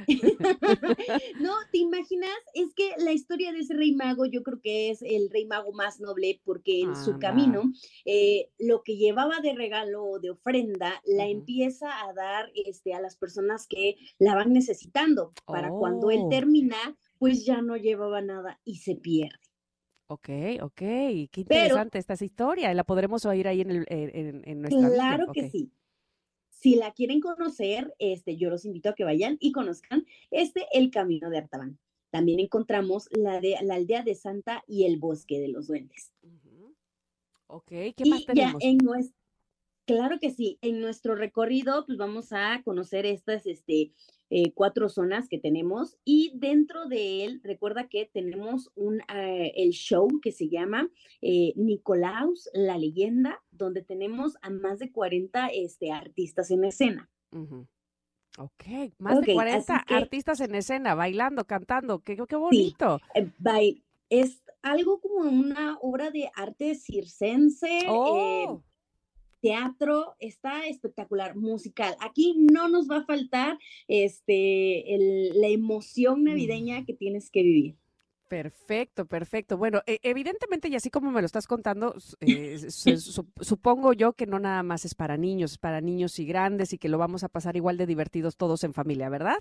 [1.40, 2.30] no, ¿te imaginas?
[2.54, 5.72] Es que la historia de ese rey mago yo creo que es el rey mago
[5.74, 7.64] más noble porque en su camino
[8.06, 13.02] eh, lo que llevaba de regalo o de ofrenda la empieza a dar este, a
[13.02, 16.30] las personas que la van necesitando para cuando él Oh.
[16.30, 19.47] termina pues ya no llevaba nada y se pierde.
[20.10, 20.30] Ok,
[20.62, 22.74] ok, qué interesante esta historia.
[22.74, 25.72] La podremos oír ahí en, el, en, nuestra Claro que sí.
[26.50, 30.92] Si la quieren conocer, este, yo los invito a que vayan y conozcan este El
[30.92, 31.78] Camino de Artaban.
[32.10, 36.14] También encontramos la, de, la aldea de Santa y el Bosque de los Duendes.
[36.24, 36.74] Ujú.
[37.48, 38.64] Ok, ¿qué y más ya tenemos?
[38.64, 39.18] en nuestro,
[39.88, 43.94] claro que sí, en nuestro recorrido, pues vamos a conocer estas este,
[44.30, 49.72] eh, cuatro zonas que tenemos y dentro de él, recuerda que tenemos un, eh, el
[49.72, 50.90] show que se llama
[51.22, 57.10] eh, Nicolaus, la leyenda, donde tenemos a más de 40 este, artistas en escena.
[57.32, 57.66] Ujú.
[58.40, 63.00] Ok, más de así 40 que- artistas en escena, bailando, cantando, qué, qué bonito.
[64.10, 68.62] Es algo como una obra de arte circense, Oh,
[69.42, 71.96] teatro, está espectacular, musical.
[72.00, 73.58] Aquí no nos va a faltar
[73.88, 77.76] este, el- la emoción navideña que tienes que vivir.
[78.28, 79.58] perfecto, perfecto.
[79.58, 82.58] Bueno, e- evidentemente, y así como me lo estás contando, eh,
[83.42, 86.78] supongo yo que no nada más es para niños, es para niños y grandes y
[86.78, 89.38] que lo vamos a pasar igual de divertidos todos en familia, ¿verdad?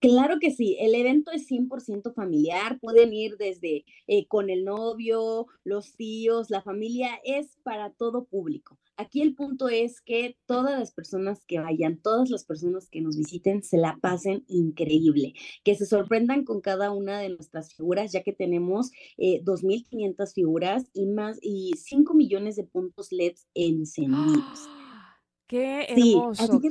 [0.00, 5.46] Claro que sí, el evento es 100% familiar, pueden ir desde eh, con el novio,
[5.64, 8.78] los tíos, la familia, es para todo público.
[8.96, 13.16] Aquí el punto es que todas las personas que vayan, todas las personas que nos
[13.16, 15.34] visiten, se la pasen increíble,
[15.64, 20.84] que se sorprendan con cada una de nuestras figuras, ya que tenemos eh, 2.500 figuras
[20.92, 24.70] y más, y 5 millones de puntos LEDs encendidos.
[25.48, 26.42] ¡Qué Sí, hermoso!
[26.44, 26.70] así que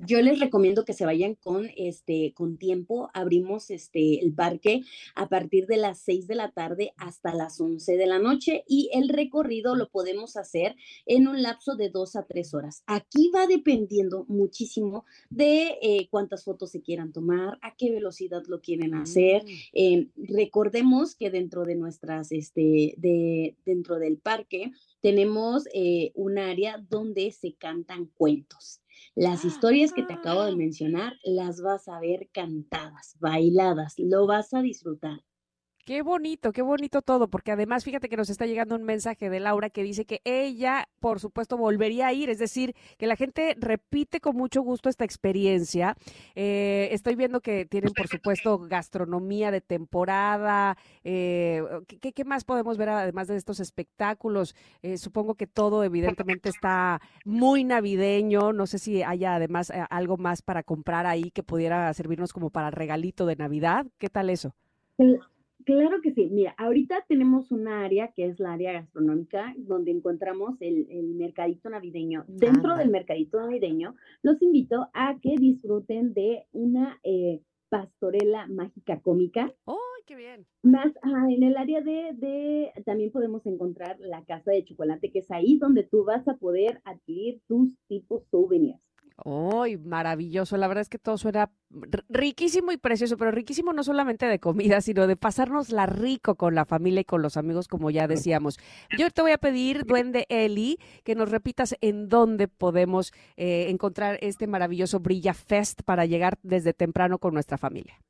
[0.00, 3.10] yo les recomiendo que se vayan con este con tiempo.
[3.14, 4.82] Abrimos este el parque
[5.14, 8.90] a partir de las 6 de la tarde hasta las 11 de la noche y
[8.92, 12.82] el recorrido lo podemos hacer en un lapso de 2 a 3 horas.
[12.86, 18.60] Aquí va dependiendo muchísimo de eh, cuántas fotos se quieran tomar, a qué velocidad lo
[18.60, 19.44] quieren hacer.
[19.44, 26.38] Mm, Eh, recordemos que dentro de nuestras, este, de, dentro del parque tenemos eh, un
[26.38, 28.80] área donde se cantan cuentos.
[29.14, 30.56] Las historias que te acabo de Ah.
[30.56, 35.20] mencionar las vas a ver cantadas, bailadas, lo vas a disfrutar.
[35.88, 39.40] Qué bonito, qué bonito todo, porque además fíjate que nos está llegando un mensaje de
[39.40, 43.56] Laura que dice que ella, por supuesto, volvería a ir, es decir, que la gente
[43.58, 45.96] repite con mucho gusto esta experiencia.
[46.34, 50.76] Eh, estoy viendo que tienen, por supuesto, gastronomía de temporada.
[51.04, 54.54] eh, ¿qué- ¿qué, qué más podemos ver además de estos espectáculos?
[54.82, 58.52] Eh, supongo que todo evidentemente está muy navideño.
[58.52, 62.70] No sé si haya además algo más para comprar ahí que pudiera servirnos como para
[62.70, 63.86] regalito de Navidad.
[63.96, 64.54] ¿Qué tal eso?
[64.98, 65.18] Cl-
[65.68, 66.30] Claro que sí.
[66.30, 71.68] Mira, ahorita tenemos una área que es la área gastronómica, donde encontramos el, el mercadito
[71.68, 72.24] navideño.
[72.26, 79.52] Dentro del mercadito navideño, los invito a que disfruten de una eh, pastorela mágica cómica.
[79.66, 80.46] ¡Ay, qué bien!
[80.62, 85.18] Más ah, en el área de, de, también podemos encontrar la casa de chocolate, que
[85.18, 88.87] es ahí donde tú vas a poder adquirir tus tipos souvenirs.
[89.24, 90.56] ¡Ay, maravilloso!
[90.56, 91.50] La verdad es que todo suena
[92.08, 96.64] riquísimo y precioso, pero riquísimo no solamente de comida, sino de pasárnosla rico con la
[96.64, 98.58] familia y con los amigos, como ya decíamos.
[98.96, 104.18] Yo te voy a pedir, Duende Eli, que nos repitas en dónde podemos eh, encontrar
[104.22, 108.00] este maravilloso Brilla Fest para llegar desde temprano con nuestra familia.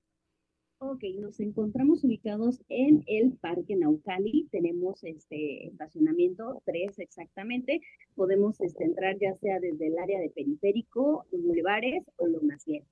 [0.90, 4.48] Ok, nos encontramos ubicados en el Parque Naucali.
[4.50, 7.82] Tenemos este estacionamiento, tres exactamente.
[8.14, 12.64] Podemos este, entrar ya sea desde el área de periférico, los bulevares o lo más
[12.64, 12.84] bien.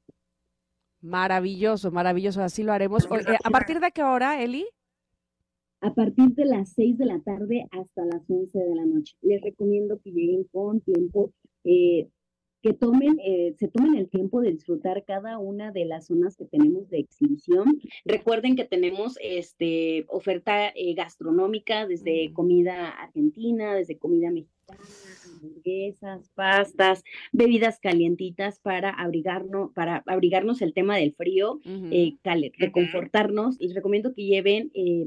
[1.01, 3.07] Maravilloso, maravilloso, así lo haremos.
[3.11, 4.67] O- eh, ¿A partir de qué hora, Eli?
[5.81, 9.17] A partir de las 6 de la tarde hasta las 11 de la noche.
[9.23, 11.33] Les recomiendo que lleguen con tiempo,
[11.65, 12.09] eh,
[12.67, 16.47] que tomen, eh, se tomen el tiempo de disfrutar cada una de las zonas que
[16.47, 17.79] tenemos de exhibición.
[18.05, 24.81] Recuerden que tenemos este, oferta eh, gastronómica desde comida argentina, desde comida mexicana,
[25.37, 31.89] hamburguesas, pastas, bebidas calientitas para abrigarnos, para abrigarnos el tema del frío, Ujú.
[31.93, 33.61] eh, cale- reconfortarnos.
[33.61, 35.07] Les recomiendo que lleven eh,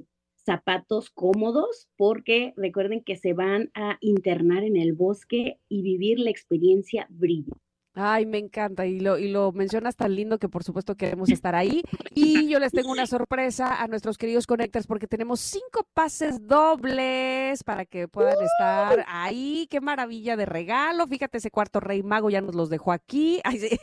[0.49, 6.31] zapatos cómodos porque recuerden que se van a internar en el bosque y vivir la
[6.31, 7.53] experiencia brillo.
[7.99, 11.55] Ay, me encanta y lo, y lo mencionas tan lindo que por supuesto queremos estar
[11.55, 11.83] ahí.
[12.15, 17.63] Y yo les tengo una sorpresa a nuestros queridos connectors porque tenemos cinco pases dobles
[17.63, 19.67] para que puedan estar ahí.
[19.69, 21.07] Qué maravilla de regalo.
[21.07, 23.41] Fíjate, ese cuarto rey mago ya nos los dejó aquí.
[23.43, 23.79] Ay, sí.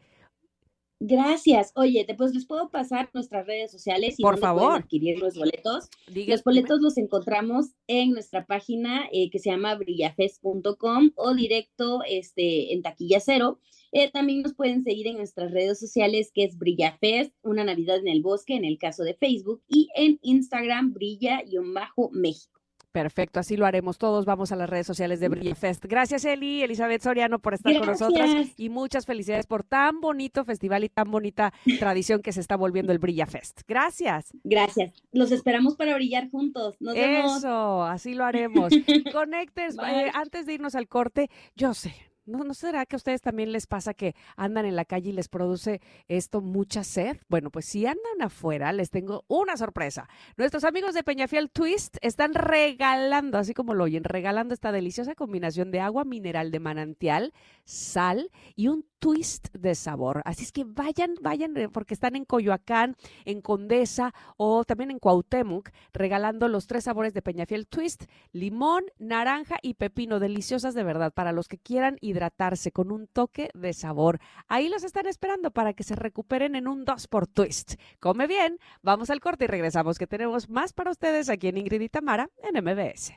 [1.04, 1.72] Gracias.
[1.74, 4.76] Oye, después les puedo pasar nuestras redes sociales y Por favor.
[4.76, 5.88] adquirir los boletos.
[6.06, 12.72] Los boletos los encontramos en nuestra página eh, que se llama brillafest.com o directo este,
[12.72, 13.58] en taquilla cero.
[13.90, 18.06] Eh, también nos pueden seguir en nuestras redes sociales que es Brillafest, una Navidad en
[18.06, 22.61] el Bosque en el caso de Facebook y en Instagram brilla-méxico.
[22.92, 24.26] Perfecto, así lo haremos todos.
[24.26, 25.86] Vamos a las redes sociales de Brilla Fest.
[25.86, 30.84] Gracias, Eli, Elizabeth Soriano, por estar con nosotras y muchas felicidades por tan bonito festival
[30.84, 33.62] y tan bonita tradición que se está volviendo el Brilla Fest.
[33.66, 34.32] Gracias.
[34.44, 34.92] Gracias.
[35.10, 36.76] Los esperamos para brillar juntos.
[36.80, 37.38] Nos vemos.
[37.38, 38.70] Eso, así lo haremos.
[39.12, 42.11] Connectors, eh, antes de irnos al corte, yo sé.
[42.24, 45.12] ¿No, ¿No será que a ustedes también les pasa que andan en la calle y
[45.12, 47.16] les produce esto mucha sed?
[47.28, 50.08] Bueno, pues si andan afuera, les tengo una sorpresa.
[50.36, 55.72] Nuestros amigos de Peñafiel Twist están regalando, así como lo oyen, regalando esta deliciosa combinación
[55.72, 57.32] de agua mineral de manantial,
[57.64, 60.22] sal y un twist de sabor.
[60.24, 62.94] Así es que vayan, vayan, eh, porque están en Coyoacán,
[63.24, 69.58] en Condesa o también en Cuauhtémoc, regalando los tres sabores de Peñafiel Twist, limón, naranja
[69.60, 74.20] y pepino, deliciosas de verdad, para los que quieran hidratarse con un toque de sabor.
[74.48, 77.74] Ahí los están esperando para que se recuperen en un 2 por Twist.
[78.00, 81.80] Come bien, vamos al corte y regresamos, que tenemos más para ustedes aquí en Ingrid
[81.80, 83.12] y Tamara en MBS.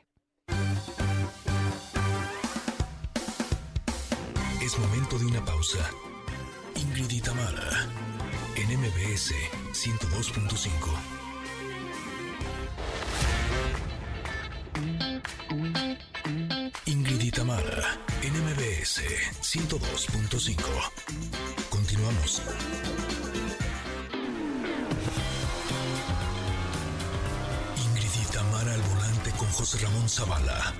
[4.61, 5.77] Es momento de una pausa.
[6.75, 7.87] Ingrid y Tamara,
[8.55, 9.31] en MBS
[9.73, 11.15] 102.5.
[16.87, 19.03] Ingrid y Tamara, en MBS
[19.41, 20.57] 102.5.
[21.69, 22.41] Continuamos.
[27.85, 30.73] Ingrid y Tamara al volante con José Ramón Zavala.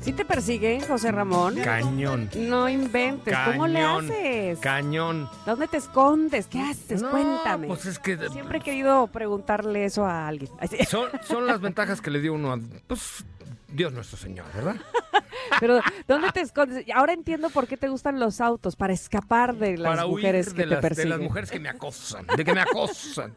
[0.00, 1.54] ¿Sí te persiguen, José Ramón?
[1.62, 2.28] Cañón.
[2.34, 4.58] No inventes, ¿cómo le haces?
[4.58, 5.30] Cañón.
[5.46, 6.46] ¿Dónde te escondes?
[6.48, 7.00] ¿Qué haces?
[7.00, 7.68] No, Cuéntame.
[7.68, 10.50] Pues es que Siempre he querido preguntarle eso a alguien.
[10.88, 13.24] Son las ventajas que le dio uno a pues,
[13.74, 14.76] Dios nuestro Señor, ¿verdad?
[15.60, 16.84] Pero, ¿dónde te escondes?
[16.94, 20.56] Ahora entiendo por qué te gustan los autos, para escapar de las Para mujeres huir
[20.56, 21.10] que de te las, de persiguen.
[21.10, 23.34] las mujeres que me acosan, de que me acosan.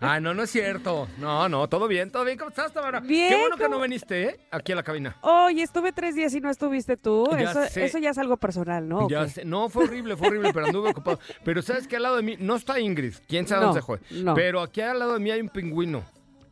[0.00, 1.08] Ay, no, no es cierto.
[1.18, 2.38] No, no, todo bien, todo bien.
[2.38, 3.00] ¿Cómo estás, Tamara?
[3.00, 4.40] Bien, Qué bueno que no viniste, ¿eh?
[4.50, 5.16] Aquí a la cabina.
[5.22, 7.28] Oye, estuve tres días y no estuviste tú.
[7.32, 7.84] Ya Eso, sé.
[7.86, 9.06] eso ya es algo personal, ¿no?
[9.06, 9.44] ¿O Ya sé.
[9.44, 11.18] No, fue horrible, fue horrible, pero anduve ocupado.
[11.44, 12.36] Pero ¿sabes que al lado de mí?
[12.38, 14.00] No está Ingrid, quién sabe No, dónde se fue.
[14.22, 14.34] no.
[14.34, 16.04] Pero aquí al lado de mí hay un pingüino.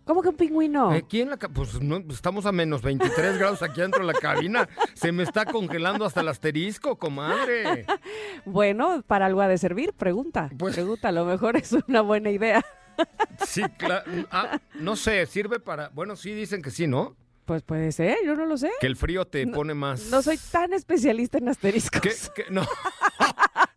[0.07, 0.91] ¿Cómo que un pingüino?
[0.93, 4.69] Aquí en la pues no, estamos a menos 23 grados aquí dentro de la cabina.
[4.95, 7.85] Se me está congelando hasta el asterisco, comadre.
[8.45, 10.49] Bueno, para algo ha de servir, pregunta.
[10.57, 12.65] Pues- Pregunta, a lo mejor es una buena idea.
[13.47, 14.11] Sí, claro.
[14.31, 15.91] Ah, no sé, sirve para.
[15.91, 17.15] Bueno, sí dicen que sí, ¿no?
[17.45, 18.70] Pues puede ser, yo no lo sé.
[18.81, 20.07] Que el frío te pone más.
[20.07, 22.01] No soy tan especialista en asteriscos.
[22.01, 22.45] ¿Qué- qué?
[22.51, 22.62] No.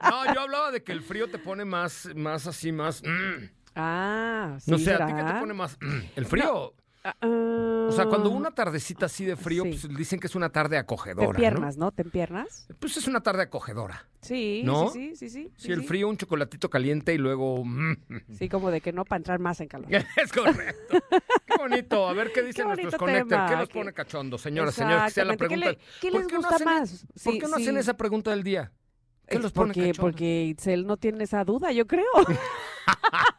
[0.10, 3.04] no, yo hablaba de que el frío te pone más, más así, más.
[3.04, 3.50] mm.
[3.76, 4.72] Ah, sí.
[4.72, 5.78] no sé, ¿a ti qué te pone más?
[6.16, 6.74] El frío.
[7.02, 9.70] Ah, O sea, cuando ah, una tardecita así de frío, Sí.
[9.70, 11.28] pues dicen que es una tarde Te acogedora.
[11.30, 11.94] empiernas, ¿no?
[11.94, 12.66] ¿Te empiernas?
[12.68, 12.76] ¿no?
[12.78, 14.06] Pues es una tarde acogedora.
[14.22, 14.90] Sí, ¿No?
[14.90, 15.54] sí, sí, sí, sí.
[15.56, 17.64] Sí, el frío, un chocolatito caliente y luego.
[17.64, 17.96] mm,
[18.38, 19.88] Sí, como de que no para entrar más en calor.
[20.22, 20.98] Es correcto.
[21.46, 22.06] Qué bonito.
[22.10, 23.30] A ver qué dicen nuestros connectors.
[23.30, 25.04] tema, ¿Qué que- pone cachondos, señoras, señores?
[25.06, 25.56] Que sea la Exactamente.
[25.56, 25.72] ¿Qué pregunta.
[25.72, 27.06] le- qué ¿Por les no gusta hacen- más?
[27.24, 28.74] ¿Por qué no hacen esa pregunta del día?
[29.26, 30.00] ¿Qué los pone porque, cachondos?
[30.02, 32.04] porque Itzel no tiene esa duda, yo creo.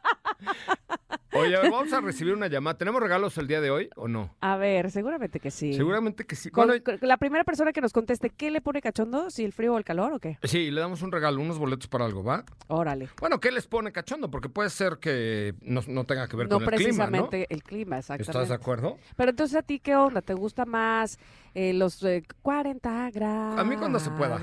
[1.32, 2.76] Oye, a ver, vamos a recibir una llamada.
[2.76, 4.34] ¿Tenemos regalos el día de hoy o no?
[4.40, 5.72] A ver, seguramente que sí.
[5.74, 6.50] Seguramente que sí.
[6.50, 9.30] Con- Bueno, con la primera persona que nos conteste, ¿qué le pone cachondo?
[9.30, 10.38] ¿Si el frío o el calor o qué?
[10.42, 12.44] sí, le damos un regalo, unos boletos para algo, ¿va?
[12.66, 13.08] Órale.
[13.20, 14.28] Bueno, ¿qué les pone cachondo?
[14.28, 17.10] Porque puede ser que no, no tenga que ver No con el clima, ¿no?
[17.30, 18.30] precisamente el clima, exactamente.
[18.30, 18.98] ¿Estás de acuerdo?
[19.16, 20.22] Pero entonces, ¿a ti qué onda?
[20.22, 21.16] ¿Te gusta más
[21.54, 23.58] eh, los eh, 40 grados?
[23.60, 24.40] A mí cuando se pueda.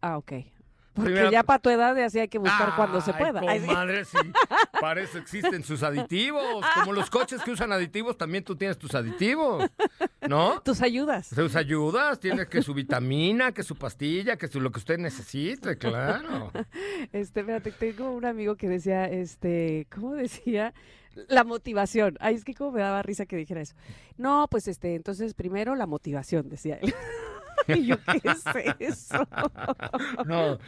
[0.00, 0.32] Ah, ok.
[0.94, 3.40] Porque ya para tu edad así hay que buscar cuando se pueda.
[3.46, 4.10] Ay, sí.
[4.12, 4.32] sí.
[4.80, 6.64] Para eso existen sus aditivos.
[6.76, 9.68] Como los coches que usan aditivos, también tú tienes tus aditivos.
[10.28, 10.60] ¿No?
[10.60, 11.26] Tus ayudas.
[11.26, 15.76] Sus ayudas, tienes que su vitamina, que su pastilla, que su, lo que usted necesite,
[15.76, 16.52] claro.
[17.12, 20.74] Este, espérate, tengo un amigo que decía, este, ¿cómo decía?
[21.28, 22.16] La motivación.
[22.20, 23.74] Ay, es que como me daba risa que dijera eso.
[24.16, 26.94] No, pues este, entonces primero la motivación, decía él.
[27.78, 28.44] y yo, ¿qué es
[28.78, 29.26] eso?
[30.24, 30.58] No,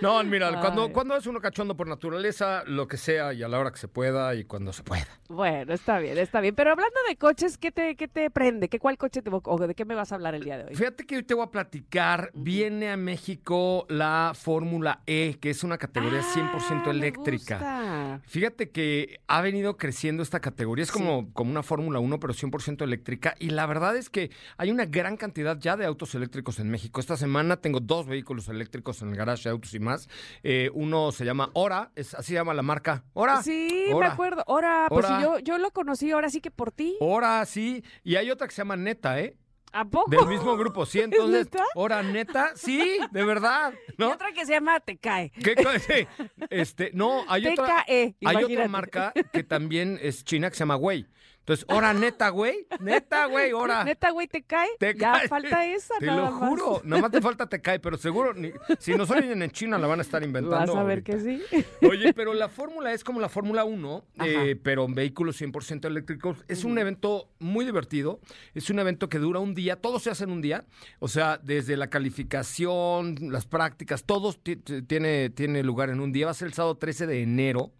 [0.00, 0.92] no, mira, cuando, Ay.
[0.92, 3.88] cuando es uno cachondo por naturaleza, lo que sea y a la hora que se
[3.88, 5.06] pueda y cuando se pueda.
[5.28, 6.54] Bueno, está bien, está bien.
[6.54, 8.68] Pero hablando de coches, ¿qué te, qué te prende?
[8.68, 10.74] ¿Qué, ¿Cuál coche te o de qué me vas a hablar el día de hoy?
[10.74, 15.64] Fíjate que hoy te voy a platicar, viene a México la Fórmula E, que es
[15.64, 17.54] una categoría 100% Ah, me eléctrica.
[17.56, 18.20] gusta.
[18.26, 22.82] Fíjate que ha venido creciendo esta categoría, es como, como una Fórmula 1, pero 100%
[22.82, 23.34] eléctrica.
[23.38, 27.00] Y la verdad es que hay una gran cantidad ya de autos eléctricos en México.
[27.00, 30.08] Esta semana tengo dos vehículos eléctricos en el garage de autos y más.
[30.42, 33.04] Eh, uno se llama Hora, es, así se llama la marca.
[33.14, 33.42] Hora.
[33.42, 34.12] Sí, me Hora.
[34.12, 34.44] acuerdo.
[34.46, 35.16] Ahora, pues Hora.
[35.16, 36.96] si yo, yo lo conocí ahora sí que por ti.
[37.00, 37.82] Hora, sí.
[38.04, 39.36] Y hay otra que se llama Neta, ¿eh?
[39.72, 40.10] ¿A poco?
[40.10, 41.00] Del mismo grupo, sí.
[41.02, 41.48] Entonces?
[41.74, 43.74] Hora Neta, sí, de verdad.
[43.88, 44.12] Y ¿No?
[44.12, 45.30] otra que se llama Te Cae.
[45.30, 50.56] ¿Qué sí, Este, no, hay otra, TKE, hay otra marca que también es china que
[50.56, 51.06] se llama Güey.
[51.48, 52.66] Entonces, hora neta, güey.
[52.80, 53.84] Neta, güey, hora.
[53.84, 54.68] Neta, güey, te cae.
[54.80, 55.28] Te ya cae.
[55.28, 56.48] falta esa, Te nada lo más.
[56.48, 56.80] juro.
[56.82, 58.50] Nada más te falta te cae, pero seguro, ni-
[58.80, 60.74] si nos oyen en China la van a estar inventando.
[60.74, 61.12] Vas a ver ahorita.
[61.12, 61.64] que sí.
[61.86, 66.44] Oye, pero la Fórmula es como la Fórmula 1, eh, pero en vehículos 100% eléctricos.
[66.48, 68.18] Es un evento muy divertido.
[68.54, 69.76] Es un evento que dura un día.
[69.76, 70.64] Todo se hace en un día.
[70.98, 76.12] O sea, desde la calificación, las prácticas, todo ti- ti- tiene, tiene lugar en un
[76.12, 76.26] día.
[76.26, 77.72] Va a ser el sábado 13 de enero.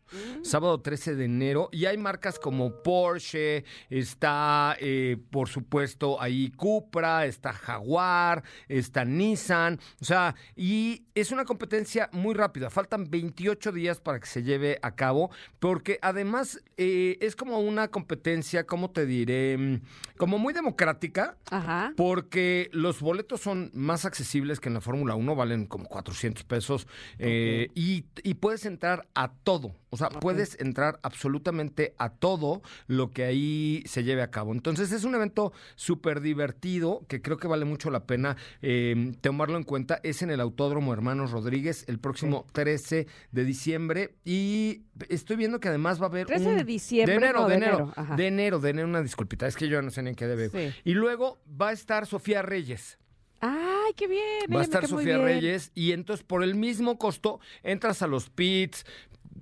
[0.42, 1.68] Sábado 13 de enero.
[1.72, 9.78] Y hay marcas como Porsche, está, eh, por supuesto, ahí Cupra, está Jaguar, está Nissan.
[10.00, 12.70] O sea, y es una competencia muy rápida.
[12.70, 17.88] Faltan 28 días para que se lleve a cabo, porque además eh, es como una
[17.88, 19.56] competencia, ¿cómo te diré?
[19.56, 19.80] Mm,
[20.16, 21.36] Como muy democrática.
[21.50, 21.92] Ajá.
[21.96, 26.86] Porque los boletos son más accesibles que en la Fórmula 1, valen como 400 pesos
[27.18, 29.74] eh, y, y puedes entrar a todo.
[29.96, 34.52] O sea, puedes entrar absolutamente a todo lo que ahí se lleve a cabo.
[34.52, 39.56] Entonces es un evento súper divertido que creo que vale mucho la pena eh, tomarlo
[39.56, 39.98] en cuenta.
[40.02, 45.68] Es en el Autódromo Hermanos Rodríguez el próximo 13 de diciembre y estoy viendo que
[45.68, 48.26] además va a haber 13 un- de diciembre, de enero, no, de de enero, de
[48.26, 50.50] enero, de enero, una disculpita, es que yo no sé ni en qué debe.
[50.50, 50.74] Sí.
[50.84, 52.98] Y luego va a estar Sofía Reyes.
[53.40, 54.24] Ay, qué bien.
[54.54, 55.18] Va a estar Sofía.
[55.18, 58.84] Reyes y entonces por el mismo costo entras a los pits,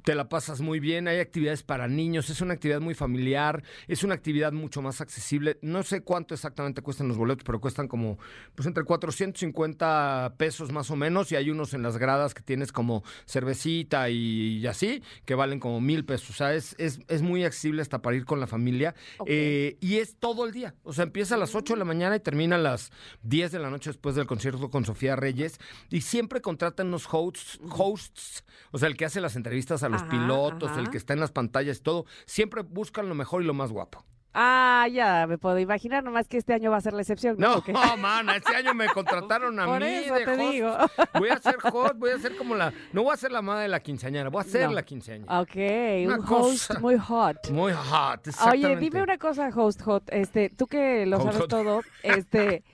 [0.03, 4.03] te la pasas muy bien, hay actividades para niños, es una actividad muy familiar, es
[4.03, 5.59] una actividad mucho más accesible.
[5.62, 8.19] No sé cuánto exactamente cuestan los boletos, pero cuestan como
[8.55, 12.73] pues entre 450 pesos más o menos y hay unos en las gradas que tienes
[12.73, 16.31] como cervecita y, y así, que valen como mil pesos.
[16.31, 18.95] O sea, es, es, es muy accesible hasta para ir con la familia.
[19.27, 20.75] Eh, y es todo el día.
[20.83, 22.91] O sea, empieza a las 8 de la mañana y termina a las
[23.23, 25.59] 10 de la noche después del concierto con Sofía Reyes.
[25.91, 30.02] Y siempre contratan unos hosts, hosts o sea, el que hace las entrevistas a los
[30.02, 30.81] Ajá, pilotos, ajá.
[30.81, 32.06] el que está en las pantallas y todo.
[32.27, 34.05] Siempre buscan lo mejor y lo más guapo.
[34.36, 37.36] Ah, ya me puedo imaginar, nomás que este año va a ser la excepción.
[37.39, 37.62] ¿no?
[37.69, 40.40] No, mana, este año me contrataron a Por mí eso de te host.
[40.40, 40.77] digo.
[41.20, 42.73] Voy a ser host, voy a ser como la...
[42.93, 44.73] No voy a ser la madre de la quinceañera, voy a ser No.
[44.74, 45.40] la quinceañera.
[45.40, 45.55] Ok,
[46.06, 47.48] Una un host muy hot.
[47.52, 50.02] Muy hot, Oye, dime una cosa, host hot.
[50.09, 51.48] Este, tú que lo sabes hot.
[51.51, 52.65] todo, este,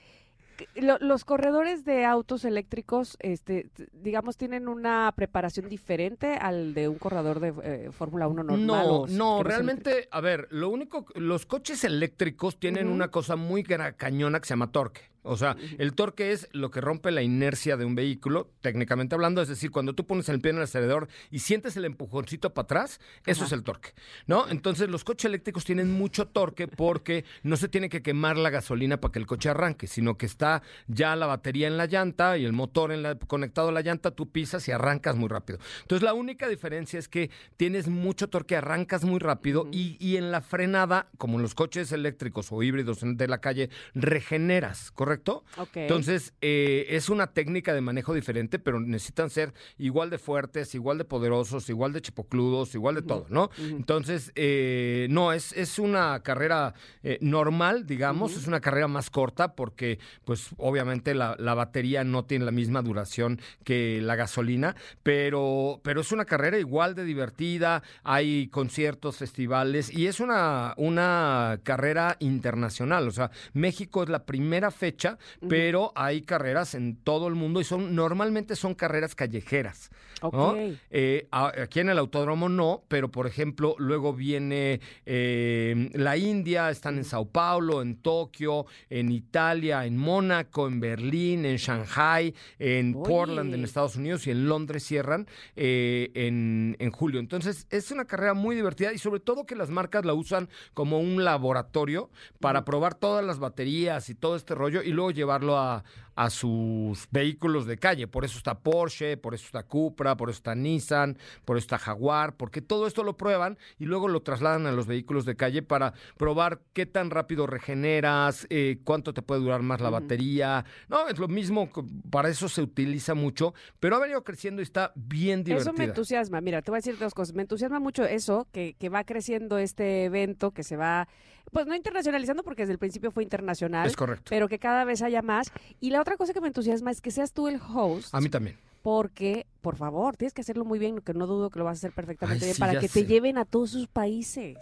[0.75, 6.97] lo- los corredores de autos eléctricos, este, digamos, tienen una preparación diferente al de un
[6.97, 8.67] corredor de eh, Fórmula 1 normal.
[8.67, 14.39] No, no, realmente, a ver, lo único, los coches eléctricos tienen una cosa muy cañona
[14.39, 15.01] que se llama torque.
[15.23, 19.41] O sea, el torque es lo que rompe la inercia de un vehículo, técnicamente hablando,
[19.41, 22.63] es decir, cuando tú pones el pie en el acelerador y sientes el empujoncito para
[22.63, 23.89] atrás, eso es el torque,
[24.25, 24.49] ¿no?
[24.49, 28.99] Entonces, los coches eléctricos tienen mucho torque porque no se tiene que quemar la gasolina
[28.99, 32.45] para que el coche arranque, sino que está ya la batería en la llanta y
[32.45, 35.59] el motor en la- conectado a la llanta, tú pisas y arrancas muy rápido.
[35.83, 40.31] Entonces, la única diferencia es que tienes mucho torque, arrancas muy rápido y, y en
[40.31, 45.10] la frenada, como en los coches eléctricos o híbridos de la calle, regeneras, ¿correcto?
[45.11, 45.43] Correcto.
[45.73, 50.97] Entonces, eh, es una técnica de manejo diferente, pero necesitan ser igual de fuertes, igual
[50.97, 53.49] de poderosos, igual de chipocludos, igual de todo, ¿no?
[53.57, 56.73] Entonces, eh, no, es, es una carrera
[57.03, 62.25] eh, normal, digamos, es una carrera más corta porque, pues, obviamente la, la batería no
[62.25, 67.83] tiene la misma duración que la gasolina, pero, pero es una carrera igual de divertida,
[68.03, 74.71] hay conciertos, festivales, y es una, una carrera internacional, o sea, México es la primera
[74.71, 75.00] fecha,
[75.47, 79.89] pero hay carreras en todo el mundo y son normalmente son carreras callejeras.
[80.21, 80.27] ¿no?
[80.29, 80.57] Ok.
[80.91, 86.97] Eh, aquí en el autódromo no, pero por ejemplo, luego viene eh, la India, están
[86.97, 93.09] en Sao Paulo, en Tokio, en Italia, en Mónaco, en Berlín, en Shanghai, en Oye.
[93.09, 97.19] Portland, en Estados Unidos y en Londres cierran eh, en, en julio.
[97.19, 100.99] Entonces, es una carrera muy divertida y sobre todo que las marcas la usan como
[100.99, 102.09] un laboratorio
[102.39, 105.83] para probar todas las baterías y todo este rollo y luego llevarlo a,
[106.15, 108.07] a sus vehículos de calle.
[108.07, 111.77] Por eso está Porsche, por eso está Cupra, por eso está Nissan, por eso está
[111.77, 115.61] Jaguar, porque todo esto lo prueban y luego lo trasladan a los vehículos de calle
[115.61, 120.65] para probar qué tan rápido regeneras, eh, cuánto te puede durar más la batería.
[120.89, 121.69] No, es lo mismo,
[122.09, 125.71] para eso se utiliza mucho, pero ha venido creciendo y está bien divertida.
[125.71, 126.41] Eso me entusiasma.
[126.41, 127.33] Mira, te voy a decir dos cosas.
[127.35, 131.07] Me entusiasma mucho eso, que, que va creciendo este evento, que se va,
[131.51, 133.87] pues no internacionalizando, porque desde el principio fue internacional.
[133.87, 134.25] Es correcto.
[134.29, 135.51] Pero que cada vez haya más.
[135.79, 138.13] Y la otra cosa que me entusiasma es que seas tú el host.
[138.13, 138.57] A mí también.
[138.81, 141.79] Porque, por favor, tienes que hacerlo muy bien, que no dudo que lo vas a
[141.79, 143.01] hacer perfectamente Ay, bien, sí, para que sé.
[143.01, 144.57] te lleven a todos sus países.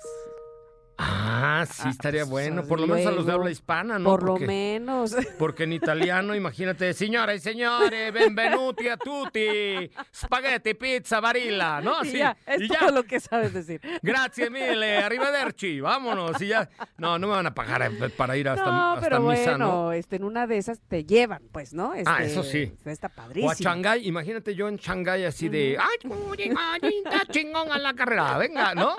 [1.02, 2.62] Ah, sí, Ah, estaría pues, bueno.
[2.62, 4.10] o sea, Por lo menos a los de habla hispana, ¿no?
[4.10, 5.16] por lo menos.
[5.40, 12.04] Porque en italiano, imagínate, signore y señores, benvenuti a tutti, spaghetti, pizza, varilla, ¿no?
[12.04, 12.18] Y Así.
[12.18, 13.80] ya, es y todo ya, lo que sabes decir.
[14.02, 16.42] grazie mille, arrivederci, vámonos.
[16.42, 19.22] Y ya, no, no me van a pagar eh, para ir hasta, no, hasta pero
[19.22, 19.92] misa, bueno, ¿no?
[19.94, 21.94] este, en una de esas te llevan, pues, ¿no?
[22.06, 22.74] Ah, Este, eso sí.
[22.84, 23.52] Está O padrísimo.
[23.52, 26.52] a Shanghái, imagínate yo en Shanghái así de, ay,
[26.82, 27.02] ay,
[27.32, 28.98] chingón a la carrera, venga, ¿no?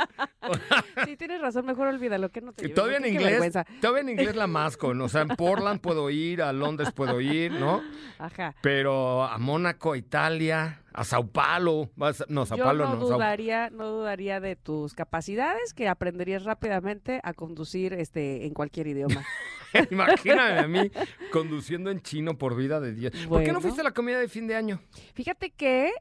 [1.05, 4.09] Sí, tienes razón, mejor olvídalo, que no te Y lleven, todavía en inglés, todavía en
[4.09, 5.05] inglés la masco, ¿no?
[5.05, 7.83] o sea, en Portland puedo ir, a Londres puedo ir, ¿no?
[8.19, 8.55] Ajá.
[8.63, 11.91] Pero a Mónaco, a Italia, a Sao Paulo,
[12.29, 16.45] no, Sao Yo Paulo no no, Sao- dudaría, no dudaría de tus capacidades, que aprenderías
[16.45, 19.25] rápidamente a conducir este en cualquier idioma.
[19.91, 20.91] Imagíname a mí
[21.33, 23.13] conduciendo en chino por vida de Dios.
[23.13, 23.53] ¿Por qué Bueno.
[23.55, 24.81] no fuiste a la comida de fin de año?
[25.15, 25.93] Fíjate que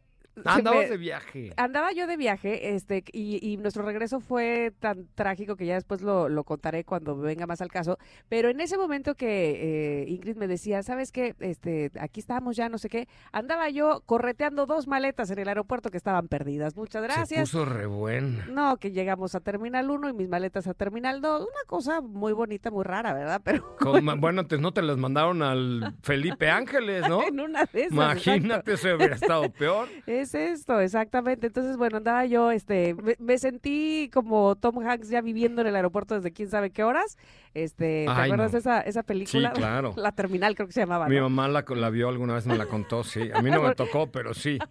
[0.46, 1.54] Andabas me- de viaje.
[1.58, 6.02] Andaba yo de viaje, este, y, y nuestro regreso fue tan trágico que ya después
[6.02, 7.98] lo, lo contaré cuando venga más al caso.
[8.30, 11.36] Pero en ese momento que eh, Ingrid me decía, ¿sabes qué?
[11.40, 15.90] Este, aquí estamos ya, no sé qué, andaba yo correteando dos maletas en el aeropuerto
[15.90, 16.76] que estaban perdidas.
[16.76, 17.42] Muchas Se gracias.
[17.52, 18.46] puso re buena.
[18.50, 21.42] No, que llegamos a Terminal 1 y mis maletas a Terminal 2.
[21.42, 23.42] Una cosa muy bonita, muy rara, ¿verdad?
[23.44, 27.24] Pero Con- bueno, antes no te las mandaron al Felipe Ángeles, ¿no?
[27.28, 27.92] en una de esas.
[27.94, 29.88] Imagínate, eso hubiera estado peor.
[30.06, 31.48] Es esto, exactamente.
[31.48, 35.76] Entonces, bueno, andaba yo, este, me, me sentí como Tom Hanks ya viviendo en el
[35.76, 37.18] aeropuerto desde quién sabe qué horas.
[37.54, 38.54] Este, ¿te Ay, acuerdas no.
[38.54, 39.52] de esa, esa película?
[39.54, 39.94] Sí, claro.
[39.98, 41.08] La terminal creo que se llamaba.
[41.08, 43.30] Mi mamá la, la vio alguna vez, me la contó, sí.
[43.34, 44.58] A mí no me tocó, pero sí.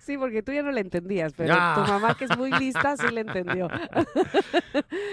[0.00, 1.74] Sí, porque tú ya no la entendías, pero Ya.
[1.74, 3.68] tu mamá que es muy lista sí la entendió.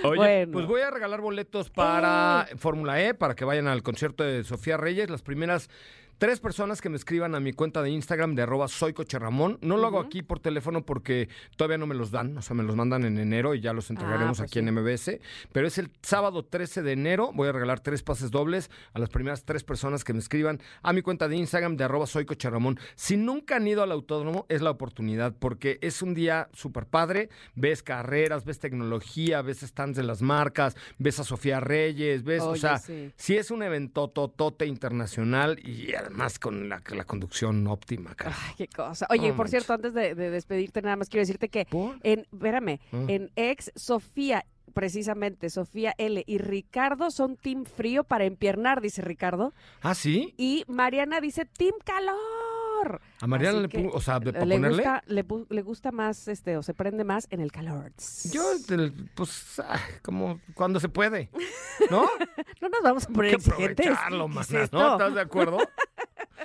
[0.04, 0.52] Oye, Bueno.
[0.54, 4.78] pues voy a regalar boletos para Fórmula E, para que vayan al concierto de Sofía
[4.78, 5.10] Reyes.
[5.10, 5.70] Las primeras
[6.18, 9.58] tres personas que me escriban a mi cuenta de Instagram de arroba soy Coche Ramón.
[9.62, 12.64] No lo hago aquí por teléfono porque todavía no me los dan, o sea, me
[12.64, 15.20] los mandan en enero y ya los entregaremos pues aquí en MBS.
[15.52, 19.10] Pero es el sábado 13 de enero, voy a regalar tres pases dobles a las
[19.10, 22.50] primeras tres personas que me escriban a mi cuenta de Instagram de arroba soy Coche
[22.50, 22.80] Ramón.
[22.96, 27.30] Si nunca han ido al autódromo, es la oportunidad porque es un día súper padre.
[27.56, 32.56] Ves carreras, ves tecnología, ves stands de las marcas, ves a Sofía Reyes, ves, o
[32.56, 33.12] sea, sí.
[33.16, 38.36] sí es un evento totote internacional y además con la, la conducción óptima, cara.
[38.48, 39.08] Ay, qué cosa.
[39.10, 41.98] Oye, No por cierto, antes de, de despedirte, nada más quiero decirte que ¿Por?
[42.04, 43.06] en, espérame, Ah.
[43.08, 49.54] en ex Sofía, precisamente Sofía L y Ricardo son team frío para empiernar, dice Ricardo.
[49.82, 50.34] ¿Ah, sí?
[50.38, 53.02] Y Mariana dice team calor.
[53.22, 54.68] A Mariana Así le que o sea, le ponerle.
[54.70, 57.92] gusta, le, gusta más, este, o se prende más en el calor.
[58.32, 58.44] Yo,
[59.16, 61.30] pues, ah, como cuando se puede,
[61.90, 62.06] ¿no?
[62.62, 63.88] No nos vamos a Hay poner que exigentes.
[63.88, 64.70] aprovecharlo, ¿Qué es maná?
[64.72, 64.92] ¿no?
[64.94, 65.58] ¿Estás de acuerdo?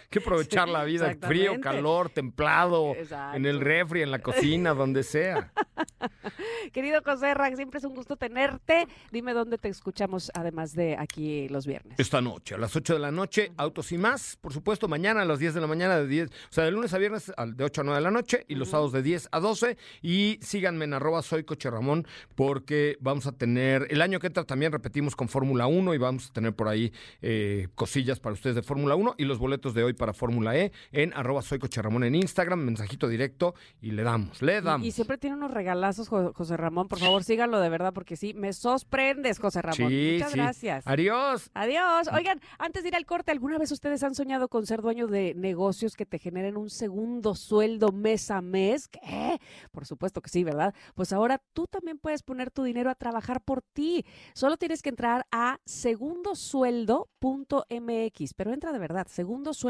[0.09, 2.95] Que aprovechar la vida, frío, calor, templado,
[3.35, 5.53] en el refri, en la cocina, donde sea.
[6.73, 8.87] Querido José Ra, siempre es un gusto tenerte.
[9.11, 11.99] Dime dónde te escuchamos, además de aquí los viernes.
[11.99, 14.37] Esta noche, a las 8 de la noche, Autos y más.
[14.41, 16.95] Por supuesto, mañana a las 10 de la mañana, de 10, o sea, de lunes
[16.95, 19.41] a viernes de 8 a 9 de la noche y los sábados de 10 a
[19.41, 19.77] 12.
[20.03, 24.45] Y síganme en arroba soy Coche Ramón porque vamos a tener, el año que entra
[24.45, 26.93] también repetimos con Fórmula 1 y vamos a tener por ahí
[27.23, 30.73] eh, cosillas para ustedes de Fórmula 1 y los boletos de hoy para Fórmula E
[30.93, 34.87] en arroba soy Coche Ramón en Instagram, mensajito directo y le damos, le damos.
[34.87, 36.89] Y, siempre tiene unos regalazos, José Ramón.
[36.89, 39.93] Por favor, síganlo de verdad porque sí, me sorprendes, José Ramón.
[39.93, 40.87] Muchas gracias.
[40.87, 41.51] Adiós.
[41.55, 42.09] Adiós.
[42.13, 45.35] Oigan, antes de ir al corte, ¿alguna vez ustedes han soñado con ser dueño de
[45.35, 48.89] negocios que te generen un segundo sueldo mes a mes?
[48.89, 49.39] ¿Qué?
[49.71, 50.75] Por supuesto que sí, ¿verdad?
[50.95, 54.05] Pues ahora tú también puedes poner tu dinero a trabajar por ti.
[54.35, 59.07] Solo tienes que entrar a segundosueldo.mx, pero entra de verdad,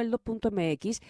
[0.01, 1.01] segundosueldo.mx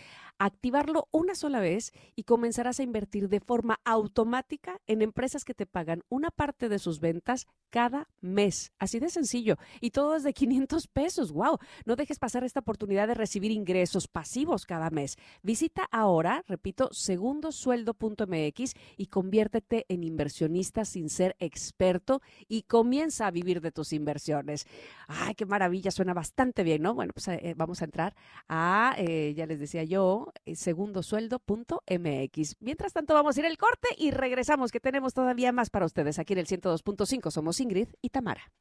[0.41, 5.67] activarlo una sola vez y comenzarás a invertir de forma automática en empresas que te
[5.67, 8.73] pagan una parte de sus ventas cada mes.
[8.79, 9.57] Así de sencillo.
[9.81, 11.33] Y todo es de 500 pesos.
[11.33, 11.59] ¡Wow!
[11.85, 15.17] No dejes pasar esta oportunidad de recibir ingresos pasivos cada mes.
[15.43, 23.61] Visita ahora, repito, segundosueldo.mx y conviértete en inversionista sin ser experto y comienza a vivir
[23.61, 24.67] de tus inversiones.
[25.07, 25.91] ¡Ay, qué maravilla!
[25.91, 26.95] Suena bastante bien, ¿no?
[26.95, 28.17] Bueno, pues eh, vamos a entrar
[28.49, 32.57] a, eh, ya les decía yo, eh, segundosueldo.mx.
[32.61, 36.19] Mientras tanto, vamos a ir al corte y regresamos, que tenemos todavía más para ustedes
[36.19, 37.31] aquí en el 102.5.
[37.31, 38.53] Somos Ingrid y Tamara.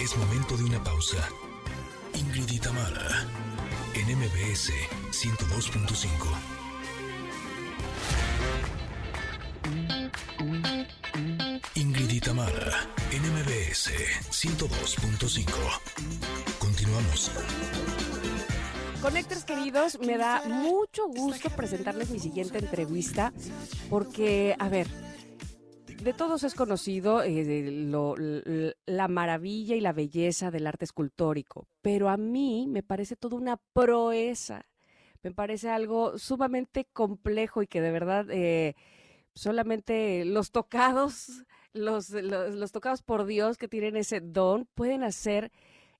[0.00, 1.28] Es momento de una pausa.
[2.14, 3.26] Ingrid y Tamara,
[3.94, 4.72] en MBS
[5.12, 6.60] 102.5.
[11.74, 13.90] Ingrid y Tamara, en MBS
[14.30, 16.49] 102.5.
[16.90, 17.30] Continuamos.
[19.00, 23.32] Conectores queridos, me da mucho gusto presentarles mi siguiente entrevista
[23.88, 24.88] porque, a ver,
[26.02, 32.16] de todos es conocido eh, la maravilla y la belleza del arte escultórico, pero a
[32.16, 34.66] mí me parece toda una proeza,
[35.22, 38.74] me parece algo sumamente complejo y que de verdad eh,
[39.34, 42.08] solamente los tocados los,
[42.72, 45.52] tocados por Dios que tienen ese don pueden hacer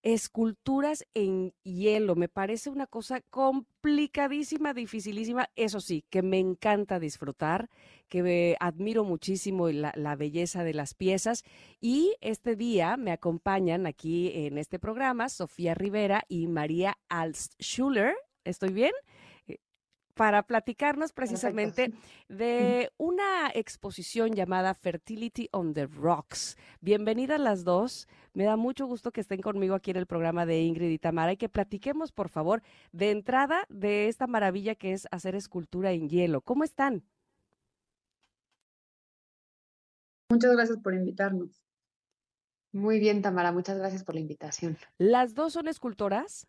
[0.02, 2.14] esculturas en hielo.
[2.16, 5.50] Me parece una cosa complicadísima, dificilísima.
[5.56, 7.68] Eso sí, que me encanta disfrutar,
[8.08, 11.44] que admiro muchísimo la, la, belleza de las piezas.
[11.80, 18.14] Y este día me acompañan aquí en este programa Sofía Rivera y María Altschuler.
[18.44, 18.92] ¿Estoy bien?
[20.20, 21.94] para platicarnos precisamente
[22.28, 26.58] de una exposición llamada Fertility on the Rocks.
[26.82, 28.06] Bienvenidas las dos.
[28.32, 31.32] Me da mucho gusto que estén conmigo aquí en el programa de Ingrid y Tamara
[31.32, 32.62] y que platiquemos, por favor,
[32.92, 36.40] de entrada de esta maravilla que es hacer escultura en hielo.
[36.40, 37.02] ¿Cómo están?
[40.30, 41.60] Muchas gracias por invitarnos.
[42.72, 44.78] Muy bien, Tamara, muchas gracias por la invitación.
[44.96, 46.46] ¿Las dos son escultoras?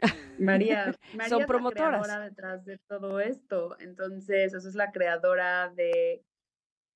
[0.40, 2.02] María, María son promotoras.
[2.02, 3.76] Es la creadora detrás de todo esto.
[3.78, 6.24] Entonces, eso es la creadora de.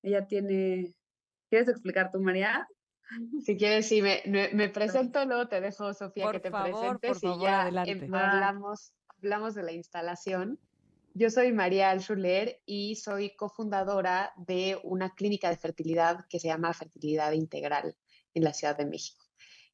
[0.03, 0.93] Ella tiene.
[1.49, 2.67] ¿Quieres explicar tú, María?
[3.45, 7.63] Si quieres, sí, me, me, presento, luego te dejo, Sofía, que te presentes y ya
[7.63, 10.59] hablamos, hablamos de la instalación.
[11.13, 16.73] Yo soy María Alschuler y soy cofundadora de una clínica de fertilidad que se llama
[16.73, 17.95] Fertilidad Integral
[18.33, 19.25] en la Ciudad de México.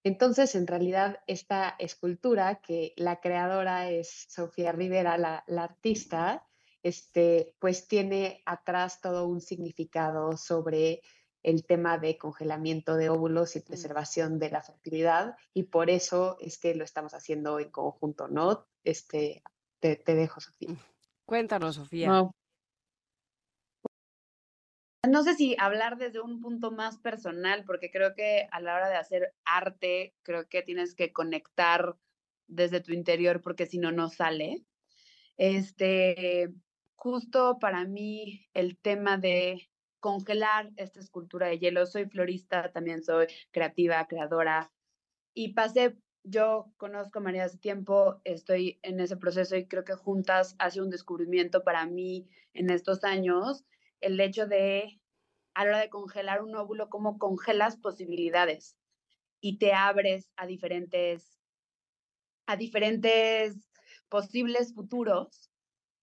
[0.03, 6.45] Entonces, en realidad, esta escultura, que la creadora es Sofía Rivera, la, artista,
[6.81, 11.01] este, pues tiene atrás todo un significado sobre
[11.43, 13.63] el tema de congelamiento de óvulos y mm.
[13.63, 18.65] preservación de la fertilidad y por eso es que lo estamos haciendo en conjunto, ¿no?
[18.83, 19.43] Este,
[19.79, 20.75] te, dejo, Sofía.
[21.25, 22.29] Cuéntanos, Sofía
[25.07, 28.89] no sé si hablar desde un punto más personal, porque creo que a la hora
[28.89, 31.95] de hacer arte, creo que tienes que conectar
[32.47, 34.63] desde tu interior, porque si no, no sale.
[35.37, 36.53] Este,
[36.95, 39.69] justo para mí, el tema de
[40.03, 44.69] congelar esta escultura de hielo, soy florista, también soy creativa, creadora,
[45.33, 49.93] y pasé, yo conozco a María hace tiempo, estoy en ese proceso y creo que
[49.93, 53.63] juntas hace un descubrimiento para mí en estos años
[54.01, 54.99] el hecho de,
[55.53, 58.75] a la hora de congelar un óvulo, cómo congelas posibilidades
[59.39, 61.39] y te abres a diferentes,
[62.45, 63.55] a diferentes
[64.09, 65.49] posibles futuros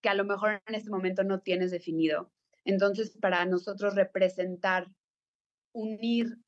[0.00, 2.32] que a lo mejor en este momento no tienes definido.
[2.70, 4.86] Entonces, para nosotros representar,
[5.72, 6.38] unir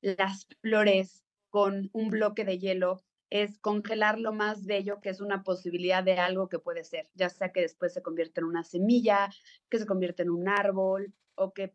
[0.00, 5.42] las flores con un bloque de hielo es congelar lo más bello, que es una
[5.42, 9.28] posibilidad de algo que puede ser, ya sea que después se convierte en una semilla,
[9.68, 11.74] que se convierte en un árbol o que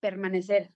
[0.00, 0.72] permanecer.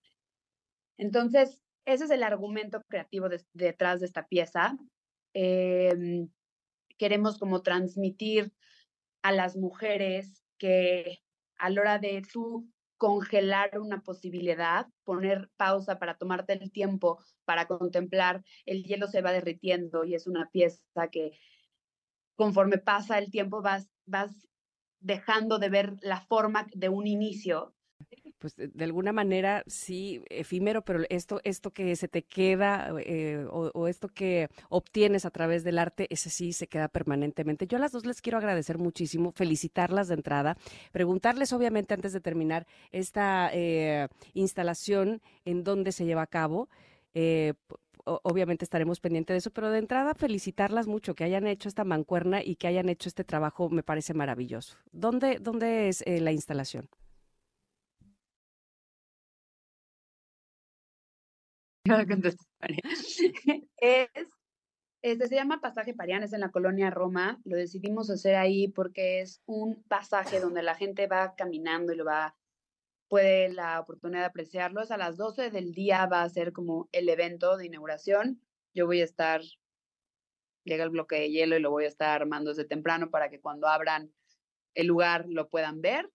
[0.98, 4.78] Entonces, ese es el argumento creativo detrás de esta pieza.
[5.34, 6.28] Em,
[6.96, 8.52] queremos como transmitir
[9.22, 11.22] a las mujeres que
[11.62, 17.66] a la hora de tú congelar una posibilidad, poner pausa para tomarte el tiempo para
[17.66, 20.82] contemplar, el hielo se va derritiendo y es una pieza
[21.12, 21.38] que
[22.34, 24.48] conforme pasa el tiempo vas, vas
[24.98, 27.76] dejando de ver la forma de un inicio
[28.42, 33.86] pues de alguna manera sí, efímero, pero esto, esto que se te queda eh, o,
[33.86, 37.68] esto que obtienes a través del arte, ese sí se queda permanentemente.
[37.68, 40.56] Yo a las dos les quiero agradecer muchísimo, felicitarlas de entrada,
[40.90, 46.68] preguntarles obviamente antes de terminar esta eh, instalación en dónde se lleva a cabo.
[47.14, 47.54] Eh,
[48.04, 52.42] obviamente estaremos pendientes de eso, pero de entrada felicitarlas mucho que hayan hecho esta mancuerna
[52.42, 54.78] y que hayan hecho este trabajo, me parece maravilloso.
[54.90, 56.88] ¿Dónde, dónde es la instalación?
[63.76, 64.08] es,
[65.02, 67.40] este se llama Pasaje Parián, es en la colonia Roma.
[67.44, 72.04] Lo decidimos hacer ahí porque es un pasaje donde la gente va caminando y lo
[72.04, 72.36] va,
[73.08, 74.80] puede la oportunidad de apreciarlo.
[74.80, 78.40] Es a las 12 del día va a ser como el evento de inauguración.
[78.74, 79.42] Yo voy a estar,
[80.64, 83.40] llega el bloque de hielo y lo voy a estar armando desde temprano para que
[83.40, 84.12] cuando abran
[84.74, 86.08] el lugar lo puedan ver.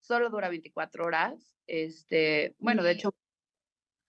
[0.00, 1.54] Solo dura 24 horas.
[1.68, 3.14] Este, bueno, de hecho,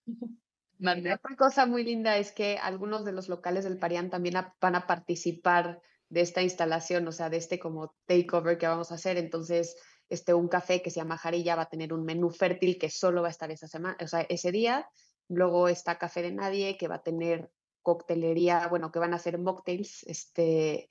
[0.79, 4.87] otra cosa muy linda es que algunos de los locales del Parián también van a
[4.87, 9.17] participar de esta instalación, o sea, de este como takeover que vamos a hacer.
[9.17, 9.75] Entonces,
[10.09, 13.21] este, un café que se llama Jarilla va a tener un menú fértil que solo
[13.21, 14.87] va a estar esa semana, o sea, ese día.
[15.27, 17.49] Luego está Café de Nadie, que va a tener
[17.81, 20.89] coctelería, bueno, que van a hacer mocktails, este,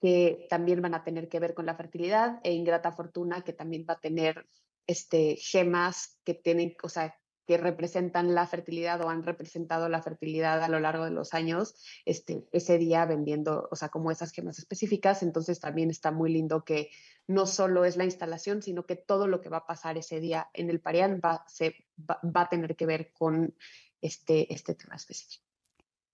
[0.00, 3.86] que también van a tener que ver con la fertilidad, e Ingrata Fortuna, que también
[3.88, 4.46] va a tener
[4.86, 7.14] este, gemas que tienen, o sea,
[7.50, 11.74] que representan la fertilidad o han representado la fertilidad a lo largo de los años,
[12.04, 15.24] este, ese día vendiendo, o sea, como esas gemas específicas.
[15.24, 16.90] Entonces también está muy lindo que
[17.26, 20.48] no solo es la instalación, sino que todo lo que va a pasar ese día
[20.54, 21.74] en el Parián va, se,
[22.08, 23.52] va, a tener que ver con
[24.00, 25.44] este, este tema específico.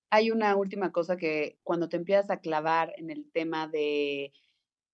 [0.08, 4.32] Hay una última cosa que cuando te empiezas a clavar en el tema de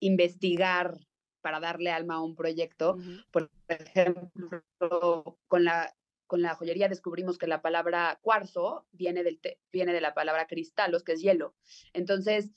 [0.00, 0.98] investigar
[1.40, 2.96] para darle alma a un proyecto,
[3.30, 5.94] por ejemplo, con la
[6.32, 9.38] con la joyería descubrimos que la palabra cuarzo viene, del
[9.70, 11.54] viene de la palabra cristalos, que es hielo.
[11.92, 12.48] Entonces,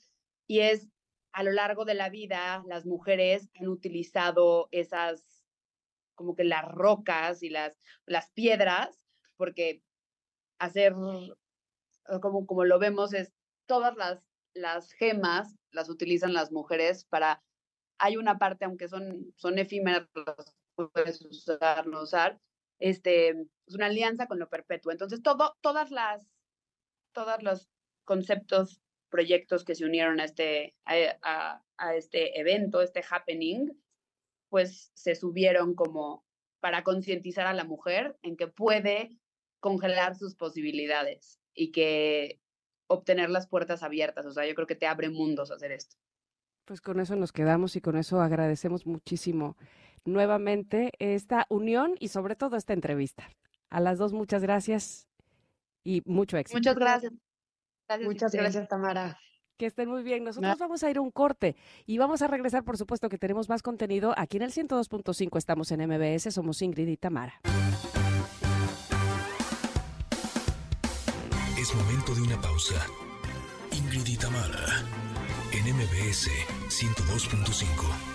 [0.47, 0.87] y es
[1.33, 5.43] a lo largo de la vida, las mujeres han utilizado esas,
[6.13, 8.97] como que las rocas y las, las piedras,
[9.35, 9.83] porque
[10.57, 10.93] hacer,
[12.21, 13.33] como, como lo vemos, es
[13.65, 17.43] todas las, las gemas las utilizan las mujeres para,
[17.97, 20.07] hay una parte, aunque son, son efímeras,
[20.75, 22.39] puedes usar, no usar,
[22.79, 24.91] este, es una alianza con lo perpetuo.
[24.91, 26.27] Entonces, todo, todas las,
[27.13, 27.69] todos los
[28.03, 33.71] conceptos, proyectos que se unieron a este, a, a este evento, este happening,
[34.49, 36.25] pues se subieron como
[36.59, 39.17] para concientizar a la mujer en que puede
[39.59, 42.39] congelar sus posibilidades y que
[42.87, 44.25] obtener las puertas abiertas.
[44.25, 45.95] O sea, yo creo que te abre mundos hacer esto.
[46.65, 49.55] Pues con eso nos quedamos y con eso agradecemos muchísimo
[50.05, 53.29] nuevamente esta unión y sobre todo esta entrevista.
[53.69, 55.07] A las dos, muchas gracias
[55.83, 56.57] y mucho éxito.
[56.57, 57.13] Muchas gracias.
[58.03, 59.17] muchas gracias, Tamara.
[59.57, 60.23] Que estén muy bien.
[60.23, 61.55] Nosotros vamos a ir a un corte
[61.85, 64.13] y vamos a regresar, por supuesto, que tenemos más contenido.
[64.17, 67.41] Aquí en el 102.5 estamos en MBS, somos Ingrid y Tamara.
[71.57, 72.85] Es momento de una pausa.
[73.71, 74.83] Ingrid y Tamara
[75.51, 76.29] en MBS
[76.69, 78.14] 102.5.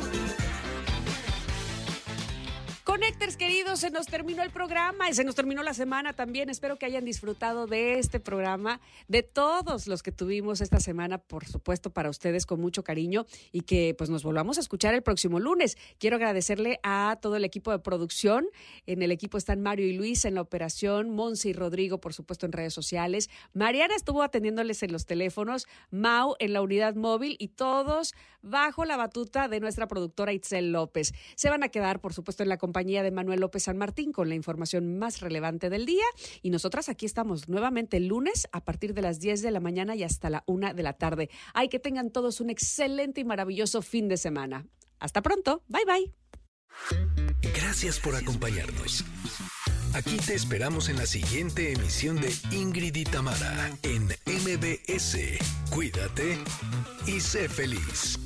[3.37, 6.49] Queridos, se nos terminó el programa y se nos terminó la semana también.
[6.49, 11.45] Espero que hayan disfrutado de este programa, de todos los que tuvimos esta semana, por
[11.45, 15.39] supuesto, para ustedes con mucho cariño y que pues nos volvamos a escuchar el próximo
[15.39, 15.77] lunes.
[15.97, 18.47] Quiero agradecerle a todo el equipo de producción.
[18.85, 22.45] En el equipo están Mario y Luis en la operación, Monse y Rodrigo, por supuesto,
[22.45, 23.29] en redes sociales.
[23.53, 28.97] Mariana estuvo atendiéndoles en los teléfonos, Mau en la unidad móvil y todos bajo la
[28.97, 31.13] batuta de nuestra productora Itzel López.
[31.35, 34.29] Se van a quedar, por supuesto, en la compañía de Manuel López San Martín con
[34.29, 36.03] la información más relevante del día.
[36.41, 39.95] Y nosotras aquí estamos nuevamente el lunes a partir de las 10 de la mañana
[39.95, 41.29] y hasta la 1 de la tarde.
[41.53, 44.65] Hay que tengan todos un excelente y maravilloso fin de semana.
[44.99, 45.63] Hasta pronto.
[45.67, 46.13] Bye bye.
[47.53, 49.05] Gracias por acompañarnos.
[49.93, 55.17] Aquí te esperamos en la siguiente emisión de Ingrid y Tamara en MBS.
[55.69, 56.37] Cuídate
[57.05, 58.17] y sé feliz.